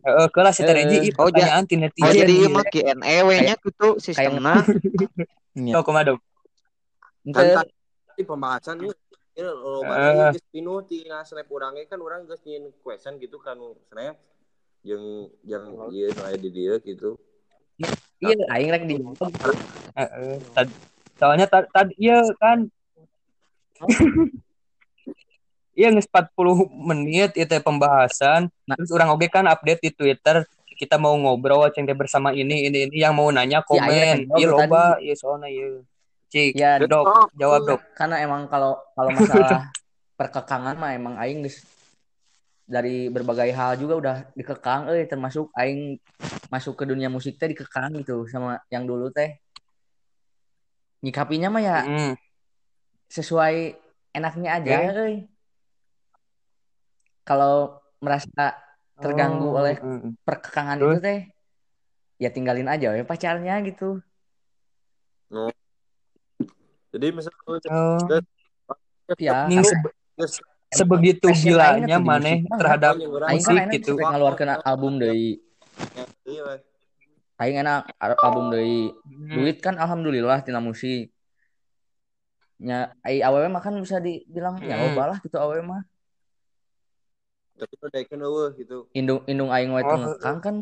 Heeh, 0.02 0.26
kelas 0.34 0.58
si 0.58 0.62
Eh, 0.62 0.66
Tereji 0.66 1.14
oh, 1.14 1.30
pertanyaan 1.30 1.62
ti 1.62 1.78
Oh 1.78 1.86
netizen. 1.86 2.10
jadi 2.16 2.34
ieu. 2.34 2.42
ieu 2.42 2.50
mah 2.50 2.66
Q&A 2.66 3.14
we 3.22 3.34
nya 3.46 3.54
gitu 3.54 4.02
sistemna. 4.02 4.66
Oh, 5.70 5.82
Dok? 6.02 6.18
Henteu. 7.22 7.54
Kan 7.54 7.66
di 8.12 8.24
pembahasan 8.26 8.82
ini 8.82 8.90
ini 9.32 9.42
lo 9.46 9.86
Eh. 9.86 10.34
geus 10.34 10.42
pinuh 10.50 10.82
ti 10.82 11.06
snap 11.22 11.46
urang 11.48 11.72
ge 11.72 11.86
kan 11.86 11.96
urang 11.96 12.26
geus 12.26 12.42
nyin 12.42 12.74
question 12.82 13.14
gitu 13.16 13.38
kan 13.38 13.54
snap 13.86 14.18
jeung 14.82 15.30
yang 15.46 15.64
ieu 15.94 16.10
nu 16.10 16.22
aya 16.26 16.36
di 16.38 16.50
dieu 16.50 16.74
gitu. 16.82 17.14
iya 18.22 18.36
aing 18.54 18.70
rek 18.70 18.84
di 18.86 18.94
Soalnya 21.18 21.46
tadi 21.46 21.66
tad, 21.70 21.88
iya 21.98 22.18
kan 22.38 22.66
Iya 25.72 25.88
nges 25.88 26.04
40 26.04 26.68
menit 26.68 27.32
itu 27.32 27.48
pembahasan. 27.64 28.52
Nah. 28.68 28.76
Terus 28.76 28.92
orang 28.92 29.08
oke 29.16 29.24
kan 29.32 29.48
update 29.48 29.80
di 29.80 29.90
Twitter 29.90 30.44
kita 30.76 31.00
mau 31.00 31.16
ngobrol 31.16 31.64
ceng 31.72 31.88
teh 31.88 31.96
bersama 31.96 32.34
ini 32.36 32.68
ini 32.68 32.90
ini 32.90 32.96
yang 33.00 33.16
mau 33.16 33.32
nanya 33.32 33.64
Iya, 33.64 33.80
akhirnya 33.80 33.88
komen. 33.88 34.18
kan 34.28 34.36
Iya 34.36 34.46
loba, 34.52 34.84
iya 35.00 35.14
soalnya 35.16 35.48
iya. 35.48 35.80
Cik, 36.32 36.52
ya 36.56 36.80
dok, 36.80 37.28
jawab 37.36 37.60
dok. 37.68 37.80
karena 37.92 38.24
emang 38.24 38.48
kalau 38.48 38.80
kalau 38.96 39.12
masalah 39.12 39.68
perkekangan 40.18 40.80
mah 40.80 40.96
emang 40.96 41.14
aing 41.20 41.44
geus 41.44 41.60
dari 42.72 43.12
berbagai 43.12 43.52
hal 43.52 43.76
juga 43.76 43.94
udah 44.00 44.16
dikekang 44.32 44.88
euy 44.88 45.04
termasuk 45.04 45.52
aing 45.52 46.00
masuk 46.48 46.72
ke 46.80 46.88
dunia 46.88 47.12
musik 47.12 47.36
teh 47.36 47.52
dikekang 47.52 47.92
gitu 48.00 48.24
sama 48.32 48.64
yang 48.72 48.88
dulu 48.88 49.12
teh 49.12 49.36
nyikapinya 51.04 51.52
mah 51.52 51.62
ya 51.62 51.78
Mm. 51.84 52.12
sesuai 53.12 53.76
enaknya 54.16 54.50
aja 54.56 54.76
Oke. 54.80 54.88
euy 54.96 55.14
kalau 57.28 57.76
merasa 58.00 58.56
terganggu 58.98 59.52
Oh, 59.52 59.60
oleh 59.60 59.76
mm. 59.76 60.16
perkekangan 60.24 60.80
Terus? 60.80 60.96
itu 60.96 61.00
teh 61.04 61.20
ya 62.16 62.30
tinggalin 62.32 62.72
aja 62.72 62.96
ya 62.96 63.04
pacarnya 63.04 63.60
gitu 63.68 64.00
Jadi 66.92 67.08
misalnya 67.08 67.40
Oh, 67.72 68.04
ya 69.16 69.32
geus 69.48 69.72
sebegitu 70.72 71.26
gilanya 71.36 71.96
maneh 72.00 72.42
musik. 72.42 72.58
Terhadap 72.58 72.94
musik 72.96 73.46
kan 73.46 73.56
enak 73.68 73.74
gitu. 73.76 73.92
ngeluarkan 73.96 74.48
album 74.64 74.92
dari 74.96 75.38
Iya, 76.24 76.60
aing 77.40 77.56
enak 77.64 77.92
album 78.20 78.52
dari 78.52 78.92
Hmm. 78.92 79.32
duit 79.32 79.56
kan 79.60 79.76
alhamdulillah 79.76 80.44
tina 80.44 80.60
musik. 80.60 81.08
Nya 82.62 82.94
ai 83.02 83.20
awewe 83.20 83.48
mah 83.50 83.58
kan 83.58 83.74
bisa 83.80 83.98
dibilang 83.98 84.60
ya 84.62 84.76
Hmm. 84.78 84.92
loba 84.92 85.16
lah 85.16 85.18
gitu 85.20 85.36
awewe 85.36 85.62
mah. 85.64 85.82
Tapi 87.58 87.74
eueuh 88.18 88.50
gitu. 88.58 88.88
indung 88.96 89.22
indung 89.28 89.50
aing 89.52 89.70
wae 89.70 89.84
Oh, 89.86 89.96
ngekang 89.96 90.38
kan. 90.42 90.56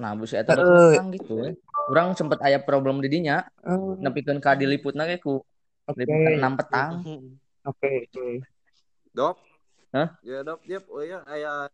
Nah 0.00 0.10
busi 0.16 0.40
eta 0.40 0.56
ngekang 0.56 1.12
gitu 1.14 1.32
we. 1.36 1.50
urang 1.92 2.16
sempet 2.16 2.40
aya 2.40 2.58
problem 2.58 2.98
di 3.04 3.08
dinya. 3.12 3.44
Oh, 3.64 3.94
nepikeun 3.98 4.40
ka 4.40 4.56
diliputna 4.56 5.04
ge 5.04 5.20
ku. 5.20 5.44
Liputan 5.84 6.40
6 6.40 6.56
petang 6.56 6.90
oke, 7.68 7.90
oke. 8.08 8.24
Dok. 9.14 9.36
Hah? 9.94 10.08
Ya, 10.24 10.42
Dok. 10.42 10.60
Yep, 10.66 10.84
oh 10.90 11.04
ya 11.04 11.22
aya 11.28 11.68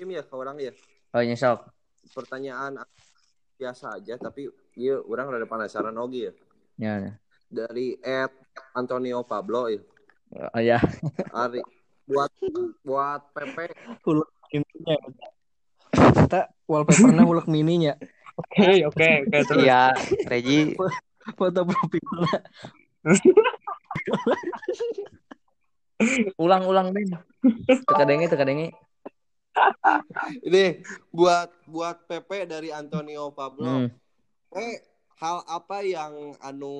ini 0.00 0.18
ya 0.18 0.22
ke 0.24 0.34
orang 0.34 0.56
ya. 0.58 0.72
oh 1.14 1.22
nyesok 1.22 1.70
Pertanyaan 2.12 2.82
biasa 3.54 4.00
aja 4.00 4.18
tapi 4.18 4.50
iya 4.74 4.98
orang 4.98 5.30
rada 5.30 5.46
penasaran 5.46 5.94
oge 5.94 6.28
ya. 6.28 6.32
ya 6.80 6.92
ya. 6.98 7.12
Dari 7.52 7.94
Ed 8.02 8.32
Antonio 8.74 9.22
Pablo 9.22 9.70
ya. 9.70 9.80
oh 10.34 10.62
ya 10.62 10.78
Ari 11.30 11.62
buat 12.04 12.30
buat 12.82 13.20
PP 13.32 13.58
Mininya. 14.54 14.96
Kita 15.94 16.40
wallpapernya 16.70 17.26
ulek 17.26 17.46
mininya. 17.50 17.94
Oke, 18.38 18.86
oke, 18.86 19.08
oke, 19.26 19.38
terus. 19.46 19.66
Iya, 19.66 19.90
Reji. 20.30 20.78
Foto 21.38 21.60
profilnya. 21.66 22.38
ulang-ulang 26.40 26.90
deh 26.90 27.04
tekadenge 27.86 28.26
tekadenge 28.30 28.66
ini 30.42 30.82
buat 31.14 31.50
buat 31.70 32.10
PP 32.10 32.50
dari 32.50 32.74
Antonio 32.74 33.30
Pablo. 33.30 33.86
hmm. 33.86 33.88
Eh, 34.54 34.82
hal 35.18 35.42
apa 35.46 35.82
yang 35.82 36.34
anu 36.42 36.74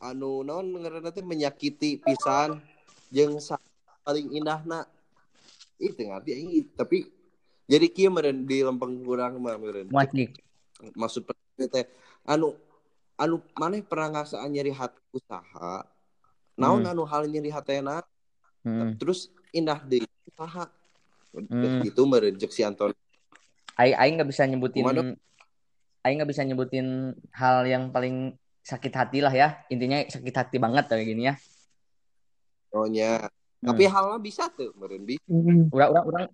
anu 0.00 0.44
non 0.44 0.64
teh 1.12 1.24
menyakiti 1.24 1.96
pisan 2.00 2.60
jeung 3.08 3.40
sa- 3.40 3.60
paling 4.04 4.36
indahna 4.36 4.84
itu 5.80 5.96
ngerti 5.96 6.30
aing 6.36 6.50
tapi 6.76 7.08
jadi 7.64 7.88
kieu 7.88 8.12
meureun 8.12 8.44
di 8.44 8.60
lempeng 8.60 9.00
kurang 9.00 9.40
mah 9.40 9.56
Wajib. 9.56 10.36
maksud 10.92 11.24
teh 11.56 11.88
anu 12.28 12.52
anu 13.16 13.40
maneh 13.56 13.80
pernah 13.80 14.20
ngasaan 14.20 14.52
nyeri 14.52 14.76
hati 14.76 15.00
usaha 15.08 15.88
naon 16.54 16.82
Hmm. 16.82 16.90
anu 16.90 17.02
hal 17.04 17.26
nyeri 17.26 17.50
hatena 17.50 18.02
hmm. 18.62 18.96
terus 18.96 19.28
indah 19.50 19.78
deui 19.82 20.06
usaha 20.28 20.70
Hmm. 21.34 21.82
gitu 21.82 22.06
meureun 22.06 22.38
cek 22.38 22.54
si 22.54 22.62
Anton 22.62 22.94
Aing 23.74 23.98
aing 23.98 24.14
nggak 24.14 24.30
bisa 24.30 24.46
nyebutin 24.46 24.86
Aing 26.06 26.16
nggak 26.22 26.30
bisa 26.30 26.46
nyebutin 26.46 27.10
hal 27.34 27.66
yang 27.66 27.90
paling 27.90 28.38
sakit 28.62 28.94
hati 28.94 29.18
lah 29.18 29.34
ya 29.34 29.58
intinya 29.66 29.98
sakit 30.06 30.30
hati 30.30 30.56
banget 30.62 30.86
kayak 30.86 31.04
gini 31.04 31.26
ya 31.26 31.34
oh 32.70 32.86
nya 32.86 33.26
Hmm. 33.58 33.72
tapi 33.72 33.88
halnya 33.88 34.20
bisa 34.20 34.46
tuh 34.52 34.70
meureun 34.76 35.02
bisa 35.02 35.18
Hmm. 35.26 35.72
Urang 35.72 35.90
urang 35.90 36.06
urang 36.06 36.26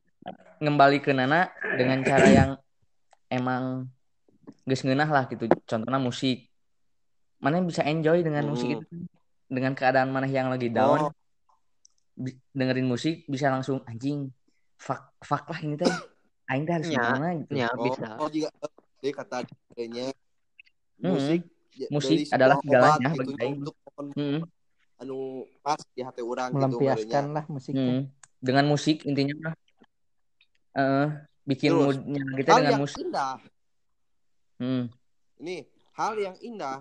ngembali 0.59 0.99
ke 1.01 1.17
Nana 1.17 1.49
dengan 1.79 2.03
cara 2.03 2.27
yang 2.45 2.51
emang 3.31 3.89
geus 4.67 4.85
ngeunah 4.85 5.09
lah 5.09 5.25
gitu 5.31 5.49
contohnya 5.65 5.97
musik 5.97 6.45
mana 7.39 7.63
bisa 7.65 7.87
enjoy 7.87 8.21
dengan 8.21 8.45
musik 8.45 8.69
Hmm. 8.69 8.83
itu 8.85 8.95
dengan 9.51 9.75
keadaan 9.75 10.09
mana 10.09 10.25
yang 10.25 10.47
lagi 10.47 10.71
down 10.71 11.01
Oh. 11.01 11.13
bi- 12.15 12.39
dengerin 12.51 12.87
musik 12.87 13.27
bisa 13.27 13.49
langsung 13.49 13.83
anjing 13.83 14.31
fuck 14.77 15.11
fuck 15.19 15.45
lah 15.45 15.59
ini 15.59 15.75
teh 15.75 15.91
aing 16.47 16.63
teh 16.63 16.75
harus 16.75 16.89
Ya, 16.89 17.03
gimana 17.03 17.29
gitu 17.37 17.53
Ya, 17.53 17.69
Oh, 17.73 17.85
bisa. 17.85 18.07
oh 18.17 18.29
juga 18.29 18.49
dia 18.99 19.13
kata 19.13 19.37
adanya 19.69 20.07
Hmm. 20.97 21.11
musik 21.11 21.41
ya, 21.73 21.89
Musik 21.89 22.17
dari 22.21 22.31
adalah 22.31 22.57
segalanya 22.59 23.09
bagi 23.11 23.25
gitu 23.27 23.41
aing. 23.41 23.57
untuk 23.59 23.77
Hmm, 24.13 24.41
anu 24.97 25.19
pas 25.59 25.77
di 25.89 26.01
hati 26.01 26.21
orang 26.21 26.49
gitu 26.51 26.57
Melampiaskan 26.79 27.05
merenya. 27.27 27.35
lah 27.35 27.45
musiknya. 27.47 27.85
hmm. 27.91 28.03
dengan 28.39 28.65
musik 28.67 28.97
intinya 29.03 29.35
mah 29.43 29.55
eh 30.73 31.09
bikin 31.43 31.71
Terus, 31.71 31.97
moodnya 31.99 32.21
kita 32.39 32.51
hal 32.51 32.61
dengan 32.63 32.79
musik 32.79 32.99
indah 32.99 33.35
hmm. 34.57 34.83
ini 35.39 35.57
hal 35.93 36.13
yang 36.15 36.37
indah 36.39 36.79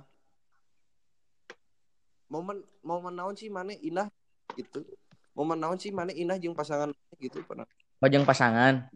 momen 2.30 2.62
momen 2.86 3.14
naon 3.18 3.36
sih 3.36 3.50
mana 3.50 3.74
indah 3.74 4.08
gitu. 4.56 4.86
Momen 5.34 5.58
naon 5.58 5.78
sih 5.82 5.90
mana 5.90 6.14
indah 6.14 6.38
jeung 6.38 6.56
pasangan 6.56 6.94
gitu 7.18 7.42
pernah. 7.44 7.66
Bajang 8.00 8.24
pasangan? 8.24 8.88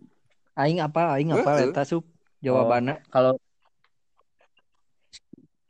Aing 0.53 0.79
apa? 0.79 1.17
Aing 1.17 1.33
apa? 1.33 1.65
Eta 1.65 1.83
sup? 1.83 2.05
Jawabannya. 2.43 2.99
kalau 3.07 3.39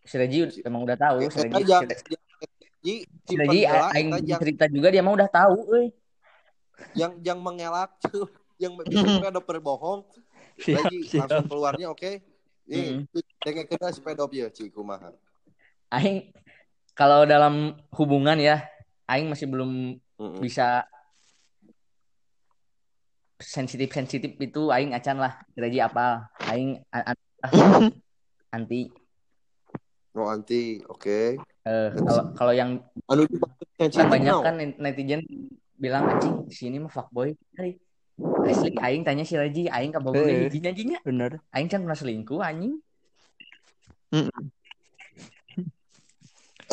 si 0.03 0.19
Reji 0.19 0.61
emang 0.65 0.83
udah 0.83 0.97
tahu 0.97 1.21
si 1.31 1.37
Reji 1.47 1.63
si 3.23 3.35
aing 3.63 4.09
cerita 4.27 4.67
juga 4.67 4.91
dia 4.91 4.99
mah 4.99 5.15
udah 5.15 5.29
tahu 5.31 5.55
euy. 5.71 5.87
Yang 6.97 7.11
yang 7.23 7.39
mengelak 7.39 7.95
yang 8.63 8.75
bikin 8.83 9.23
ada 9.23 9.39
berbohong. 9.39 10.03
Siap, 10.59 10.85
lagi 10.85 10.97
langsung 11.17 11.49
keluarnya 11.49 11.89
oke? 11.89 12.21
Mm. 12.63 13.03
ini 13.11 13.21
dengan 13.43 13.65
kita 13.67 13.91
sepeda 13.91 14.23
ya 14.31 14.47
ci 14.47 14.71
kumaha. 14.71 15.11
Aing 15.91 16.31
kalau 16.93 17.25
dalam 17.25 17.73
hubungan 17.93 18.37
ya 18.37 18.61
aing 19.09 19.27
masih 19.27 19.49
belum 19.49 19.97
Mm-mm. 20.17 20.39
bisa 20.39 20.85
sensitif 23.43 23.91
sensitif 23.91 24.39
itu 24.39 24.71
aing 24.71 24.95
acan 24.95 25.19
lah 25.19 25.33
Reji 25.57 25.83
apa 25.83 26.31
aing 26.47 26.79
a- 26.89 27.11
a- 27.11 27.17
anti. 28.55 28.87
Oh 30.13 30.29
anti 30.29 30.79
oke. 30.85 31.41
Eh, 31.65 31.89
kalau 32.05 32.23
kalau 32.37 32.53
yang 32.53 32.77
anu 33.09 33.25
kan 33.89 34.07
banyak 34.07 34.33
kan 34.39 34.55
netizen 34.79 35.25
bilang 35.75 36.05
anjing 36.07 36.45
sini 36.47 36.77
mah 36.77 36.93
fuckboy. 36.93 37.33
Asli 38.45 38.77
aing 38.77 39.01
tanya 39.01 39.25
si 39.25 39.33
Reji 39.35 39.67
aing 39.67 39.91
ka 39.91 39.99
bogoh 39.99 40.23
Eh. 40.23 40.45
hijinya 40.47 40.71
jinya 40.71 40.99
Bener. 41.01 41.41
aing 41.51 41.65
can 41.67 41.81
pernah 41.83 41.97
selingkuh 41.97 42.39
anjing 42.39 42.77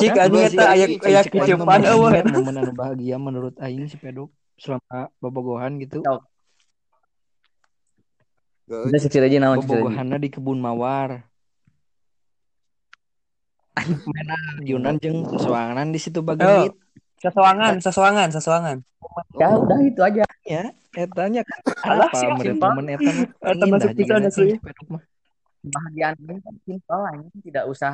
Gua 0.03 0.41
eta 0.41 0.65
aya 0.67 0.85
aya 0.89 1.21
mah 1.21 1.77
eueuh. 1.79 2.09
momen- 2.09 2.33
momen 2.33 2.55
anu 2.57 2.71
bahagia 2.71 3.15
menurut 3.15 3.53
Aing 3.57 3.85
si 3.85 3.95
pedok 3.95 4.29
selama 4.55 5.13
bobogohan 5.17 5.77
gitu. 5.77 6.01
Udah 8.65 8.97
si 8.97 9.07
Cireji 9.07 9.37
naon 9.37 9.59
Cireji? 9.59 9.69
Bobogohanna 9.69 10.15
di 10.15 10.27
kebun 10.27 10.57
mawar. 10.57 11.27
Yunan 14.63 14.95
jeung 14.97 15.25
soangan 15.31 15.89
di 15.89 15.99
situ 15.99 16.19
Oh, 16.19 16.25
bagengit. 16.25 16.73
sesuangan, 17.17 17.73
sesuangan, 17.79 18.27
sesuangan. 18.29 18.77
Ya 19.35 19.47
udah 19.51 19.79
itu 19.81 20.01
aja. 20.01 20.23
Ya, 20.41 20.63
etanya 20.93 21.41
kan 21.43 21.59
Alah, 21.83 22.07
apa 22.07 22.17
sih, 22.17 22.27
meureun 22.27 22.55
simpel. 22.55 22.69
temen 22.69 22.85
eta 22.89 23.09
mah. 23.11 23.27
Eta 23.43 23.65
masuk 23.67 23.89
pisan 23.93 24.21
eta. 24.23 24.41
Bahagian 25.61 26.13
kan 26.17 26.55
simpel 26.65 26.97
lah, 26.97 27.13
ini 27.15 27.39
tidak 27.43 27.63
usah 27.67 27.93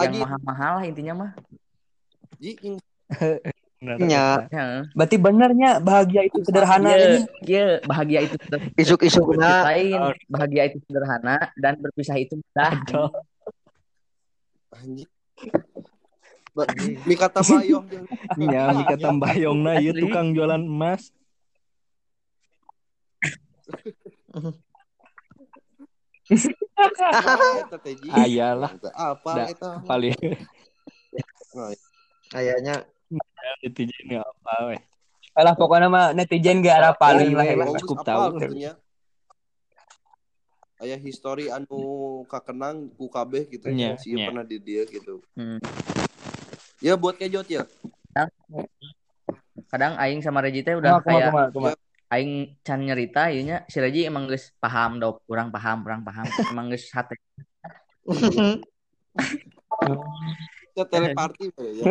Yang 0.00 0.14
mahal-mahal 0.24 0.72
lah 0.80 0.84
intinya 0.88 1.14
mah. 1.14 1.30
Ji, 2.40 2.56
ing- 2.64 2.82
Bener 3.82 3.98
Nya. 3.98 4.46
eta. 4.46 4.54
Ya. 4.54 4.66
Berarti 4.94 5.16
benernya 5.18 5.70
bahagia 5.82 6.22
itu 6.22 6.38
sederhana 6.46 6.94
Iya, 6.94 7.02
ini. 7.02 7.18
iya, 7.42 7.66
bahagia 7.82 8.20
itu 8.22 8.36
sederhana. 8.38 8.70
Isuk-isukna 8.78 9.50
lain, 9.66 10.00
bahagia 10.30 10.62
itu 10.70 10.78
sederhana 10.86 11.36
dan 11.58 11.74
berpisah 11.82 12.14
itu 12.14 12.38
mudah. 12.38 12.78
Mikata 17.08 17.40
Mayong 17.42 17.84
jeung 17.88 18.06
Nya 18.36 18.76
mika 18.76 18.96
tambayongna 19.00 19.80
ieu 19.80 19.92
Asli. 19.92 20.02
tukang 20.04 20.30
jualan 20.30 20.60
emas. 20.60 21.10
Ji. 27.82 28.08
Ayalah 28.10 28.72
Apa 28.94 29.30
Da. 29.34 29.44
eta? 29.52 29.70
paling 29.84 30.16
kayaknya 32.32 32.86
netizen 33.60 34.18
apa 34.18 34.54
weh. 34.72 34.80
Alah 35.36 35.56
pokoknya 35.56 35.88
mah 35.88 36.06
netizen 36.16 36.60
gak 36.64 36.76
ada 36.80 36.92
paling 36.96 37.32
lah. 37.32 37.44
Iya, 37.44 37.56
ya. 37.56 37.80
cukup 37.80 38.04
tahu. 38.04 38.20
apal 38.20 38.40
gitunya. 38.40 38.72
Aya 40.82 40.96
history 40.98 41.46
anu 41.46 42.24
kakenang 42.26 42.90
ku 42.98 43.06
kabeh 43.06 43.46
gitu 43.46 43.70
Nya, 43.70 43.94
si 44.02 44.18
nya. 44.18 44.26
pernah 44.28 44.42
di 44.42 44.58
dia 44.58 44.82
gitu. 44.88 45.22
Hmm. 45.38 45.62
Ya 46.82 46.98
buat 46.98 47.14
kejot 47.14 47.46
ya. 47.46 47.62
Kadang 49.70 49.94
aing 49.96 50.20
sama 50.20 50.42
Reji 50.42 50.66
teh 50.66 50.74
udah 50.74 50.98
kayak. 51.00 51.54
Aing 52.12 52.60
can 52.60 52.84
nyerita 52.84 53.32
ieunya 53.32 53.64
si 53.66 53.80
Reji 53.80 54.04
emang 54.04 54.28
geus 54.28 54.52
paham 54.60 55.00
dok, 55.00 55.24
kurang 55.24 55.48
paham, 55.48 55.80
kurang 55.80 56.04
paham. 56.04 56.28
Emang 56.52 56.68
geus 56.68 56.92
hate. 56.92 57.16
Kita 60.72 60.84
teleparty 60.92 61.48
we 61.56 61.80
ya. 61.80 61.84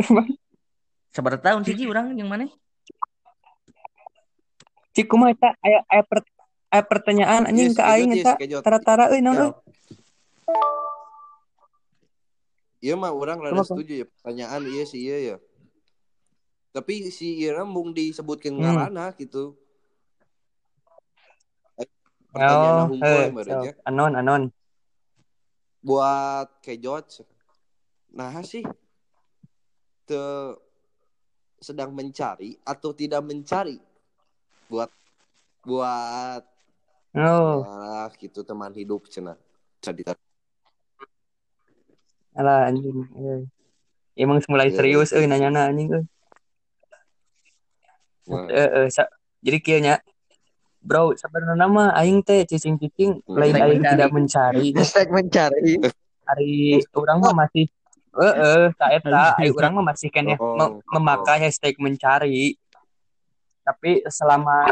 Sabar 1.15 1.35
tahun 1.41 1.65
sih 1.65 1.75
Ji 1.75 1.89
urang 1.89 2.13
yang 2.15 2.29
mana? 2.29 2.47
Cik 4.93 5.07
kumaha 5.09 5.31
eta 5.33 5.49
aya 5.59 5.83
aya 5.87 6.03
per, 6.03 6.19
aya 6.69 6.83
pertanyaan 6.83 7.47
anjing 7.47 7.71
ke 7.75 7.83
aing 7.83 8.11
eta 8.15 8.35
tara-tara 8.63 9.11
euy 9.11 9.19
naon 9.19 9.35
Ya. 9.35 9.43
euy. 9.47 9.53
Iya 12.81 12.93
mah 12.97 13.13
orang 13.13 13.37
rada 13.39 13.61
setuju 13.61 14.03
ya 14.03 14.05
pertanyaan 14.09 14.61
iya 14.67 14.83
sih 14.89 14.99
iya 14.99 15.17
ya. 15.21 15.35
Tapi 16.71 17.11
si 17.11 17.39
Ira 17.43 17.61
mung 17.67 17.91
disebutkan 17.91 18.55
Hmm. 18.55 18.63
ngarana 18.63 19.11
gitu. 19.15 19.53
Pertanyaan 22.31 22.87
Oh, 22.87 22.95
eh, 23.03 23.27
merenya. 23.31 23.71
so, 23.75 23.81
anon 23.83 24.13
anon. 24.15 24.41
Buat 25.83 26.63
kejot. 26.63 27.27
Nah 28.15 28.31
sih 28.43 28.63
te 30.07 30.23
sedang 31.61 31.91
mencari 31.93 32.57
atau 32.63 32.95
tidak 32.95 33.21
mencari 33.21 33.77
buat 34.71 34.89
buat 35.67 36.43
Oh, 37.11 37.67
ya 37.67 38.07
gitu 38.15 38.39
teman 38.47 38.71
hidup 38.71 39.11
cenah. 39.11 39.35
Cerita. 39.83 40.15
alah 42.31 42.71
anjing. 42.71 43.03
euy. 43.19 43.43
Emang 44.15 44.39
mulai 44.47 44.71
Iya, 44.71 44.75
serius 44.79 45.11
iya. 45.11 45.19
euy 45.19 45.27
nanyana 45.27 45.67
anjing 45.67 45.91
euy. 45.91 46.05
Nah, 48.31 48.47
Eh, 48.47 48.87
eh, 48.87 49.07
jadi 49.43 49.57
kieu 49.59 49.79
nya. 49.83 49.99
Bro, 50.81 51.13
sebenarnya 51.13 51.67
mah 51.67 51.93
aing 51.93 52.19
teh 52.19 52.41
cicing-cicing 52.43 53.21
Hmm. 53.21 53.37
lain 53.37 53.53
Mencari. 53.53 53.69
aing 53.69 53.83
tidak 53.85 54.09
mencari. 54.09 54.65
hashtag 54.77 55.07
mencari 55.09 55.73
Hari 56.23 56.51
orang 56.91 57.17
mah 57.19 57.33
masih 57.37 57.65
eh 58.11 58.33
eh 58.35 58.65
tak 58.75 58.89
eta, 58.97 59.37
aing 59.37 59.53
urang 59.53 59.73
mah 59.73 59.85
masih 59.85 60.09
kene 60.09 60.35
Oh, 60.35 60.55
mem- 60.55 60.81
memakai 60.91 61.37
hashtag 61.39 61.77
mencari. 61.77 62.57
Tapi 63.61 64.01
selama 64.07 64.65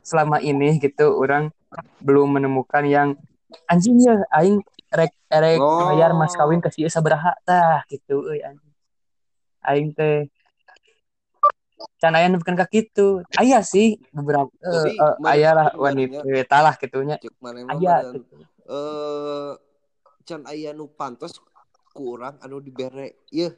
selama 0.00 0.36
ini 0.38 0.78
gitu 0.78 1.14
orang 1.14 1.50
belum 1.98 2.30
menemukan 2.32 2.84
yang 2.84 3.08
anjing 3.66 3.98
ya 3.98 4.14
aing 4.32 4.62
rek 4.88 5.10
rek 5.26 5.58
Oh. 5.58 5.90
bayar 5.90 6.12
mas 6.12 6.32
kawin 6.32 6.58
ke 6.58 6.70
si 6.70 6.86
sabaraha 6.86 7.34
tah 7.42 7.82
gitu 7.86 8.22
euy 8.24 8.38
anjing. 8.40 8.70
Aing 9.60 9.90
teh 9.90 10.30
can 11.96 12.12
aya 12.12 12.28
bukan 12.30 12.54
ka 12.54 12.66
kitu. 12.66 13.20
Aya 13.34 13.60
sih 13.60 13.96
beberapa 14.10 14.50
Tapi, 14.54 14.90
eh, 14.90 14.94
eh, 14.94 15.14
mana- 15.18 15.30
aya 15.30 15.50
lah 15.52 15.66
wanita 15.74 16.20
eta 16.26 16.58
lah 16.60 16.74
kitunya. 16.74 17.16
cek 17.16 17.32
mana 17.38 17.64
mah 17.64 17.72
Aya 17.72 17.94
badan. 18.02 18.14
eh 18.64 19.52
can 20.24 20.42
aya 20.44 20.70
nu 20.70 20.86
pantes 20.86 21.36
ku 21.90 22.12
urang 22.12 22.36
anu 22.38 22.58
dibere 22.58 23.22
ieu 23.28 23.52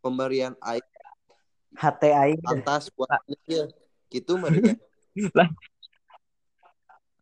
pemberian 0.00 0.56
air. 0.60 0.82
HT 1.72 2.02
aing 2.04 2.40
pantas 2.40 2.90
buat 2.90 3.08
ieu 3.46 3.68
gitu 4.08 4.34
mereka. 4.36 4.74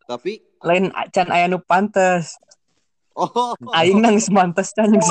Tapi 0.09 0.41
lain 0.63 0.89
can 1.11 1.29
aya 1.29 1.47
nu 1.47 1.61
pantes. 1.61 2.41
oh. 3.13 3.53
Aing 3.75 4.01
nang 4.01 4.17
semantes 4.17 4.73
can 4.73 4.95
jeung 4.95 5.05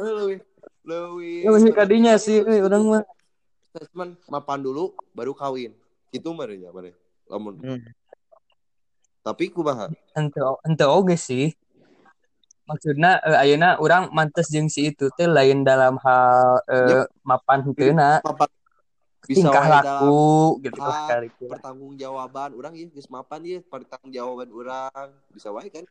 lebih 0.90 1.46
Lebih 1.46 1.72
kadinya 1.78 2.18
sih 2.18 2.42
euy 2.42 2.58
urang 2.58 2.84
mah. 2.90 3.04
statement 3.70 4.18
mapan 4.26 4.58
dulu 4.58 4.90
baru 5.14 5.30
kawin. 5.30 5.70
Gitu 6.10 6.26
mereka 6.34 6.74
mere 6.74 6.98
lamun. 7.30 7.54
Hmm. 7.62 7.80
tapi 9.22 9.52
kumaha? 9.52 9.86
Henteu 10.16 10.58
henteu 10.66 10.90
oge 10.90 11.14
sih. 11.14 11.54
Maksudna 12.66 13.22
eh, 13.22 13.42
ayeuna 13.46 13.78
urang 13.78 14.10
mantes 14.10 14.50
jeung 14.50 14.66
si 14.66 14.90
itu 14.90 15.06
teh 15.14 15.30
lain 15.30 15.62
dalam 15.62 15.94
hal 16.02 16.58
eh, 16.66 17.04
mapan 17.22 17.62
heuteuna, 17.62 18.18
mapan. 18.26 18.48
Bisa 19.20 19.46
tingkah 19.46 19.66
laku 19.68 20.58
gitu 20.64 20.80
kali 20.80 21.28
kira. 21.36 21.54
pertanggungjawaban 21.54 22.50
orang 22.56 22.72
ya 22.74 22.88
geus 22.88 23.06
mapan 23.06 23.44
ya 23.44 23.58
pertanggungjawaban 23.62 24.48
orang 24.50 25.12
bisa 25.30 25.52
wae 25.52 25.68
kan 25.68 25.84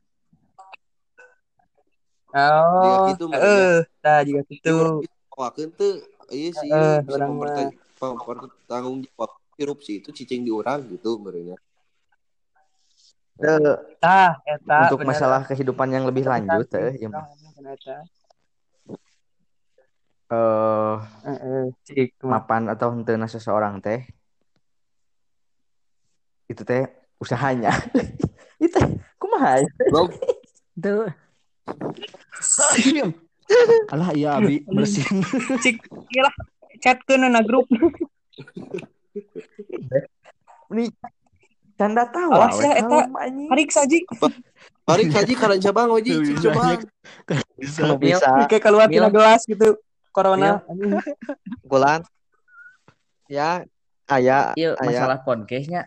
Oh, 2.29 3.09
gitu, 3.09 3.23
Mbak, 3.25 3.41
heeh, 3.41 3.73
tah 4.05 4.21
juga 4.21 4.41
gitu. 4.45 5.01
Wakeun 5.33 5.69
teu 5.73 5.97
ieu 6.29 6.51
sih 6.53 6.69
Heeh, 6.69 7.01
bisa 7.01 7.15
urang 7.17 7.31
memperta- 7.33 7.73
mempertanggung 7.97 8.97
jawab 9.07 9.31
hirup 9.57 9.79
sih 9.81 9.97
itu 10.03 10.09
cicing 10.13 10.45
di 10.45 10.51
orang 10.53 10.85
gitu 10.87 11.17
merenya 11.17 11.57
Tah 13.99 14.35
eta 14.43 14.77
untuk 14.85 14.99
bener. 15.03 15.09
masalah 15.15 15.41
kehidupan 15.47 15.89
yang 15.89 16.03
lebih 16.05 16.27
lanjut 16.27 16.67
teh 16.67 16.91
ya 16.99 17.07
eh 17.07 17.09
mah. 17.09 17.25
mapan 22.21 22.67
atau 22.69 22.93
henteu 22.93 23.15
seseorang 23.25 23.79
teh 23.81 24.05
itu 26.51 26.61
teh 26.67 26.83
usahanya 27.17 27.71
itu 28.63 28.79
kumaha 29.17 29.63
ya? 29.63 29.67
Tuh. 31.69 33.11
Alah 33.89 34.09
iya 34.13 34.37
abi 34.37 34.61
bersin. 34.75 35.25
Cik 35.61 35.81
iyalah 36.13 36.33
chatkeun 36.79 37.25
na 37.25 37.41
grup. 37.41 37.65
Ini 40.69 40.93
canda 41.79 42.05
tawa 42.11 42.49
Awas 42.49 42.61
ya, 42.61 42.71
eta. 42.77 43.09
Harik 43.49 43.69
saji 43.73 44.05
Mari 44.89 45.05
kaji 45.05 45.33
karena 45.37 45.57
cabang 45.61 45.93
oji 45.93 46.17
coba. 46.41 46.81
Bisa. 47.57 47.85
Kalau 47.85 47.97
bisa 47.97 48.25
kayak 48.49 48.63
keluar 48.65 48.87
tina 48.89 49.09
gelas 49.09 49.45
gitu. 49.45 49.77
Corona. 50.09 50.65
bulan 51.61 52.01
ya 53.29 53.61
aya 54.09 54.57
Iya, 54.57 54.73
aya 54.81 54.89
masalah 54.89 55.21
podcastnya 55.21 55.85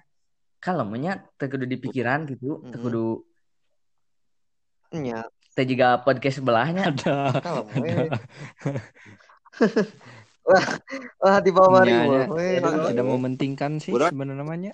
kalau 0.62 0.87
nya 0.95 1.26
teu 1.35 1.51
kudu 1.51 1.66
di 1.66 1.74
pikiran 1.74 2.22
gitu, 2.30 2.62
teu 2.70 3.26
Mm-mm. 4.95 5.26
Teh 5.53 5.68
juga 5.68 6.00
podcast 6.00 6.40
sebelahnya. 6.40 6.92
Ada. 6.92 7.16
we. 7.76 7.92
wah 10.48 10.64
wah 11.20 11.38
di 11.44 11.50
bawah 11.53 11.84
nya. 11.84 12.28
we. 12.32 12.57
Tidak 12.61 13.07
mementingkan 13.07 13.76
sih 13.78 13.92
Udah. 13.92 14.09
sebenarnya 14.09 14.40
namanya. 14.40 14.72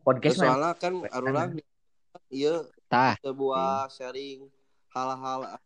Podcast 0.00 0.40
mah 0.40 0.56
Soalnya 0.56 0.72
kan 0.80 0.92
orang 1.20 1.60
iya 2.32 2.64
Tah. 2.88 3.20
sebuah 3.20 3.92
sharing 3.92 4.48
hal-hal 4.92 5.60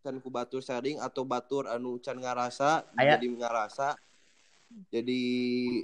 can 0.00 0.16
ku 0.20 0.28
batur 0.32 0.64
sharing 0.64 1.00
atau 1.00 1.24
batur 1.24 1.68
anu 1.68 2.00
can 2.00 2.16
ngarasa 2.16 2.84
Aya. 2.96 3.16
jadi 3.16 3.26
ngarasa 3.36 3.96
jadi 4.88 5.22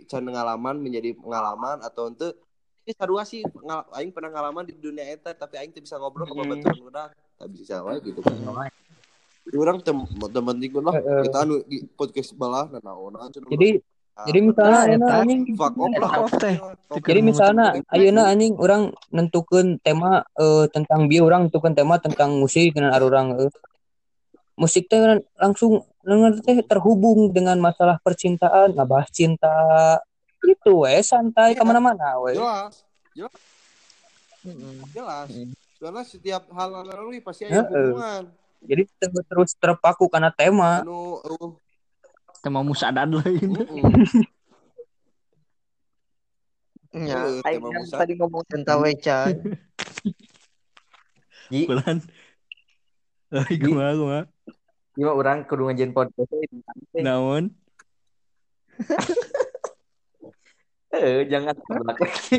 can 0.09 0.25
pengalaman 0.25 0.81
menjadi 0.81 1.17
pengalaman 1.17 1.85
atau 1.85 2.09
ente 2.09 2.33
ini 2.91 2.99
sarua 2.99 3.23
sih 3.23 3.41
ngal- 3.41 3.87
aing 3.95 4.11
pernah 4.11 4.29
ngalaman 4.29 4.67
di 4.67 4.75
dunia 4.75 5.07
eta 5.07 5.31
tapi 5.33 5.55
aing 5.57 5.71
teu 5.71 5.79
bisa 5.79 5.95
ngobrol 5.95 6.27
ke 6.27 6.35
Hmm. 6.35 6.43
babaturan 6.45 6.79
urang 6.83 7.11
tak 7.37 7.49
bisa 7.49 7.75
wae 7.81 8.03
gitu 8.03 8.19
kan 8.21 8.35
Jadi 9.41 9.57
orang 9.57 9.79
tem 9.81 9.97
teman 10.31 10.57
tinggal 10.59 10.83
lah 10.85 10.95
Heeh. 10.95 11.23
kita 11.27 11.39
anu 11.41 11.55
di 11.65 11.83
podcast 11.89 12.35
balah 12.35 12.67
nah 12.69 12.83
naon 12.85 13.15
Jadi 13.49 13.79
urang. 13.79 14.27
jadi 14.27 14.39
misalnya 14.43 14.79
Nah, 14.93 14.95
eta. 15.01 15.15
anjing 15.23 15.43
fuck 15.55 15.75
off 15.75 15.95
lah 15.97 16.13
jadi 17.01 17.21
misalnya 17.21 17.67
ayeuna 17.89 18.23
anjing 18.27 18.53
orang 18.55 18.83
nentukeun 19.09 19.79
tema 19.79 20.27
eh, 20.37 20.67
tentang 20.69 21.07
bieu 21.07 21.23
orang 21.23 21.47
nentukeun 21.47 21.73
tema 21.73 21.97
tentang 21.97 22.37
musik 22.37 22.75
dengan 22.75 22.93
arurang 22.93 23.39
eh. 23.39 23.51
musik 24.55 24.87
teh 24.87 25.01
langsung 25.35 25.89
teh 26.45 26.61
terhubung 26.63 27.33
dengan 27.33 27.57
masalah 27.57 27.97
percintaan 27.99 28.77
ngabahas 28.77 29.09
cinta 29.09 29.49
itu 30.43 30.71
we 30.73 30.95
santai 31.01 31.53
Iya. 31.53 31.59
ke 31.59 31.63
mana-mana 31.63 32.17
we 32.21 32.33
jelas 32.33 32.75
jelas 33.13 33.33
jelas 34.93 35.29
karena 35.77 36.03
setiap 36.05 36.43
hal 36.51 36.69
lalu 36.85 37.21
pasti 37.21 37.45
ada 37.45 37.65
hubungan 37.65 38.29
jadi 38.61 38.83
ter- 38.97 39.25
terus 39.25 39.57
terpaku 39.57 40.09
karena 40.09 40.29
tema 40.29 40.81
anu 40.81 41.21
uh, 41.21 41.51
Tema 42.41 42.65
musadan 42.65 43.21
lain. 43.21 43.53
mm-mm. 43.53 43.93
Ya, 46.91 47.21
kan 47.45 47.61
musa. 47.61 48.01
tadi 48.01 48.17
ngomong 48.17 48.43
tentang 48.49 48.81
weca. 48.81 49.29
Ji, 51.53 51.69
Bulan. 51.69 52.01
Ai 53.31 53.55
kumaha 53.61 53.93
kumaha. 53.93 54.23
gimana 54.97 55.15
orang 55.15 55.39
kudu 55.45 55.69
ngajian 55.69 55.93
podcast 55.93 56.33
Naon? 56.97 57.53
Eh, 60.91 61.23
jangan 61.31 61.55
tabrak 61.55 61.99
lagi. 62.03 62.39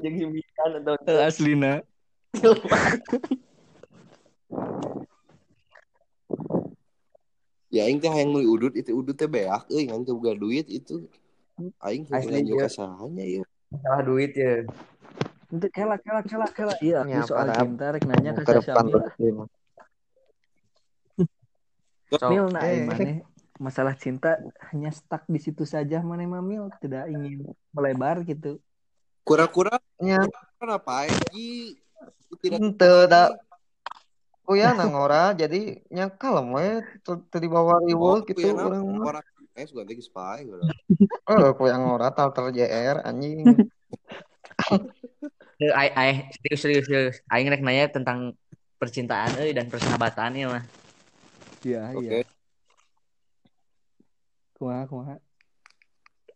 Yang 0.00 0.14
himikan 0.24 0.70
atau 0.80 0.94
Eh, 1.04 1.20
Aslina. 1.20 1.84
ya 7.68 7.84
aing 7.84 8.00
teh 8.00 8.08
hayang 8.08 8.32
meuli 8.32 8.48
udut 8.48 8.72
itu 8.72 8.96
udut 8.96 9.12
teh 9.12 9.28
beak 9.28 9.68
euy 9.68 9.84
ngan 9.84 10.00
teu 10.08 10.16
boga 10.16 10.32
duit 10.32 10.64
itu 10.72 11.04
aing 11.84 12.08
teu 12.08 12.16
Asli, 12.16 12.32
nganjuk 12.40 12.56
iya. 12.56 12.64
kasahanya 12.64 13.24
ya 13.28 13.42
salah 13.84 14.00
duit 14.00 14.32
ya. 14.32 14.64
Itu 15.52 15.68
kela 15.68 15.96
kela 16.00 16.20
kela 16.24 16.46
kela. 16.48 16.72
Iya, 16.80 17.04
Ya, 17.04 17.20
ini 17.20 17.28
soal 17.28 17.48
cinta 17.52 17.92
rek 17.92 18.04
nanya 18.08 18.32
ke 18.36 18.44
Ke 18.48 18.52
depan 18.60 18.84
Syamil. 18.88 18.92
berarti 18.96 19.26
mah. 19.32 19.48
So, 22.08 22.26
Mil 22.32 22.46
nah 22.48 22.64
eh. 22.64 22.88
maneh 22.88 23.20
masalah 23.58 23.94
cinta 23.98 24.38
hanya 24.70 24.90
stuck 24.94 25.26
di 25.26 25.42
situ 25.42 25.66
saja 25.66 25.98
maneh 26.00 26.30
mah 26.30 26.40
Mil 26.40 26.70
tidak 26.78 27.10
ingin 27.10 27.42
melebar 27.74 28.22
gitu. 28.22 28.62
kura-kura 29.26 29.76
Nya, 29.98 30.22
kenapa 30.56 31.10
Ji 31.34 31.76
tidak 32.40 32.62
da. 33.10 33.34
oh 34.48 34.56
ya 34.56 34.72
nangora 34.72 35.36
jadi 35.36 35.84
nya 35.92 36.08
kalem 36.08 36.54
we 36.56 36.80
teu 37.04 37.20
teu 37.28 37.36
dibawa 37.42 37.82
riweuh 37.84 38.24
gitu 38.24 38.56
mah. 38.56 38.72
orang 39.04 39.24
eh 39.58 39.66
suka 39.66 39.82
teh 39.84 39.98
spy 39.98 40.46
Eh, 41.28 41.50
ku 41.60 41.68
yang 41.68 41.84
ngora 41.84 42.08
tal 42.16 42.32
ter 42.32 42.48
JR 42.56 43.04
anjing. 43.04 43.44
Eh, 45.58 45.74
ai 45.74 45.90
ai 45.98 46.12
serius 46.38 46.60
serius 46.62 46.84
serius. 46.86 47.16
Aing 47.26 47.50
rek 47.50 47.66
nanya 47.66 47.90
tentang 47.90 48.30
percintaan 48.78 49.42
euy 49.42 49.50
dan 49.50 49.66
persahabatan 49.66 50.38
ya 50.38 50.46
mah. 50.46 50.62
Iya, 51.66 51.82
oke 51.98 52.06
iya. 52.06 52.22
Kumaha 54.58 54.84
kumaha. 54.90 55.16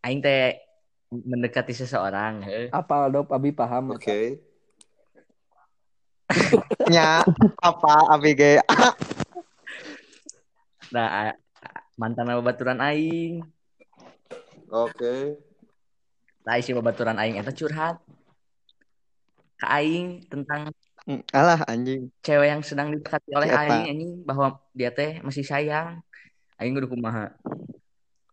Aing 0.06 0.22
teh 0.22 0.62
mendekati 1.10 1.74
seseorang 1.74 2.40
heuh. 2.46 2.68
Apal 2.70 3.10
dop 3.10 3.28
abi 3.34 3.50
paham 3.50 3.92
oke 3.92 4.06
eta. 4.06 4.38
Nya 6.92 7.26
apa 7.60 7.92
abi 8.14 8.30
ge? 8.32 8.52
Nah, 10.92 11.32
mantan 11.96 12.28
babaturan 12.28 12.76
aing. 12.84 13.40
oke 14.68 15.40
Nah, 16.44 16.60
isi 16.60 16.76
babaturan 16.76 17.16
aing 17.16 17.40
eta 17.40 17.48
curhat 17.48 17.96
ke 19.56 19.66
aing 19.66 20.20
tentang 20.28 20.68
Alah 21.32 21.64
anjing. 21.64 22.12
cewek 22.20 22.46
yang 22.52 22.60
sedang 22.60 22.92
didekati 22.92 23.32
oleh 23.32 23.48
Siapa? 23.48 23.64
aing 23.72 23.88
anjing 23.88 24.12
bahwa 24.22 24.60
dia 24.76 24.92
teh 24.92 25.18
masih 25.24 25.42
sayang. 25.42 26.04
Aing 26.60 26.76
kudu 26.76 26.92
kumaha. 26.92 27.32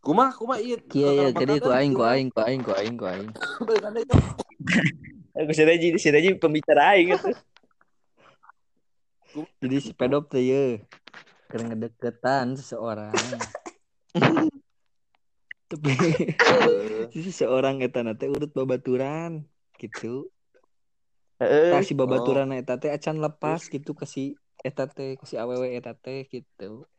Kumah 0.10 0.34
kumah 0.34 0.57
iya 0.57 0.74
Kieu 0.82 1.05
ya, 1.05 1.30
jadi 1.30 1.62
ku 1.62 1.70
aing 1.70 1.93
ku 1.93 2.01
aing 2.01 2.34
ku 2.34 2.41
aing 2.41 2.66
ku 2.66 2.74
aing 2.74 2.97
ku 2.97 3.05
aing. 3.05 3.30
Aku 5.38 5.53
sudah 5.53 5.78
jadi 5.78 6.01
sudah 6.01 6.18
jadi 6.18 6.34
pembicara 6.41 6.97
aing 6.97 7.14
gitu. 7.14 7.30
Jadi 9.62 9.78
si 9.86 9.93
pedop 9.93 10.26
teh 10.34 10.41
ye 10.41 10.82
keur 11.53 11.62
ngedeketan 11.62 12.57
seseorang. 12.57 13.14
Tapi 15.70 15.93
si 17.14 17.30
seseorang 17.30 17.86
eta 17.86 18.01
na 18.01 18.18
teh 18.18 18.34
urut 18.34 18.49
babaturan 18.49 19.45
gitu. 19.78 20.26
Tah 21.38 21.86
si 21.86 21.93
babaturan 21.93 22.49
eta 22.57 22.82
teh 22.82 22.89
acan 22.89 23.22
lepas 23.22 23.70
gitu 23.70 23.93
ke 23.93 24.10
si 24.10 24.34
eta 24.66 24.89
teh 24.89 25.22
ke 25.22 25.30
si 25.30 25.38
awewe 25.38 25.78
eta 25.78 25.93
teh 25.93 26.26
gitu. 26.26 26.89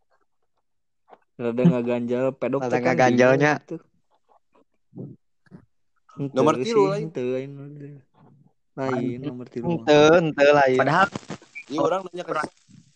Rada 1.40 1.62
ngaganjal 1.64 2.36
pedop 2.36 2.60
Rada 2.60 2.76
teh 2.76 2.80
kan 2.84 3.08
gitu. 3.16 3.76
Henteu 6.20 6.36
Nomor 6.36 6.54
tilu 6.60 6.92
sih, 6.92 7.08
lain. 7.08 7.08
lain. 7.16 7.50
Lain 8.76 9.18
nomor 9.24 9.46
tilu. 9.48 9.64
mah. 9.64 9.72
Henteu, 9.72 10.04
henteu 10.20 10.50
lain. 10.52 10.80
Padahal 10.84 11.08
Ini 11.70 11.78
orang 11.80 12.00
nanya 12.04 12.24
ke 12.28 12.34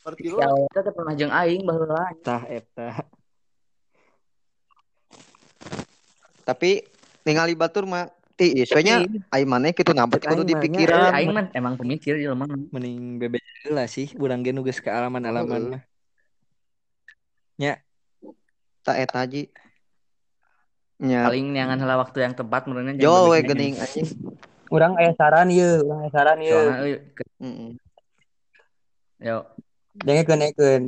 seperti 0.04 0.28
lu 0.28 0.36
ya 0.44 0.52
teh 0.76 0.92
pernah 0.92 1.14
jeung 1.16 1.32
aing 1.32 1.64
baheula. 1.64 2.12
Tah 2.20 2.44
eta. 2.44 3.08
Tapi 6.44 6.84
ningali 7.24 7.56
batur 7.56 7.88
mah 7.88 8.12
tiis 8.36 8.68
we 8.76 8.82
nya 8.84 9.08
ai 9.32 9.48
maneh 9.48 9.72
kitu 9.72 9.96
nabet 9.96 10.20
Cek 10.20 10.36
kudu 10.36 10.44
aing 10.44 10.52
nya, 10.52 10.52
dipikiran. 10.60 11.10
Aing 11.16 11.32
mah 11.32 11.48
emang 11.56 11.80
pemikir 11.80 12.20
jelema. 12.20 12.44
mending 12.44 13.16
bebe 13.16 13.40
lah 13.72 13.88
sih 13.88 14.12
urang 14.20 14.44
ge 14.44 14.52
nu 14.52 14.60
geus 14.60 14.84
kealaman-alaman 14.84 15.80
mah. 15.80 15.82
Tak 18.84 18.96
eta 19.00 19.20
ji. 19.24 19.48
Nya 21.00 21.26
Paling 21.26 21.50
neangan 21.50 21.80
heula 21.80 21.98
waktu 21.98 22.22
yang 22.22 22.32
tepat 22.32 22.70
menurutnya 22.70 22.94
jo 22.94 23.32
we 23.32 23.42
geuning 23.42 23.74
anjing. 23.76 24.06
orang 24.70 24.94
aya 24.96 25.12
saran 25.14 25.50
ye 25.50 25.82
orang 25.82 26.00
aya 26.00 26.10
saran 26.10 26.38
ye 26.38 26.50
Soalnya 26.50 26.76
euy 26.80 26.92
ke- 27.10 27.34
Heeh. 27.40 27.70
yo. 29.20 29.38
Dengekeun 29.96 30.38
dengekeun 30.38 30.82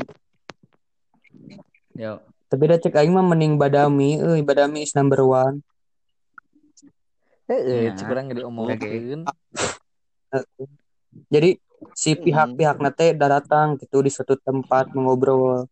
yo. 1.97 2.13
Tapi 2.47 2.65
da 2.65 2.79
cek 2.79 2.95
aing 2.95 3.11
mah 3.11 3.27
mending 3.27 3.59
badami 3.59 4.23
euy 4.23 4.41
badami 4.41 4.83
is 4.83 4.95
number 4.95 5.21
one. 5.21 5.61
Heeh, 7.47 7.91
Ya. 7.91 7.93
cek 7.95 8.07
urang 8.07 8.31
ge 8.31 8.35
diomongkeun. 8.39 9.27
jadi 11.27 11.57
si 11.93 12.15
pihak-pihak 12.15 12.77
nate 12.79 13.13
datang 13.13 13.77
gitu 13.77 14.01
di 14.01 14.11
suatu 14.11 14.35
tempat 14.37 14.91
mengobrol 14.93 15.67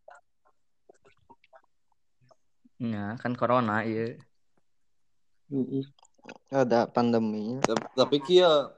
ya 2.82 3.14
kan 3.20 3.32
corona 3.38 3.86
iya. 3.86 4.18
Ada 6.50 6.88
pandeminya. 6.88 7.60
Tep- 7.62 7.92
tapi 7.94 8.16
kia 8.24 8.72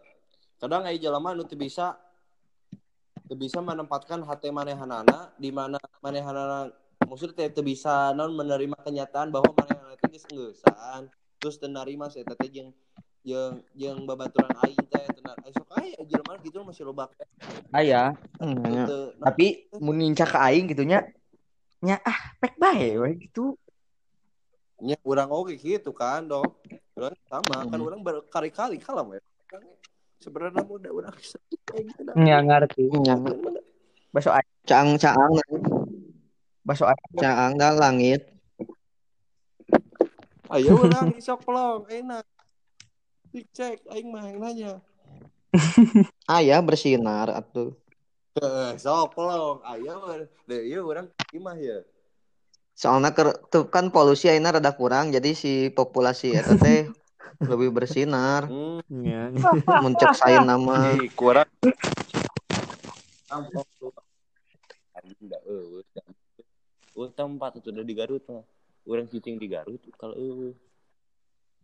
kadang 0.58 0.82
ai 0.84 0.98
jelema 0.98 1.30
nu 1.32 1.46
teu 1.46 1.56
bisa 1.56 1.94
teu 3.30 3.38
bisa 3.38 3.62
menempatkan 3.62 4.20
hati 4.26 4.50
manehanana 4.50 5.30
di 5.38 5.54
mana 5.54 5.78
manehanana 6.02 6.68
maksudnya 7.06 7.48
teu 7.52 7.62
bisa 7.62 8.10
non 8.12 8.34
menerima 8.34 8.76
kenyataan 8.82 9.30
bahwa 9.30 9.54
manehanana 9.54 9.94
teh 10.00 10.10
geus 10.10 10.26
engeusan 10.28 11.06
terus 11.38 11.56
teu 11.60 11.70
narima 11.70 12.10
saya 12.10 12.26
teh 12.26 12.50
jeung 12.50 12.74
jeung 13.22 13.62
jeung 13.78 14.02
babaturan 14.04 14.52
aing 14.66 14.84
teh 14.90 15.06
teu 15.14 15.22
nar- 15.22 15.38
ai 15.46 15.52
sok 15.54 15.70
aya 15.76 15.98
jelema 16.02 16.34
gitu 16.42 16.66
masih 16.66 16.82
loba 16.88 17.06
Aya, 17.70 18.10
nya. 18.42 18.84
teu 18.90 19.14
tapi 19.22 19.70
mun 19.78 19.96
nincak 20.02 20.34
ka 20.34 20.40
aing 20.50 20.66
gitu 20.66 20.82
nya. 20.82 21.06
Nya 21.84 22.00
ah 22.02 22.34
pek 22.42 22.58
bae 22.58 22.96
we 22.98 23.10
gitu. 23.22 23.54
Nya 24.76 24.96
urang 25.02 25.32
oge 25.32 25.56
gitu 25.56 25.90
kan 25.90 26.24
dong. 26.24 26.52
Urang 26.92 27.16
sama 27.28 27.64
kan 27.64 27.78
Hmm. 27.78 27.86
urang 27.86 28.00
berkali-kali 28.04 28.76
kalah 28.76 29.04
we 29.04 29.16
sebenarnya 30.20 30.64
muda 30.64 30.88
urang 30.92 31.12
kayak 31.68 31.82
gitu 31.92 32.00
dah. 32.04 32.14
nggak 32.16 32.40
ngerti. 32.44 32.82
aing, 34.32 34.48
Caang-caang 34.66 35.32
baso 36.64 36.84
aing. 36.88 37.16
caang 37.16 37.52
dah 37.56 37.72
langit. 37.76 38.26
Ayo 40.50 40.72
urang 40.84 41.12
isok 41.14 41.40
pelong 41.44 41.84
enak. 41.88 42.24
Dicek 43.32 43.84
aing 43.92 44.08
mah 44.08 44.24
yang 44.24 44.38
nanya. 44.40 44.72
Aya 46.36 46.60
bersinar 46.60 47.32
atuh. 47.32 47.76
Eh, 48.36 48.72
sok 48.76 49.16
pelong 49.16 49.64
ayo 49.64 49.96
deh 50.44 50.60
iya 50.68 50.84
urang 50.84 51.08
imah 51.32 51.56
ya 51.56 51.80
soalnya 52.76 53.16
ker- 53.16 53.48
tuh 53.48 53.72
kan 53.72 53.88
polusi 53.88 54.28
akhirnya 54.28 54.60
rada 54.60 54.76
kurang 54.76 55.08
jadi 55.08 55.32
si 55.32 55.72
populasi 55.72 56.36
eta 56.36 56.60
teh 56.60 56.92
lebih 57.50 57.72
bersinar 57.72 58.52
Hmm, 58.52 58.84
Nya. 58.92 59.32
muncak 59.82 60.12
sain 60.12 60.44
nama 60.44 60.92
kurang. 61.16 61.48
Tempat 67.16 67.50
itu 67.60 67.68
udah 67.72 67.84
di 67.84 67.94
Garut 67.96 68.22
mah. 68.28 68.44
Urang 68.86 69.08
cicing 69.08 69.40
di 69.40 69.48
Garut 69.48 69.80
kalau 69.96 70.16
eueuh. 70.16 70.52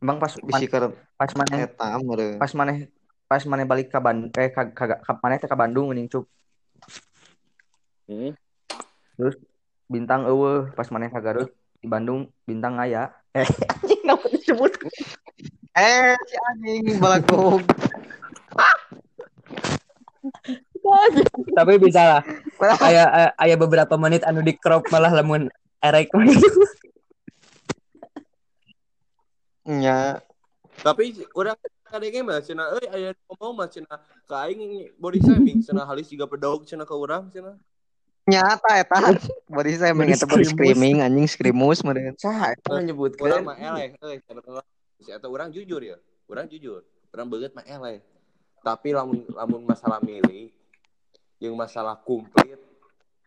Bang 0.02 0.18
pas 0.18 0.34
bisi 0.34 0.66
pas 1.14 1.30
maneh 1.38 1.62
eta 1.62 1.94
meureun 2.02 2.34
pas 2.42 2.50
maneh 2.58 2.90
pas 3.30 3.42
maneh 3.46 3.62
balik 3.62 3.86
ke 3.86 4.02
Bandung 4.02 4.34
eh 4.34 4.50
ka, 4.50 4.66
ka, 4.74 4.98
ka 4.98 5.12
maneh 5.22 5.38
teh 5.38 5.46
ka 5.46 5.54
Bandung 5.54 5.92
geuning 5.92 6.10
cuk 6.10 6.26
Hmm. 8.10 8.34
Bintang 9.92 10.24
eueuh 10.24 10.72
pas 10.72 10.88
maneh 10.88 11.12
ka 11.12 11.20
Garut 11.20 11.52
di 11.78 11.86
Bandung 11.86 12.32
bintang 12.48 12.80
aya 12.80 13.12
eh 13.36 13.44
anjing 13.84 14.00
kenapa 14.00 14.24
disebut 14.32 14.72
eh 15.76 16.16
si 16.24 16.36
anjing 16.48 16.96
balagog 16.96 17.60
Tapi 21.58 21.78
bisa 21.78 22.02
lah. 22.02 22.22
Aya 22.82 23.06
aya- 23.06 23.34
aya 23.38 23.54
beberapa 23.54 23.94
menit 23.94 24.26
anu 24.26 24.42
di 24.42 24.54
crop 24.58 24.86
malah 24.90 25.14
lamun 25.14 25.46
erek. 25.78 26.10
nya 29.62 30.18
Tapi 30.82 31.22
urang 31.38 31.54
kadenge 31.86 32.20
mah 32.26 32.42
cenah 32.42 32.66
euy 32.74 32.86
aya 32.90 33.10
ngomong 33.30 33.62
mah 33.62 33.68
cenah 33.70 33.98
ka 34.26 34.50
aing 34.50 34.90
body 34.98 35.22
shaming 35.22 35.62
cenah 35.62 35.86
halis 35.86 36.10
juga 36.10 36.26
pedog 36.26 36.66
cenah 36.66 36.82
ka 36.82 36.98
urang 36.98 37.30
cenah. 37.30 37.54
Nyata 38.22 38.70
eta 38.78 38.96
body 39.50 39.72
saya 39.74 39.92
eta 39.92 40.26
body 40.30 40.46
screaming 40.46 41.02
anjing 41.02 41.26
screamus 41.26 41.82
meureun 41.86 42.14
saha 42.14 42.54
eta 42.54 42.70
Urang 42.70 42.86
menyebutkeun 42.86 43.42
mah 43.42 43.58
eleh 43.58 43.98
euy 43.98 44.18
eta 45.10 45.26
urang 45.26 45.50
jujur 45.50 45.82
ya. 45.82 45.98
Urang 46.30 46.46
jujur. 46.46 46.86
Urang 47.10 47.26
beungeut 47.26 47.52
mah 47.58 47.66
eleh. 47.66 47.98
Tapi 48.62 48.94
lamun 48.94 49.26
lamun 49.34 49.66
masalah 49.66 49.98
milih 49.98 50.54
yang 51.42 51.58
masalah 51.58 51.98
komplit 51.98 52.62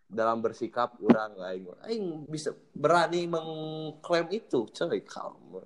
dalam 0.08 0.40
bersikap 0.40 0.96
urang 1.02 1.36
aing 1.44 1.68
aing 1.84 2.04
bisa 2.24 2.56
berani 2.72 3.28
mengklaim 3.28 4.26
itu 4.32 4.64
coy 4.64 5.00
kamu. 5.04 5.60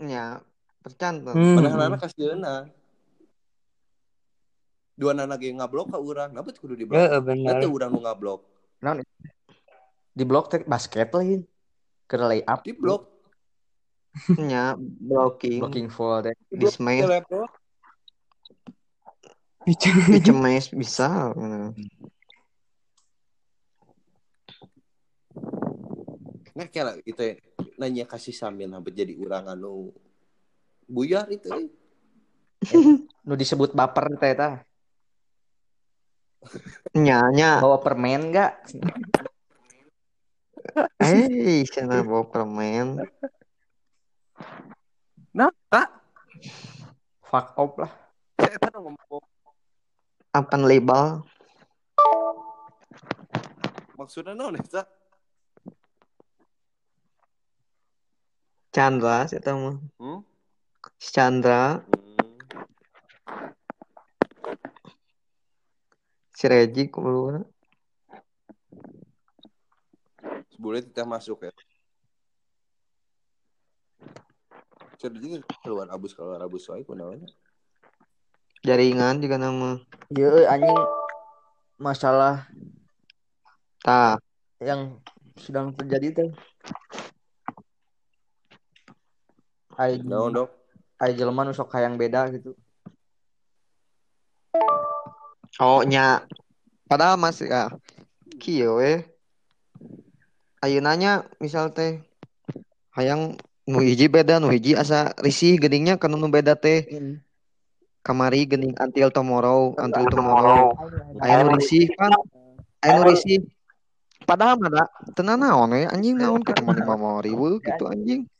Nya 0.00 0.40
tercantum 0.80 1.34
Hmm. 1.34 1.58
padahal 1.58 1.80
anak 1.92 2.00
kasieuna 2.06 2.70
dua 4.96 5.12
anak 5.12 5.44
yang 5.44 5.60
ngablok 5.60 5.92
ka 5.92 5.98
urang? 6.00 6.32
Kenapa 6.32 6.48
tuh 6.50 6.60
kudu 6.64 6.74
di 6.74 6.84
blok? 6.88 6.96
Heeh 6.98 7.20
bener. 7.20 7.46
Nanti 7.52 7.66
urang 7.68 7.90
nu 7.92 8.00
ngablok 8.00 8.40
naon? 8.80 9.04
Di 10.16 10.24
blok 10.24 10.48
teh 10.48 10.64
basket 10.64 11.12
lagi 11.12 11.44
ke 12.08 12.16
lay 12.16 12.40
up 12.44 12.64
di 12.64 12.72
blok. 12.72 13.12
Nya 14.40 14.72
blocking. 14.80 15.60
Blocking 15.60 15.88
full 15.92 16.24
teh. 16.24 16.34
Di 16.48 16.56
blok 16.56 16.72
Dismail. 16.72 17.04
di 17.04 17.10
laptop. 17.12 17.50
Dicemes 19.66 20.70
bisa 20.70 21.34
nah 26.56 26.64
kira 26.72 26.96
itu 27.04 27.20
ya, 27.20 27.36
nanya 27.76 28.08
kasih 28.08 28.32
sambil 28.32 28.72
hampir 28.72 28.96
jadi 28.96 29.12
urang 29.12 29.44
anu 29.44 29.92
buyar 30.88 31.28
itu 31.28 31.52
eh. 31.52 31.68
nu 33.28 33.36
disebut 33.36 33.76
baper 33.76 34.16
teh 34.16 34.32
nya 36.96 37.28
nya 37.32 37.60
bawa 37.60 37.78
permen 37.82 38.32
enggak 38.32 38.56
eh 41.00 41.64
sana 41.68 42.04
bawa 42.04 42.24
permen? 42.28 43.00
Nah 45.32 45.52
tak 45.72 45.88
fuck 47.24 47.56
off 47.56 47.72
lah. 47.80 47.92
Apa 50.36 50.56
label. 50.60 51.24
Maksudnya 53.96 54.36
naon 54.36 54.60
eta 54.60 54.84
Chandra 58.76 59.24
saya 59.24 59.40
tahu 59.40 59.56
mah 59.56 59.76
hmm? 59.96 60.20
Chandra. 61.00 61.80
Hmm. 61.80 62.36
Si 66.36 66.44
Regi 66.44 66.92
kumaha 66.92 67.40
boleh 70.60 70.84
kita 70.84 71.08
masuk 71.08 71.48
ya. 71.48 71.52
Cerita 75.00 75.20
juga 75.20 75.40
keluar 75.64 75.88
abus 75.92 76.12
keluar 76.12 76.40
abus 76.44 76.68
wae 76.68 76.84
kunaonnya 76.84 77.28
jaringan 78.66 79.22
juga 79.22 79.40
nama. 79.40 79.80
Iya, 80.10 80.28
euy, 80.28 80.44
anjing. 80.44 80.80
Masalah 81.76 82.48
tah. 83.80 84.18
yang 84.58 84.98
sedang 85.40 85.72
terjadi 85.72 86.08
teh. 86.24 86.30
Ai 89.76 90.00
naon 90.00 90.36
dok. 90.36 90.50
ai 90.96 91.12
jelema 91.12 91.44
nu 91.44 91.52
sok 91.52 91.76
hayang 91.76 92.00
beda 92.00 92.32
gitu. 92.32 92.56
Oh 95.60 95.80
nya 95.84 96.24
padahal 96.90 97.16
masih 97.16 97.48
ah 97.52 97.72
kieu 98.36 98.76
we 98.78 99.04
ayeunanya 100.60 101.24
misal 101.40 101.72
teh 101.72 102.02
hayang 102.96 103.36
nu 103.66 103.78
hiji 103.82 104.06
beda 104.06 104.38
nu 104.38 104.48
hiji 104.48 104.78
asa 104.78 105.12
risih 105.20 105.58
geningnya 105.58 105.98
kana 105.98 106.14
nu 106.16 106.30
beda 106.30 106.54
teh. 106.54 106.86
Kamari 108.06 108.46
gening 108.46 108.70
until 108.78 109.10
tomorrow 109.10 109.74
until 109.82 110.06
tomorrow. 110.06 110.70
aya 111.18 111.42
nu 111.42 111.58
risih 111.58 111.90
kan? 111.98 112.14
Aya 112.78 113.02
nu 113.02 113.10
risih. 113.10 113.42
Padahal 114.22 114.58
mah 114.62 114.70
da 114.70 114.84
tenan 115.18 115.42
naon 115.42 115.74
we 115.74 115.82
anjing 115.90 116.14
naon 116.14 116.38
mah 116.46 116.78
memori 116.94 117.34
we 117.34 117.58
gitu 117.58 117.84
anjing. 117.90 118.30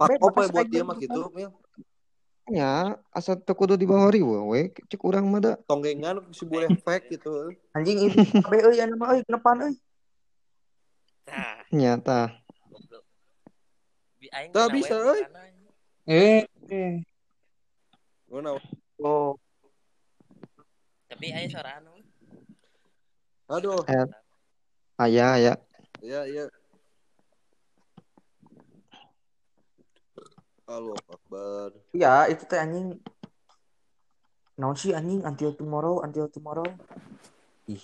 Pak 0.00 0.16
apa 0.16 0.38
ya 0.44 0.48
buat 0.48 0.66
dia 0.68 0.82
mah 0.84 0.96
gitu. 0.96 1.28
gitu 1.28 1.32
Mil? 1.36 1.52
Nya 2.46 2.94
asa 3.10 3.34
teu 3.34 3.58
kudu 3.58 3.74
dibawari 3.74 4.22
we 4.22 4.38
we 4.46 4.60
cek 4.86 5.02
urang 5.02 5.26
mah 5.26 5.42
da 5.42 5.52
tonggengan 5.66 6.22
si 6.30 6.46
boleh 6.46 6.70
fake 6.86 7.18
gitu 7.18 7.50
Anjing 7.74 8.06
itu 8.06 8.22
kabeh 8.46 8.60
euy 8.70 8.78
anu 8.80 8.94
mah 8.96 9.12
euy 9.12 9.20
kenepan 9.26 9.68
euy. 9.68 9.74
Tah, 11.26 11.60
nya 11.74 11.98
tah 11.98 12.30
goblok. 12.70 13.04
Bi 14.16 14.30
aing 14.32 14.50
Tah, 14.54 14.70
kena 14.70 14.76
bisa, 14.78 14.94
euy. 14.96 15.22
Eh, 16.06 16.46
eh. 16.70 17.02
Mana? 18.30 18.56
oh 19.02 19.34
Tapi 21.10 21.26
aya 21.34 21.50
suara 21.50 21.82
anu. 21.82 21.98
Aduh, 23.50 23.82
aya 23.90 24.06
aya 25.02 25.54
ya 26.00 26.20
ya. 26.30 26.44
Halo 30.66 30.98
Akbar. 31.06 31.70
Iya, 31.94 32.26
itu 32.26 32.42
teh 32.50 32.58
anjing. 32.58 32.98
Naon 34.58 34.74
sih 34.74 34.90
anjing 34.98 35.22
until 35.22 35.54
tomorrow, 35.54 36.02
until 36.02 36.26
tomorrow. 36.26 36.66
Ih. 37.70 37.78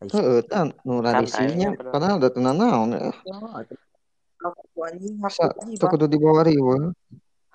Heeh, 0.00 0.40
tah 0.48 0.64
nu 0.88 1.04
radisinya 1.04 1.76
padahal 1.76 2.16
udah 2.20 2.32
tenan 2.32 2.56
naon 2.56 2.96
eh. 2.96 3.12
Aku 4.40 4.80
anjing 4.80 5.20
Masa 5.20 5.52
teu 5.52 5.86
kudu 5.92 6.08
dibawari 6.08 6.56
we. 6.56 6.88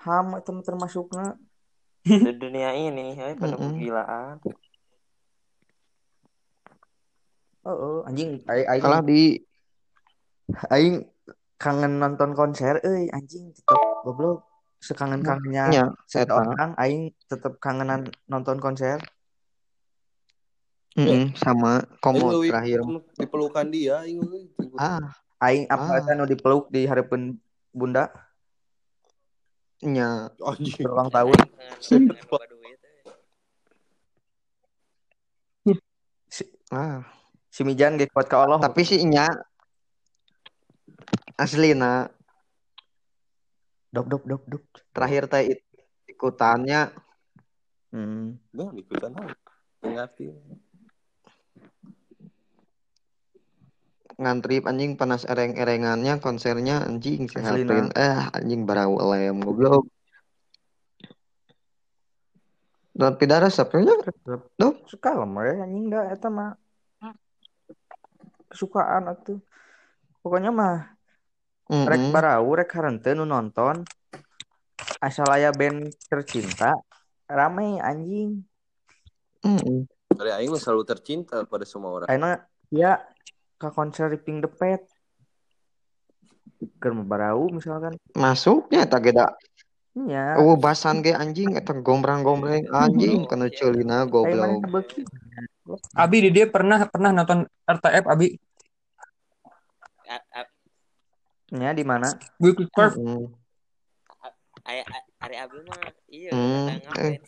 ham 0.06 0.38
itu 0.38 0.50
mah 0.54 0.62
termasukna. 0.62 1.26
Di 2.06 2.32
dunia 2.32 2.70
ini, 2.72 3.18
ya, 3.18 3.34
pada 3.34 3.58
Mm-mm. 3.58 3.76
kegilaan. 3.76 4.36
Heeh, 7.66 7.96
anjing 8.06 8.30
ai- 8.46 8.66
aing 8.78 8.82
Kalah 8.82 9.02
di 9.02 9.20
aing 10.70 10.96
kangen 11.60 11.98
nonton 11.98 12.32
konser 12.32 12.78
euy 12.86 13.10
anjing 13.12 13.52
tetep 13.52 13.89
goblok 14.02 14.38
sekangen-kangennya 14.80 15.64
nya 15.68 15.84
ada 15.86 16.00
seta. 16.04 16.32
orang 16.34 16.72
aing 16.74 17.12
tetep 17.26 17.56
kangenan 17.58 18.00
nonton 18.26 18.56
konser 18.56 18.96
Heeh, 20.90 21.30
sama 21.34 21.78
Aing 21.78 22.00
komo 22.02 22.26
leuwih 22.34 22.50
terakhir. 22.50 22.80
dipelukan 23.14 23.66
dia 23.68 24.02
aing. 24.02 24.18
Ah, 24.74 24.98
aing 25.38 25.64
apa 25.64 25.86
Ah. 25.86 26.02
kan 26.02 26.16
nu 26.16 26.26
dipeluk 26.26 26.66
di 26.66 26.82
hareupeun 26.82 27.38
bunda 27.70 28.10
nya 29.80 30.34
Anjing. 30.36 30.82
berulang 30.82 31.08
tahun 31.08 31.30
euy. 31.30 32.74
ah. 36.70 37.02
si 37.48 37.62
Mijan 37.62 37.94
ge 37.94 38.06
kuat 38.06 38.26
ka 38.26 38.42
Allah 38.42 38.58
Tapi 38.58 38.82
sih 38.82 39.02
nya 39.02 39.26
aslina 41.34 42.10
dok 43.90 44.06
dok 44.06 44.22
dok 44.26 44.42
dok 44.46 44.64
terakhir 44.94 45.26
teh 45.26 45.58
ikutannya 46.06 46.90
hmm. 47.90 48.54
Nah, 48.54 48.70
ikutan 48.74 49.12
aja. 49.18 49.34
Ngerti. 49.82 50.24
ngantri 54.20 54.60
anjing 54.60 55.00
panas 55.00 55.24
ereng-erengannya 55.24 56.20
konsernya 56.20 56.84
anjing 56.84 57.24
si 57.24 57.40
Aslina. 57.40 57.56
Halprin 57.56 57.88
eh 57.96 58.20
anjing 58.36 58.68
barau 58.68 59.00
lem 59.00 59.40
goblok 59.40 59.88
tapi 63.00 63.24
darah 63.24 63.48
sapnya 63.48 63.96
Duh. 64.60 64.76
Sekalem 64.84 65.32
we 65.40 65.56
anjing 65.56 65.88
da 65.88 66.12
eta 66.12 66.28
mah 66.28 66.52
kesukaan 68.52 69.08
atuh. 69.08 69.40
Pokoknya 70.20 70.52
mah 70.52 70.99
rek 71.70 72.02
Mm-mm. 72.02 72.10
barau 72.10 72.50
rek 72.58 72.70
hareunteu 72.74 73.14
nu 73.14 73.22
nonton 73.22 73.86
asal 74.98 75.30
aya 75.30 75.54
band 75.54 75.86
tercinta 76.10 76.74
rame 77.30 77.78
anjing. 77.78 78.42
Dari 80.10 80.30
aing 80.34 80.50
mah 80.50 80.58
selalu 80.58 80.82
tercinta 80.82 81.46
pada 81.46 81.62
semua 81.62 82.02
orang. 82.02 82.08
Ayeuna 82.10 82.42
ya 82.68 82.98
ke 83.54 83.70
konser 83.70 84.10
Pink 84.18 84.42
the 84.44 84.50
Pet. 84.50 84.82
Keur 86.82 86.92
barau 87.06 87.48
misalkan. 87.48 87.96
masuknya 88.12 88.84
tak 88.84 89.08
geda 89.08 89.32
Nya. 89.96 90.36
oh 90.36 90.60
basan 90.60 91.00
ge 91.00 91.16
anjing 91.16 91.56
eta 91.56 91.72
gombrang-gombreng 91.72 92.68
anjing 92.68 93.24
kena 93.24 93.48
ceulina 93.48 94.04
Ayo 94.04 94.10
mana 94.10 94.12
goblok 94.12 94.60
beuki. 94.68 95.00
Abi 95.96 96.16
di 96.26 96.30
dia 96.34 96.46
pernah 96.50 96.84
pernah 96.84 97.10
nonton 97.16 97.48
RTF 97.64 98.04
Abi 98.06 98.34
A- 100.10 100.26
a- 100.36 100.49
Nya 101.50 101.74
di 101.74 101.82
mana? 101.82 102.06
Gue 102.38 102.54
quick 102.54 102.70
curve 102.70 102.94
Mm. 102.96 103.26
A- 104.70 104.86
Ari 105.26 105.36
Abi 105.40 105.58
mah 105.66 105.82
iya 106.06 106.30
Hmm, 106.30 106.78
eh. 107.00 107.18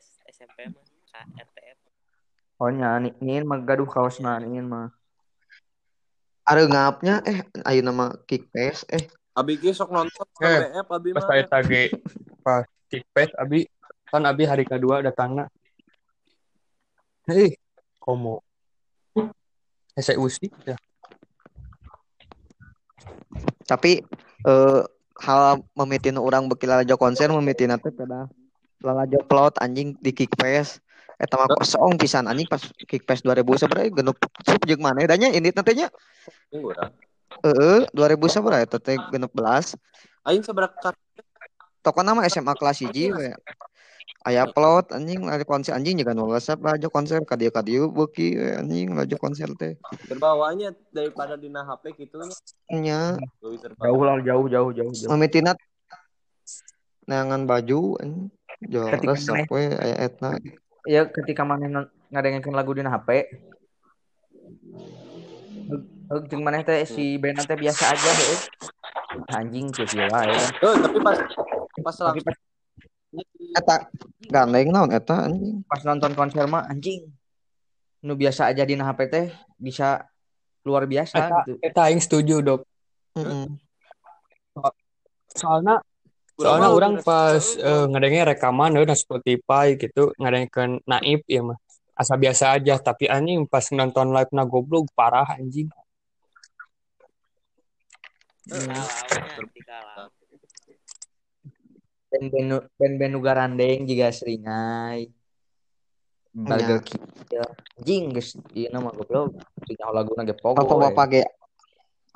S- 0.00 0.22
SMP 0.32 0.70
mah 0.72 0.80
ka 1.12 1.20
RTF. 1.36 1.78
Oh 2.56 2.70
nya 2.72 2.96
ni 2.96 3.12
nyin 3.20 3.44
mah 3.44 3.60
gaduh 3.60 3.84
kaosna 3.84 4.40
nyin 4.40 4.64
mah. 4.64 4.88
Are 6.48 6.64
ngapnya 6.64 7.20
eh 7.28 7.44
ayo 7.68 7.80
nama 7.84 8.16
kick 8.24 8.48
pass 8.50 8.82
eh 8.90 9.06
Abi 9.36 9.60
ge 9.60 9.70
sok 9.70 9.92
nonton 9.92 10.24
Eh, 10.40 10.72
Abi 10.82 11.12
pas 11.14 11.20
mah. 11.22 11.28
saya 11.30 11.44
tage 11.46 11.82
pas 12.42 12.64
kick 12.90 13.04
pass 13.12 13.30
Abi 13.38 13.68
kan 14.08 14.24
Abi 14.26 14.48
hari 14.48 14.64
kedua 14.66 14.98
datangnya 15.04 15.46
hei 17.30 17.54
komo 18.02 18.42
saya 19.94 20.16
usik 20.18 20.50
ya 20.64 20.74
tapi 23.70 24.02
eh 24.42 24.82
hal 25.20 25.62
memitin 25.78 26.18
orang 26.18 26.50
bekil 26.50 26.74
lalajo 26.74 26.98
konser 26.98 27.30
memitin 27.30 27.76
teh 27.78 27.92
pada 27.94 28.26
lalajo 28.82 29.20
plot 29.30 29.54
anjing 29.62 29.94
di 30.02 30.10
kick 30.10 30.34
pass. 30.34 30.82
Eta 31.20 31.36
mah 31.36 31.52
kosong 31.52 32.00
pisan 32.00 32.24
anjing 32.26 32.48
pas 32.48 32.64
kick 32.88 33.04
pass 33.04 33.20
2000 33.20 33.44
sabaraha 33.60 33.92
genep 33.92 34.16
sup 34.42 34.60
jeung 34.64 34.80
mana? 34.82 35.04
Danya 35.04 35.28
ini 35.30 35.52
teh 35.52 35.74
nya? 35.76 35.86
Ini 36.50 36.58
urang. 36.58 36.90
heeh 37.46 37.86
2000 37.94 38.34
sabaraha 38.34 38.66
eta 38.66 38.78
teh 38.82 38.96
genep 39.12 39.30
belas. 39.30 39.78
Aing 40.26 40.42
seberapa 40.42 40.72
toko 41.84 42.00
nama 42.00 42.24
SMA 42.26 42.52
kelas 42.56 42.80
1 42.82 42.90
we 42.90 43.28
aya 44.20 44.44
plot 44.44 44.92
anjing 44.92 45.24
ada 45.26 45.44
konser 45.48 45.72
anjing 45.72 45.96
juga 45.96 46.12
nu 46.12 46.28
resep 46.28 46.60
lajo 46.60 46.92
konser 46.92 47.24
ka 47.24 47.40
dieu 47.40 47.48
ka 47.48 47.64
dieu 47.64 47.88
beuki 47.88 48.36
we, 48.36 48.60
anjing 48.60 48.92
lajo 48.92 49.16
konser 49.16 49.48
teh 49.56 49.80
terbawanya 50.04 50.76
daripada 50.92 51.40
dina 51.40 51.64
HP 51.64 51.96
gitu 52.04 52.20
nya. 52.68 53.16
Jauh 53.80 54.02
lah 54.04 54.20
jauh 54.20 54.46
jauh 54.46 54.70
jauh 54.76 54.92
jauh. 54.92 55.56
neangan 57.08 57.42
baju 57.48 57.96
anjing 57.98 58.28
jo 58.70 58.86
Ketika 58.92 59.16
resep 59.16 59.48
we 59.48 59.72
aya 59.72 59.96
etna 60.04 60.36
Ya 60.88 61.04
ketika 61.04 61.44
mana 61.44 61.68
nge- 61.68 61.92
ngadengekeun 62.08 62.56
lagu 62.56 62.72
dina 62.72 62.88
HP. 62.88 63.28
Jeung 66.28 66.42
maneh 66.42 66.64
teh 66.64 66.82
si 66.88 67.20
band 67.20 67.44
teh 67.44 67.56
biasa 67.56 67.92
aja 67.92 68.10
heuh. 68.16 68.40
Anjing 69.30 69.68
kieu 69.70 70.08
wae. 70.08 70.32
Eh, 70.32 70.74
tapi 70.80 70.98
pas 71.04 71.16
pas 71.84 71.94
Tapi 71.94 72.20
pas, 72.24 72.36
eta 73.58 73.90
gandeng 74.30 74.70
naon 74.70 74.90
eta 74.94 75.26
anjing 75.26 75.66
pas 75.66 75.82
nonton 75.82 76.14
konser 76.14 76.46
mah 76.46 76.66
anjing. 76.70 77.10
Nu 78.00 78.16
biasa 78.16 78.48
aja 78.48 78.64
dina 78.64 78.88
HP 78.88 79.00
teh 79.12 79.26
bisa 79.60 80.08
luar 80.64 80.84
biasa 80.84 81.16
Eta, 81.16 81.38
gitu. 81.44 81.52
eta 81.60 81.80
aing 81.88 82.00
setuju 82.00 82.36
dok 82.44 82.60
Heeh. 83.16 83.48
soalnya 85.32 85.80
soalnya 86.36 86.68
orang 86.72 86.94
pas 87.00 87.40
eh, 87.56 87.84
ngadengin 87.88 88.28
rekaman 88.28 88.76
na 88.76 88.96
Spotify 88.96 89.76
gitu 89.76 90.12
ngadengin 90.20 90.80
naib 90.84 91.24
ya 91.24 91.40
mah 91.44 91.58
asa 91.96 92.16
biasa 92.16 92.56
aja 92.56 92.80
tapi 92.80 93.08
anjing 93.08 93.44
pas 93.44 93.64
nonton 93.72 94.12
live 94.12 94.32
na 94.32 94.44
goblok 94.44 94.88
parah 94.96 95.36
anjing 95.36 95.68
di 98.50 99.62
kalah. 99.62 100.10
Band-band 102.10 103.10
nu 103.14 103.18
garandeng 103.22 103.86
juga 103.86 104.10
seringai. 104.10 105.10
Burger 106.30 106.82
King. 106.82 107.02
Anjing 107.78 108.02
geus 108.14 108.38
ieu 108.54 108.70
mah 108.78 108.94
goblok. 108.94 109.34
Tinggal 109.66 109.90
laguna 109.94 110.22
ge 110.26 110.34
pogo. 110.34 110.58
we. 110.58 110.66
bapak-bapak 110.66 111.06
ge 111.10 111.22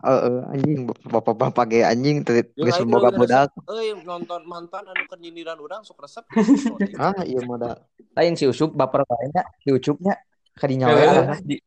heeh 0.05 0.39
anjing 0.53 0.79
bapak-bapak 1.09 1.65
ge 1.71 1.81
anjing 1.87 2.17
Jeung 2.27 2.45
geus 2.59 2.79
boga 2.85 3.11
budak 3.15 3.51
resep, 3.55 3.71
euy 3.73 3.89
nonton 4.05 4.43
mantan 4.45 4.85
anu 4.91 5.03
keur 5.09 5.19
nyindiran 5.23 5.59
urang 5.59 5.83
sok 5.87 6.03
resep. 6.05 6.25
ah 7.03 7.15
mah 7.25 7.57
da 7.59 7.71
Lain 8.15 8.39
si 8.39 8.47
Ucup 8.47 8.71
baper 8.79 9.03
nya, 9.35 9.43
di 9.67 9.71
Ucupnya 9.75 10.15
kadinya 10.55 10.87
Eh, 10.95 11.03
arah. 11.03 11.39
di- 11.43 11.63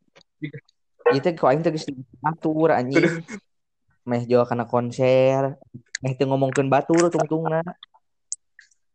Ieu 1.07 1.23
teh 1.23 1.35
ku 1.35 1.47
aing 1.47 1.63
teh 1.63 1.71
geus 1.71 1.87
diatur 1.87 2.71
anjing. 2.71 3.23
Meh 4.07 4.23
jual 4.23 4.47
kana 4.47 4.63
konser. 4.63 5.59
Meh 5.99 6.13
teu 6.15 6.27
ngomongkeun 6.27 6.71
batur 6.71 7.11
tungtungna. 7.11 7.63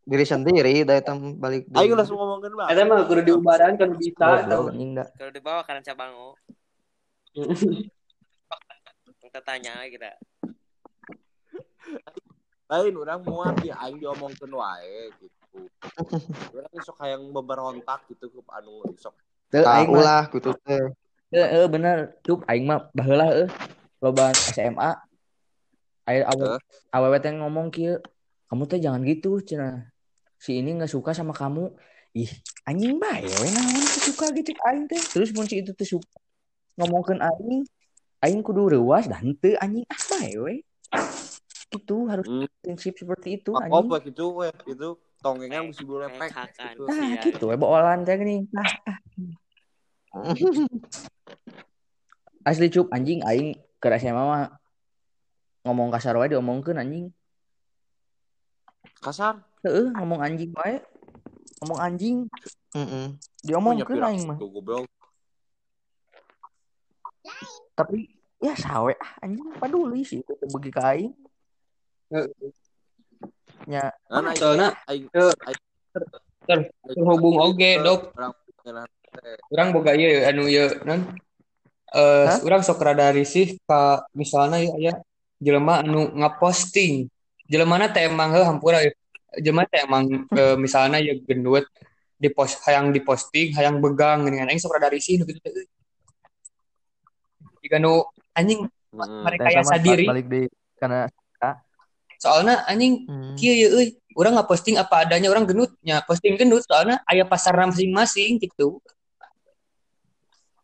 Diri 0.03 0.25
sendiri 0.27 0.83
da 0.83 0.99
eta 0.99 1.15
balik. 1.15 1.71
Aing 1.75 1.95
langsung 1.95 2.19
ngomongkeun 2.19 2.55
bae. 2.59 2.71
Eta 2.75 2.83
mah 2.83 3.07
kudu 3.07 3.23
diubaran 3.23 3.79
kan 3.79 3.91
bisa. 3.95 4.43
Kalau 5.15 5.31
dibawa 5.31 5.63
karena 5.63 5.83
cabango. 5.83 6.35
Kita 9.23 9.41
tanya 9.41 9.81
kita. 9.89 10.13
Lain 12.69 12.95
urang 12.97 13.25
muat 13.25 13.57
ya 13.65 13.81
aing 13.81 13.97
diomongkeun 13.97 14.53
wae 14.53 15.09
gitu. 15.17 15.69
Urang 16.57 16.77
sok 16.85 17.01
hayang 17.01 17.33
beberontak 17.33 18.05
gitu 18.09 18.29
ke 18.29 18.41
anu 18.53 18.85
sok 18.97 19.17
Teu 19.53 19.65
aing 19.65 19.93
lah 19.93 20.29
gitu 20.33 20.53
teh 20.65 20.93
Heeh, 21.33 21.65
bener. 21.65 22.21
Cup 22.21 22.45
aing 22.45 22.69
mah 22.69 22.93
baheula 22.93 23.33
heuh. 23.33 23.49
Loba 24.05 24.37
SMA. 24.37 25.01
Aya 26.05 26.29
awe 26.29 26.61
awewe 26.93 27.17
teh 27.25 27.33
ngomong 27.33 27.73
kieu, 27.73 27.97
"Kamu 28.53 28.69
teh 28.69 28.77
jangan 28.77 29.01
gitu, 29.07 29.41
cenah. 29.41 29.92
Si 30.43 30.59
ini 30.59 30.75
nggak 30.75 30.91
suka 30.91 31.15
sama 31.15 31.31
kamu." 31.31 31.71
Ih, 32.13 32.29
anjing 32.69 32.99
bae 33.01 33.25
we 33.25 33.49
naon 33.55 33.85
teu 33.89 34.13
suka 34.13 34.35
gitu 34.35 34.53
aing 34.69 34.85
teh. 34.91 34.99
Terus 35.01 35.31
mun 35.33 35.47
si 35.47 35.63
itu 35.63 35.71
teh 35.73 35.87
suka 35.87 36.19
ngomongkeun 36.77 37.23
aing, 37.23 37.63
aing 38.21 38.43
kudu 38.45 38.69
reuas 38.75 39.07
dan 39.09 39.33
teu 39.39 39.55
anjing 39.63 39.87
ah 39.89 40.01
bae 40.11 40.35
we. 40.37 40.55
Gitu 41.73 41.97
harus 42.11 42.29
Hmm. 42.29 42.45
prinsip 42.61 42.99
seperti 43.01 43.41
itu 43.41 43.57
Oh, 43.57 43.63
anjing. 43.65 43.89
apa 43.89 43.97
gitu 44.05 44.25
weh 44.43 44.53
gitu 44.69 45.01
tongengan 45.25 45.73
mesti 45.73 45.85
boleh 45.89 46.11
pek 46.21 46.31
Hakan. 46.37 46.75
gitu. 46.77 46.83
Nah, 46.85 47.23
gitu 47.25 47.45
we 47.49 47.57
boolan 47.57 48.05
teh 48.05 48.13
geuning. 48.19 48.45
Nah, 48.53 48.69
asli 52.45 52.69
cup 52.69 52.93
anjing 52.93 53.25
aing 53.25 53.57
ke 53.81 53.89
SMA 53.97 54.21
mah 54.21 54.53
ngomong 55.65 55.89
kasar 55.89 56.19
wae 56.21 56.29
diomongkeun 56.29 56.77
anjing. 56.77 57.09
Kasar. 59.01 59.41
Heeh, 59.63 59.87
ngomong 59.95 60.21
anjing. 60.21 60.51
Wae. 60.59 60.83
Ngomong 61.63 61.79
anjing. 61.79 62.17
Heeh 62.75 63.07
diomongkeun 63.43 64.03
aing 64.07 64.23
mah. 64.27 64.37
Tuh 64.39 64.51
goblok. 64.51 64.87
Tapi 67.75 68.07
ya 68.39 68.55
sawe 68.55 68.95
ah 68.95 69.11
anjing. 69.23 69.47
Paduli 69.59 70.07
sih 70.07 70.23
itu 70.23 70.33
bagi 70.51 70.71
ka 70.71 70.95
aing. 70.95 71.13
Ya, 73.67 73.91
aing 74.11 74.39
soalnya 74.39 74.75
aing 74.87 75.07
eh, 75.11 75.35
aing- 75.47 75.71
ter- 76.47 76.71
terhubung 76.83 77.39
oge 77.39 77.79
dok 77.79 78.11
Urang 78.17 78.35
orang 79.51 79.69
boga 79.75 79.93
ieu 79.99 80.23
anu 80.23 80.47
ieu 80.47 80.71
non? 80.87 81.03
Eh 81.93 82.39
urang 82.47 82.63
sok 82.63 82.81
rada 82.81 83.11
risih 83.11 83.59
ka 83.67 84.07
misalnya 84.15 84.63
ya 84.63 84.73
aya 84.79 84.93
jelema 85.43 85.83
anu 85.83 86.15
ngaposting. 86.15 87.11
Jelemana 87.51 87.91
teh 87.91 88.07
emang 88.07 88.31
heuh 88.33 88.47
hampura 88.47 88.87
ieu. 88.87 88.95
Teh 89.41 89.81
emang 89.85 90.29
eh, 90.29 90.57
misalnya 90.61 91.01
ya 91.01 91.17
gendut 91.25 91.65
di 92.17 92.29
post 92.31 92.61
hayang 92.69 92.93
diposting 92.93 93.57
hayang 93.57 93.81
begang 93.81 94.23
geuningan 94.23 94.53
aing 94.53 94.61
nu 94.61 95.25
kitu 95.27 95.41
teh 95.41 95.51
euy. 95.51 95.67
Jika 97.65 97.77
nu 97.81 98.05
anjing 98.37 98.69
Hmm. 98.93 99.25
mah 99.25 99.65
sadiri 99.65 100.05
balik 100.05 100.29
deui 100.29 100.47
karena 100.77 101.09
soalnya 102.21 102.61
anjing 102.69 103.09
Hmm. 103.09 103.35
kieu 103.35 103.57
ya 103.57 103.69
euy 103.73 103.97
orang 104.15 104.37
nggak 104.37 104.49
posting 104.53 104.77
apa 104.77 105.09
adanya 105.09 105.33
orang 105.33 105.49
gendutnya 105.49 106.05
posting 106.05 106.37
gendut 106.37 106.63
soalnya 106.69 107.01
aya 107.09 107.25
pasar 107.25 107.57
masing-masing 107.57 108.37
gitu 108.39 108.79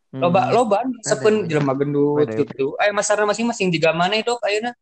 Hmm. 0.08 0.24
loba 0.24 0.48
loba 0.48 0.78
sepen 1.04 1.44
jelema 1.48 1.76
gendut 1.76 2.24
Wede. 2.24 2.44
gitu 2.44 2.72
aya 2.80 2.92
masarna 2.96 3.28
masing-masing 3.28 3.68
juga 3.68 3.92
mana 3.92 4.16
itu 4.16 4.32
ayeuna 4.40 4.72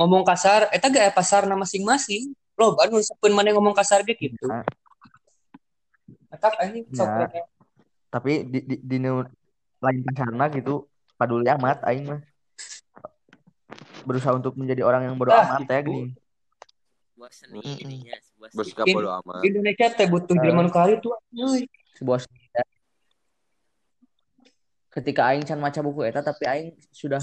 ngomong 0.00 0.24
kasar 0.24 0.72
eta 0.72 0.88
ge 0.88 0.96
aya 0.96 1.12
pasarna 1.12 1.56
masing-masing 1.60 2.32
loba 2.60 2.84
nu 2.86 3.00
sepen 3.00 3.32
mana 3.32 3.50
ngomong 3.50 3.72
kasar 3.72 4.04
ge 4.04 4.12
gitu 4.14 4.44
Ya. 4.44 4.60
anjing 6.60 6.84
sok 6.92 7.08
Ya. 7.08 7.16
rek. 7.24 7.32
tapi 8.10 8.32
di 8.44 8.58
di, 8.62 8.76
di 8.76 8.96
nu 8.98 9.24
lain 9.80 10.04
sana 10.12 10.44
gitu 10.48 10.84
paduli 11.16 11.48
amat 11.48 11.80
aing 11.88 12.04
mah 12.04 12.20
berusaha 14.04 14.34
untuk 14.34 14.56
menjadi 14.56 14.82
orang 14.82 15.08
yang 15.08 15.16
bodoh 15.16 15.32
Ah, 15.32 15.56
amat 15.56 15.64
ya 15.64 15.80
gitu. 15.80 15.88
gini 15.88 16.12
sebuah 17.10 17.30
seni 17.30 17.60
ininya 17.78 18.16
sebuah 18.16 18.48
seni 18.66 18.92
bodo 18.92 19.10
amat 19.20 19.40
Indonesia 19.42 19.86
teh 19.90 20.06
butuh 20.06 20.34
Eh. 20.34 20.40
jelema 20.40 20.60
nu 20.60 20.70
kali 20.70 20.96
tuh 20.98 21.12
sebuah 21.96 22.18
ya. 22.24 22.64
ketika 24.90 25.22
aing 25.28 25.44
can 25.44 25.60
maca 25.60 25.80
buku 25.80 26.00
eta 26.02 26.20
tapi 26.20 26.44
aing 26.44 26.68
sudah 26.90 27.20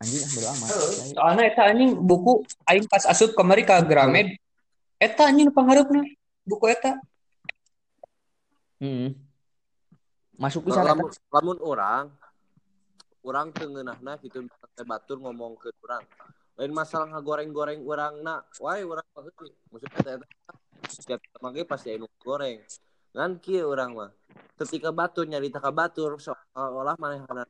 anjing 0.00 0.20
ah 0.20 0.30
bodo 0.32 0.46
amat 0.50 0.68
Aing- 0.72 1.14
soalnya 1.14 1.44
eta 1.46 1.62
anjing 1.68 1.90
buku 1.94 2.32
aing 2.66 2.84
pas 2.88 3.04
asup 3.04 3.36
kamari 3.36 3.62
ka 3.62 3.78
Gramed 3.84 4.34
eta 5.00 5.22
anjing 5.26 5.48
nu 5.48 5.52
pangharepna 5.56 6.04
buku 6.44 6.66
eta. 6.68 7.00
Hmm. 8.80 9.12
masuk 10.40 10.68
eta 10.72 10.80
lamun 10.80 11.08
lamun 11.28 11.58
orang 11.60 12.06
orang 13.20 13.52
tengenahna 13.52 14.16
gitu 14.24 14.44
teh 14.72 14.86
batur 14.88 15.20
ngomong 15.20 15.56
ke 15.60 15.68
orang 15.84 16.04
lain 16.56 16.72
masalah 16.72 17.08
ngagoreng-goreng 17.12 17.84
orang 17.84 18.24
na 18.24 18.40
wae 18.60 18.80
orang 18.84 19.04
heuti 19.16 19.52
maksudnya 19.68 20.20
eta 20.20 20.54
setiap 20.88 21.20
mangge 21.44 21.68
pasti 21.68 21.92
anu 21.92 22.08
goreng. 22.20 22.60
Ngan 23.10 23.42
kieu 23.42 23.68
orang 23.68 23.90
mah. 23.92 24.10
Ketika 24.56 24.92
batur 24.92 25.28
nyarita 25.28 25.60
ka 25.60 25.72
batur 25.72 26.16
seolah 26.20 26.96
manehna 26.96 27.44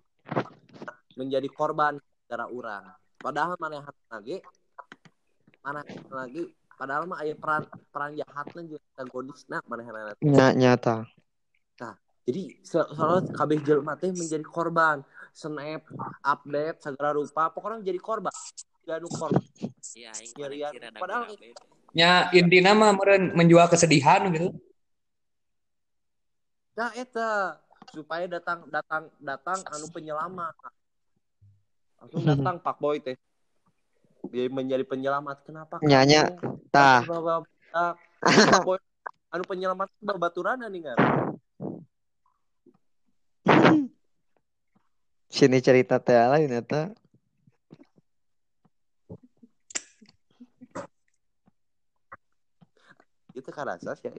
menjadi 1.18 1.48
korban 1.50 1.98
cara 2.24 2.46
orang 2.46 2.86
padahal 3.20 3.58
manehna 3.60 3.92
lagi 4.08 4.40
mana 5.60 5.84
lagi 6.08 6.48
padahal 6.80 7.04
mah 7.04 7.20
aya 7.20 7.36
peran 7.36 7.60
peran 7.92 8.16
jahatna 8.16 8.64
jeung 8.64 8.80
antagonisna 8.96 9.60
manehna 9.68 10.16
Nya, 10.24 10.56
nyata. 10.56 11.04
jadi 12.24 12.42
se- 12.62 12.90
soalnya 12.94 13.32
kabeh 13.34 13.58
jelema 13.60 13.96
teh 13.96 14.08
menjadi 14.08 14.44
korban. 14.44 15.02
Snap 15.30 15.82
update 16.22 16.78
segala 16.80 17.12
rupa 17.12 17.50
pokoknya 17.50 17.82
menjadi 17.82 18.00
korban. 18.00 18.32
Jadi 18.80 18.92
anu 18.92 19.08
korban. 19.10 19.42
Iya 19.92 20.10
aing 20.14 20.32
Nyarian. 20.38 20.70
koneksi 20.70 20.84
rada 20.88 20.98
Padahal- 21.00 21.28
nya 21.90 22.10
intina 22.30 22.70
mah 22.70 22.94
meureun 22.94 23.34
menjual 23.34 23.66
kesedihan 23.66 24.24
gitu. 24.30 24.54
Nah 26.76 26.90
eta. 26.94 27.58
Supaya 27.90 28.30
datang 28.30 28.68
datang 28.70 29.10
datang 29.18 29.58
anu 29.66 29.90
penyelamat. 29.90 30.54
Langsung 31.98 32.22
datang 32.22 32.56
Pak 32.62 32.76
Boy 32.78 33.02
teh 33.02 33.18
dia 34.28 34.44
menjadi 34.52 34.84
penyelamat. 34.84 35.48
Kenapa 35.48 35.80
Nyanya, 35.80 36.36
tah. 36.68 37.04
anu 39.30 39.46
penyelamat 39.46 39.88
babaturan 40.02 40.58
nih 40.66 40.90
kan 40.90 40.98
Sini 45.30 45.62
cerita 45.62 46.02
teh 46.02 46.18
lain 46.18 46.50
eta. 46.50 46.90
itu 53.30 53.46
kan 53.54 53.64
rasa 53.72 53.94
sih 53.96 54.10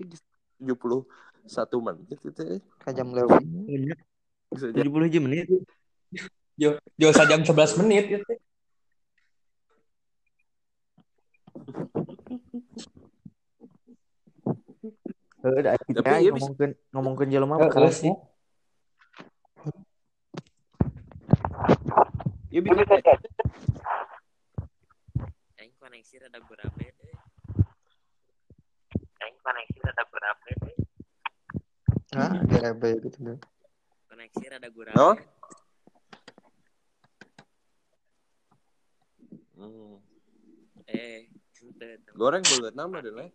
tujuh 0.58 0.78
puluh 0.80 1.02
satu 1.46 1.84
menit 1.84 2.16
itu 2.16 2.64
Kajam 2.82 3.12
leuwih. 3.14 3.44
bisa 4.50 4.68
jadi 4.72 4.88
70 4.88 5.24
menit. 5.28 5.46
Jo 6.56 6.80
jo 7.00 7.08
sajam 7.12 7.44
11 7.44 7.80
menit 7.84 8.04
gitu 8.08 8.32
Da 15.42 15.74
Tapi 15.74 15.90
kita 15.98 16.12
ieu 16.22 16.32
bisa- 16.32 16.46
ngomongkeun 16.54 16.72
ngomongkeun 16.94 17.30
jelema 17.34 17.56
keras 17.68 17.98
sih. 18.00 18.14
ya 22.52 22.60
bisa 22.60 22.84
aing 25.56 25.72
koneksi 25.80 26.16
rada 26.20 26.40
garabe 26.44 26.86
deh 27.00 27.16
aing 29.24 29.38
koneksi 29.40 29.78
rada 29.82 30.04
garabe 30.12 30.52
deh 30.60 30.76
Hah, 32.12 32.44
gerebe 32.44 32.90
gitu 33.08 33.18
deh. 33.24 33.40
koneksi 34.12 34.44
rada 34.52 34.68
garabe 34.68 35.00
No? 35.00 35.10
Hmm. 39.56 39.96
eh. 40.92 41.32
Goreng 42.18 42.44
banget 42.44 42.74
nama 42.74 42.98
deh 43.02 43.14
lah 43.14 43.30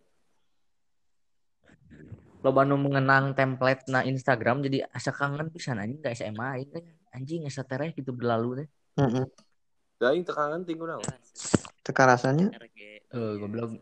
loba 2.45 2.61
nu 2.63 2.77
mengenang 2.77 3.33
template 3.33 3.87
na 3.89 4.05
Instagram 4.05 4.61
jadi 4.61 4.85
asa 4.93 5.11
kangen 5.11 5.49
pisan 5.49 5.81
anjing 5.81 5.99
ka 5.99 6.13
SMA 6.13 6.61
aing 6.61 6.69
teh 6.69 6.83
anjing 7.11 7.41
asa 7.49 7.65
tereh 7.65 7.91
gitu 7.91 8.13
berlalu 8.13 8.63
teh 8.63 8.67
Heeh. 8.97 9.25
Daing 9.97 10.25
tekangan 10.25 10.61
tinggal 10.65 10.97
naon 10.97 11.05
Teka 11.85 12.03
rasanya. 12.03 12.51
Eh 13.13 13.33
goblok. 13.39 13.79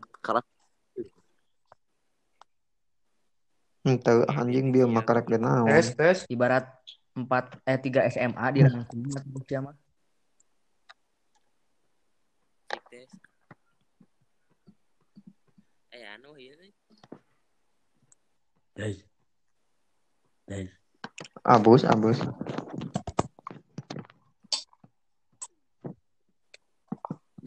Henteu 3.82 4.22
anjing 4.30 4.70
dia 4.70 4.86
mah 4.86 5.02
karek 5.02 5.26
ge 5.26 5.38
naon. 5.40 5.68
tes 5.68 5.92
tes. 5.92 6.18
Ibarat 6.30 6.68
4 7.16 7.26
eh 7.66 7.78
3 7.80 8.12
SMA 8.14 8.46
dirangkum 8.54 8.98
atuh 9.18 9.42
sia 9.44 9.60
mah. 9.60 9.74
Cek 12.70 12.82
tes 12.92 13.10
eh 15.96 16.04
anu 16.14 16.36
teh 16.36 16.72
Guys. 18.76 19.00
Guys. 20.44 20.68
Abus, 21.40 21.82
abus. 21.88 22.20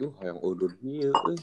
duh 0.00 0.16
yang 0.24 0.40
udur 0.40 0.72
ieu 0.80 1.12
euy 1.12 1.36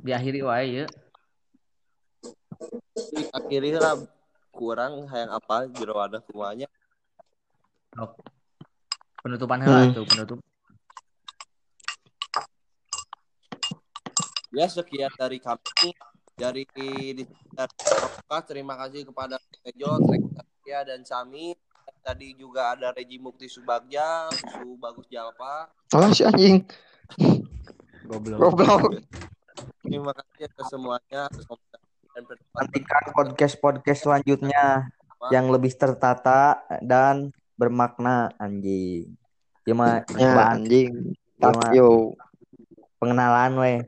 diakhiri 0.00 0.40
wae 0.40 0.66
ya 0.72 0.86
akhirnya 3.32 3.78
lah 3.78 3.94
kurang 4.52 5.04
hayang 5.12 5.32
apa 5.32 5.68
jero 5.72 5.96
wadah 5.96 6.20
semuanya 6.24 6.66
penutupan 9.20 9.60
heula 9.60 9.88
Hmm. 9.88 9.94
tuh 9.96 10.04
penutup 10.08 10.38
ya 14.56 14.66
sekian 14.70 15.12
dari 15.20 15.36
kami 15.36 15.92
dari 16.36 16.64
di 16.72 17.24
terima 18.48 18.76
kasih 18.76 19.08
kepada 19.08 19.36
Tejo, 19.64 20.00
Trekya 20.04 20.84
dan 20.84 21.04
Sami 21.04 21.52
tadi 22.06 22.38
juga 22.38 22.70
ada 22.76 22.94
Reji 22.94 23.18
Mukti 23.18 23.50
Subagja, 23.50 24.30
Susu 24.30 24.78
Bagus 24.78 25.10
Jalpa. 25.10 25.66
Alah 25.90 26.14
si 26.14 26.22
anjing. 26.22 26.62
goblok 28.06 28.38
Goblok. 28.38 29.02
Terima 29.82 30.14
kasih 30.14 30.46
ke 30.46 30.62
semuanya 30.70 31.26
nantikan 32.16 33.04
podcast 33.12 33.54
podcast 33.60 34.00
selanjutnya 34.02 34.88
yang 35.28 35.52
lebih 35.52 35.72
tertata 35.74 36.64
dan 36.80 37.28
bermakna 37.56 38.32
anjing 38.36 39.12
cuma 39.66 40.00
Ya 40.14 40.54
anjing. 40.54 41.12
Cuma- 41.36 41.72
you. 41.74 42.14
pengenalan 42.96 43.52
weh 43.60 43.78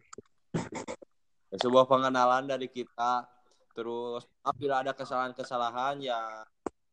Ya, 1.48 1.56
sebuah 1.56 1.88
pengenalan 1.88 2.44
dari 2.44 2.68
kita. 2.68 3.24
Terus 3.72 4.20
apabila 4.44 4.84
ada 4.84 4.92
kesalahan-kesalahan 4.92 5.96
ya 5.96 6.44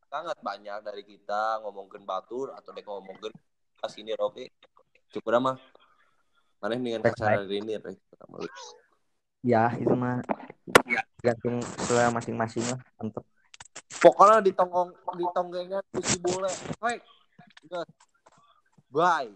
sangat 0.08 0.40
banyak 0.40 0.80
dari 0.80 1.04
kita 1.04 1.60
ngomongin 1.60 2.08
batur 2.08 2.56
atau 2.56 2.72
dek 2.72 2.88
ngomongin 2.88 3.36
pas 3.76 3.92
ini 4.00 4.16
Roke. 4.16 4.48
Cukup 5.12 5.36
mah. 5.44 5.60
Mana 6.62 6.72
dengan 6.80 7.04
hari 7.04 7.60
ini 7.60 7.76
Rek. 7.76 8.00
ya 9.44 9.68
itu 9.76 9.92
mah 9.92 10.24
gantung 11.22 11.62
selera 11.86 12.10
masing-masing 12.10 12.64
lah 12.70 12.78
mantep 12.98 13.24
Pokoknya 13.96 14.44
di 14.44 14.52
tonggong 14.52 14.90
di 15.16 15.24
tonggengan 15.32 15.84
kusi 15.92 16.16
bule. 16.20 16.52
Baik. 16.80 17.00
Bye. 18.92 19.32